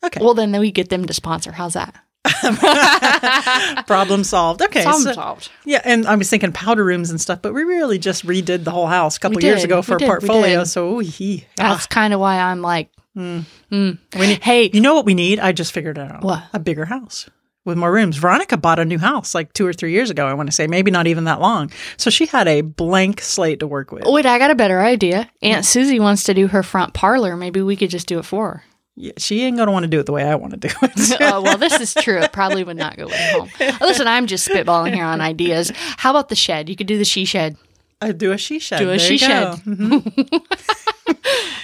Okay, 0.04 0.24
well, 0.24 0.34
then 0.36 0.52
we 0.60 0.72
get 0.72 0.90
them 0.90 1.06
to 1.06 1.14
sponsor. 1.14 1.52
How's 1.52 1.74
that? 1.74 1.96
problem 3.88 4.24
solved. 4.24 4.62
Okay, 4.62 4.84
Problem 4.84 5.04
so- 5.04 5.14
solved. 5.14 5.50
Yeah, 5.66 5.82
and 5.84 6.06
I 6.08 6.16
was 6.16 6.30
thinking 6.30 6.52
powder 6.52 6.84
rooms 6.84 7.10
and 7.10 7.20
stuff, 7.20 7.42
but 7.42 7.54
we 7.54 7.64
really 7.64 8.00
just 8.00 8.26
redid 8.26 8.64
the 8.64 8.72
whole 8.72 8.88
house 8.88 9.18
a 9.18 9.20
couple 9.20 9.42
years 9.42 9.64
ago 9.64 9.78
we 9.78 9.82
for 9.84 9.96
a 9.96 10.00
did, 10.00 10.08
portfolio. 10.08 10.64
So, 10.64 10.96
ooh, 10.96 11.00
he, 11.00 11.46
ah. 11.60 11.74
That's 11.74 11.88
kind 11.88 12.14
of 12.14 12.20
why 12.20 12.40
I'm 12.40 12.62
like, 12.62 12.90
mm. 13.16 13.44
Mm. 13.72 13.98
we 14.18 14.28
need, 14.28 14.40
Mm. 14.40 14.44
hey, 14.44 14.70
you 14.74 14.82
know 14.82 14.96
what 14.96 15.06
we 15.06 15.14
need? 15.14 15.40
I 15.40 15.52
just 15.52 15.72
figured 15.72 15.98
it 15.98 16.12
out. 16.12 16.24
What? 16.24 16.44
A 16.54 16.60
bigger 16.60 16.86
house 16.86 17.30
with 17.66 17.78
more 17.78 17.92
rooms. 17.92 18.16
Veronica 18.18 18.56
bought 18.56 18.80
a 18.80 18.86
new 18.86 18.98
house 18.98 19.36
like 19.36 19.52
two 19.52 19.68
or 19.68 19.74
three 19.74 19.92
years 19.92 20.10
ago. 20.10 20.26
I 20.26 20.34
want 20.34 20.48
to 20.48 20.54
say 20.56 20.68
maybe 20.68 20.90
not 20.90 21.06
even 21.06 21.26
that 21.26 21.42
long. 21.42 21.70
So 21.98 22.10
she 22.10 22.26
had 22.26 22.48
a 22.48 22.62
blank 22.62 23.20
slate 23.22 23.60
to 23.60 23.68
work 23.68 23.92
with. 23.92 24.04
wait, 24.06 24.26
I 24.26 24.40
got 24.40 24.52
a 24.52 24.56
better 24.56 24.80
idea. 24.80 25.30
Aunt 25.42 25.66
mm. 25.66 25.68
Susie 25.68 26.00
wants 26.00 26.24
to 26.24 26.34
do 26.34 26.48
her 26.48 26.64
front 26.64 26.94
parlor. 26.94 27.36
Maybe 27.36 27.62
we 27.62 27.76
could 27.76 27.90
just 27.90 28.08
do 28.08 28.20
it 28.20 28.24
for 28.26 28.50
her. 28.50 28.64
Yeah, 29.00 29.12
she 29.18 29.44
ain't 29.44 29.58
gonna 29.58 29.72
want 29.72 29.84
to 29.84 29.88
do 29.88 30.00
it 30.00 30.08
the 30.08 30.12
way 30.12 30.24
I 30.24 30.34
want 30.34 30.60
to 30.60 30.68
do 30.68 30.74
it. 30.82 31.18
oh, 31.22 31.44
well, 31.44 31.60
this 31.60 31.80
is 31.80 31.94
true. 31.94 32.18
It 32.18 32.32
probably 32.32 32.64
would 32.64 32.78
not 32.78 32.98
go 32.98 33.06
with 33.06 33.16
home. 33.16 33.50
Listen, 33.80 34.08
I'm 34.08 34.26
just 34.26 34.48
spitballing 34.50 34.96
here 34.96 35.06
on 35.06 35.22
ideas. 35.22 35.72
How 35.76 36.10
about 36.10 36.30
the 36.30 36.36
shed? 36.36 36.68
You 36.68 36.76
could 36.76 36.88
do 36.88 36.98
the 36.98 37.06
she 37.06 37.24
shed. 37.24 37.58
I 38.00 38.12
do 38.12 38.32
a 38.32 38.38
she 38.38 38.60
shed. 38.60 38.80
Do 38.80 38.86
a 38.86 38.98
There 38.98 39.00
she 39.00 39.18
shed. 39.18 39.48
Mhm. 39.66 40.42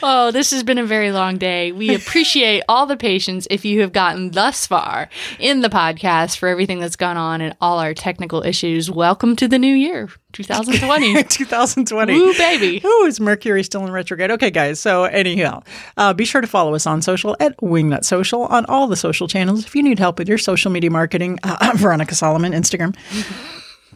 Oh, 0.06 0.32
this 0.32 0.52
has 0.52 0.63
been 0.63 0.78
a 0.78 0.86
very 0.86 1.12
long 1.12 1.38
day. 1.38 1.72
We 1.72 1.96
appreciate 1.96 2.63
all 2.67 2.86
the 2.86 2.98
patience 2.98 3.48
if 3.50 3.63
you 3.63 3.80
have 3.82 3.93
gotten 3.93 4.32
thus 4.32 4.67
far 4.67 5.10
in 5.39 5.62
the 5.62 5.69
podcast 5.69 6.38
for 6.38 6.50
everything 6.50 6.80
that's 6.80 6.98
gone 6.98 7.15
on 7.15 7.39
and 7.39 7.56
all 7.62 7.80
our 7.80 7.93
technical 7.93 8.43
issues. 8.43 8.91
Welcome 8.91 9.38
to 9.38 9.48
the 9.48 9.58
new 9.58 9.74
year, 9.74 10.10
2020. 10.34 11.24
2020. 11.24 12.13
Woo, 12.19 12.34
baby. 12.34 12.82
Ooh, 12.86 13.06
is 13.06 13.22
Mercury 13.22 13.63
still 13.63 13.86
in 13.86 13.91
retrograde? 13.91 14.32
Okay, 14.32 14.52
guys. 14.52 14.78
So, 14.82 15.06
anyhow, 15.06 15.63
uh, 15.96 16.13
be 16.13 16.26
sure 16.26 16.41
to 16.41 16.48
follow 16.48 16.76
us 16.76 16.86
on 16.86 17.02
social 17.02 17.38
at 17.39 17.56
Wingnut 17.62 18.04
Social 18.04 18.43
on 18.48 18.65
all 18.65 18.88
the 18.88 18.98
social 18.98 19.30
channels. 19.30 19.65
If 19.65 19.74
you 19.74 19.84
need 19.84 20.00
help 20.00 20.19
with 20.19 20.28
your 20.28 20.38
social 20.38 20.69
media 20.69 20.91
marketing, 20.91 21.39
uh, 21.43 21.72
Veronica 21.76 22.13
Solomon, 22.15 22.52
Instagram. 22.52 22.93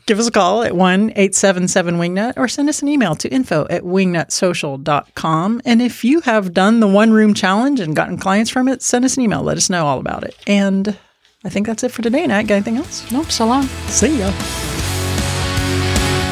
Give 0.07 0.19
us 0.19 0.27
a 0.27 0.31
call 0.31 0.63
at 0.63 0.73
1 0.73 1.09
877 1.11 1.97
Wingnut 1.97 2.33
or 2.37 2.47
send 2.47 2.69
us 2.69 2.81
an 2.81 2.87
email 2.87 3.13
to 3.15 3.27
info 3.27 3.67
at 3.69 3.83
wingnutsocial.com. 3.83 5.61
And 5.65 5.81
if 5.81 6.05
you 6.05 6.21
have 6.21 6.53
done 6.53 6.79
the 6.79 6.87
one 6.87 7.11
room 7.11 7.33
challenge 7.33 7.81
and 7.81 7.93
gotten 7.93 8.17
clients 8.17 8.49
from 8.49 8.69
it, 8.69 8.81
send 8.81 9.03
us 9.03 9.17
an 9.17 9.23
email. 9.23 9.43
Let 9.43 9.57
us 9.57 9.69
know 9.69 9.85
all 9.85 9.99
about 9.99 10.23
it. 10.23 10.35
And 10.47 10.97
I 11.43 11.49
think 11.49 11.67
that's 11.67 11.83
it 11.83 11.91
for 11.91 12.01
today. 12.01 12.25
Nat, 12.25 12.43
got 12.43 12.55
anything 12.55 12.77
else? 12.77 13.11
Nope, 13.11 13.29
so 13.29 13.45
long. 13.45 13.63
See 13.89 14.19
ya. 14.19 14.31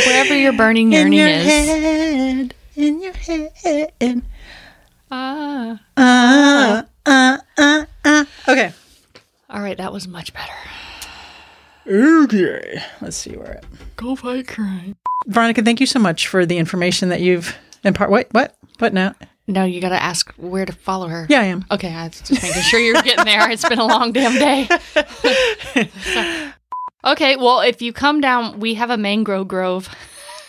Or 0.00 0.06
wherever 0.10 0.36
your 0.36 0.52
burning 0.52 0.92
In 0.92 1.12
yearning 1.12 1.18
your 1.18 1.28
is. 1.28 1.44
head, 1.46 2.54
in 2.76 3.02
your 3.02 3.12
head. 3.12 4.22
Ah. 5.10 5.80
Uh, 5.96 6.82
uh, 7.06 7.38
uh, 7.58 7.84
uh. 8.04 8.24
Okay. 8.48 8.72
All 9.50 9.60
right, 9.60 9.76
that 9.76 9.92
was 9.92 10.06
much 10.06 10.32
better. 10.32 10.52
Okay. 11.86 12.82
Let's 13.00 13.16
see 13.16 13.36
where 13.36 13.52
it. 13.52 13.64
Go 13.96 14.14
fight 14.14 14.46
crime. 14.46 14.96
Veronica, 15.26 15.62
thank 15.62 15.80
you 15.80 15.86
so 15.86 15.98
much 15.98 16.28
for 16.28 16.46
the 16.46 16.56
information 16.58 17.08
that 17.08 17.20
you've 17.20 17.56
imparted. 17.84 18.12
What? 18.12 18.28
What? 18.32 18.56
What 18.78 18.94
now? 18.94 19.14
No, 19.48 19.64
you 19.64 19.80
got 19.80 19.88
to 19.88 20.00
ask 20.00 20.30
where 20.36 20.64
to 20.64 20.72
follow 20.72 21.08
her. 21.08 21.26
Yeah, 21.28 21.40
I 21.40 21.44
am. 21.46 21.64
Okay, 21.72 21.92
I 21.92 22.04
was 22.06 22.20
just 22.20 22.40
making 22.42 22.62
sure 22.62 22.78
you're 22.78 23.02
getting 23.02 23.24
there. 23.24 23.50
It's 23.50 23.68
been 23.68 23.80
a 23.80 23.84
long 23.86 24.12
damn 24.12 24.34
day. 24.34 24.68
So- 26.04 26.52
okay, 27.04 27.36
well, 27.36 27.60
if 27.60 27.82
you 27.82 27.92
come 27.92 28.20
down, 28.20 28.60
we 28.60 28.74
have 28.74 28.90
a 28.90 28.96
mangrove 28.96 29.48
grove. 29.48 29.88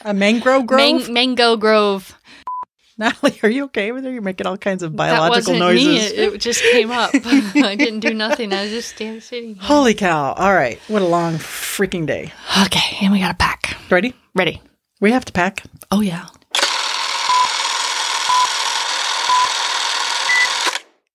A 0.03 0.13
mangrove 0.13 0.65
grove. 0.67 0.79
Man- 0.79 1.13
mango 1.13 1.55
grove. 1.57 2.17
Natalie, 2.97 3.39
are 3.41 3.49
you 3.49 3.63
okay 3.65 3.91
with 3.91 4.03
her? 4.03 4.11
You're 4.11 4.21
making 4.21 4.45
all 4.45 4.57
kinds 4.57 4.83
of 4.83 4.91
That 4.91 4.97
biological 4.97 5.53
wasn't 5.53 5.59
noises. 5.59 5.85
me. 5.87 5.97
It, 6.23 6.33
it 6.33 6.37
just 6.41 6.61
came 6.61 6.91
up. 6.91 7.11
I 7.15 7.75
didn't 7.75 8.01
do 8.01 8.13
nothing. 8.13 8.53
I 8.53 8.63
was 8.63 8.71
just 8.71 8.89
standing 8.95 9.21
sitting. 9.21 9.55
here. 9.55 9.63
Holy 9.63 9.93
cow! 9.95 10.33
All 10.33 10.53
right, 10.53 10.77
what 10.87 11.01
a 11.01 11.05
long 11.07 11.35
freaking 11.35 12.05
day. 12.05 12.31
Okay, 12.65 12.97
and 13.01 13.11
we 13.11 13.19
got 13.19 13.29
to 13.29 13.35
pack. 13.37 13.75
Ready? 13.89 14.13
Ready. 14.35 14.61
We 14.99 15.11
have 15.11 15.25
to 15.25 15.33
pack. 15.33 15.63
Oh, 15.89 16.01
yeah. 16.01 16.27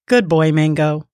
Good 0.07 0.29
boy, 0.29 0.53
Mango. 0.53 1.07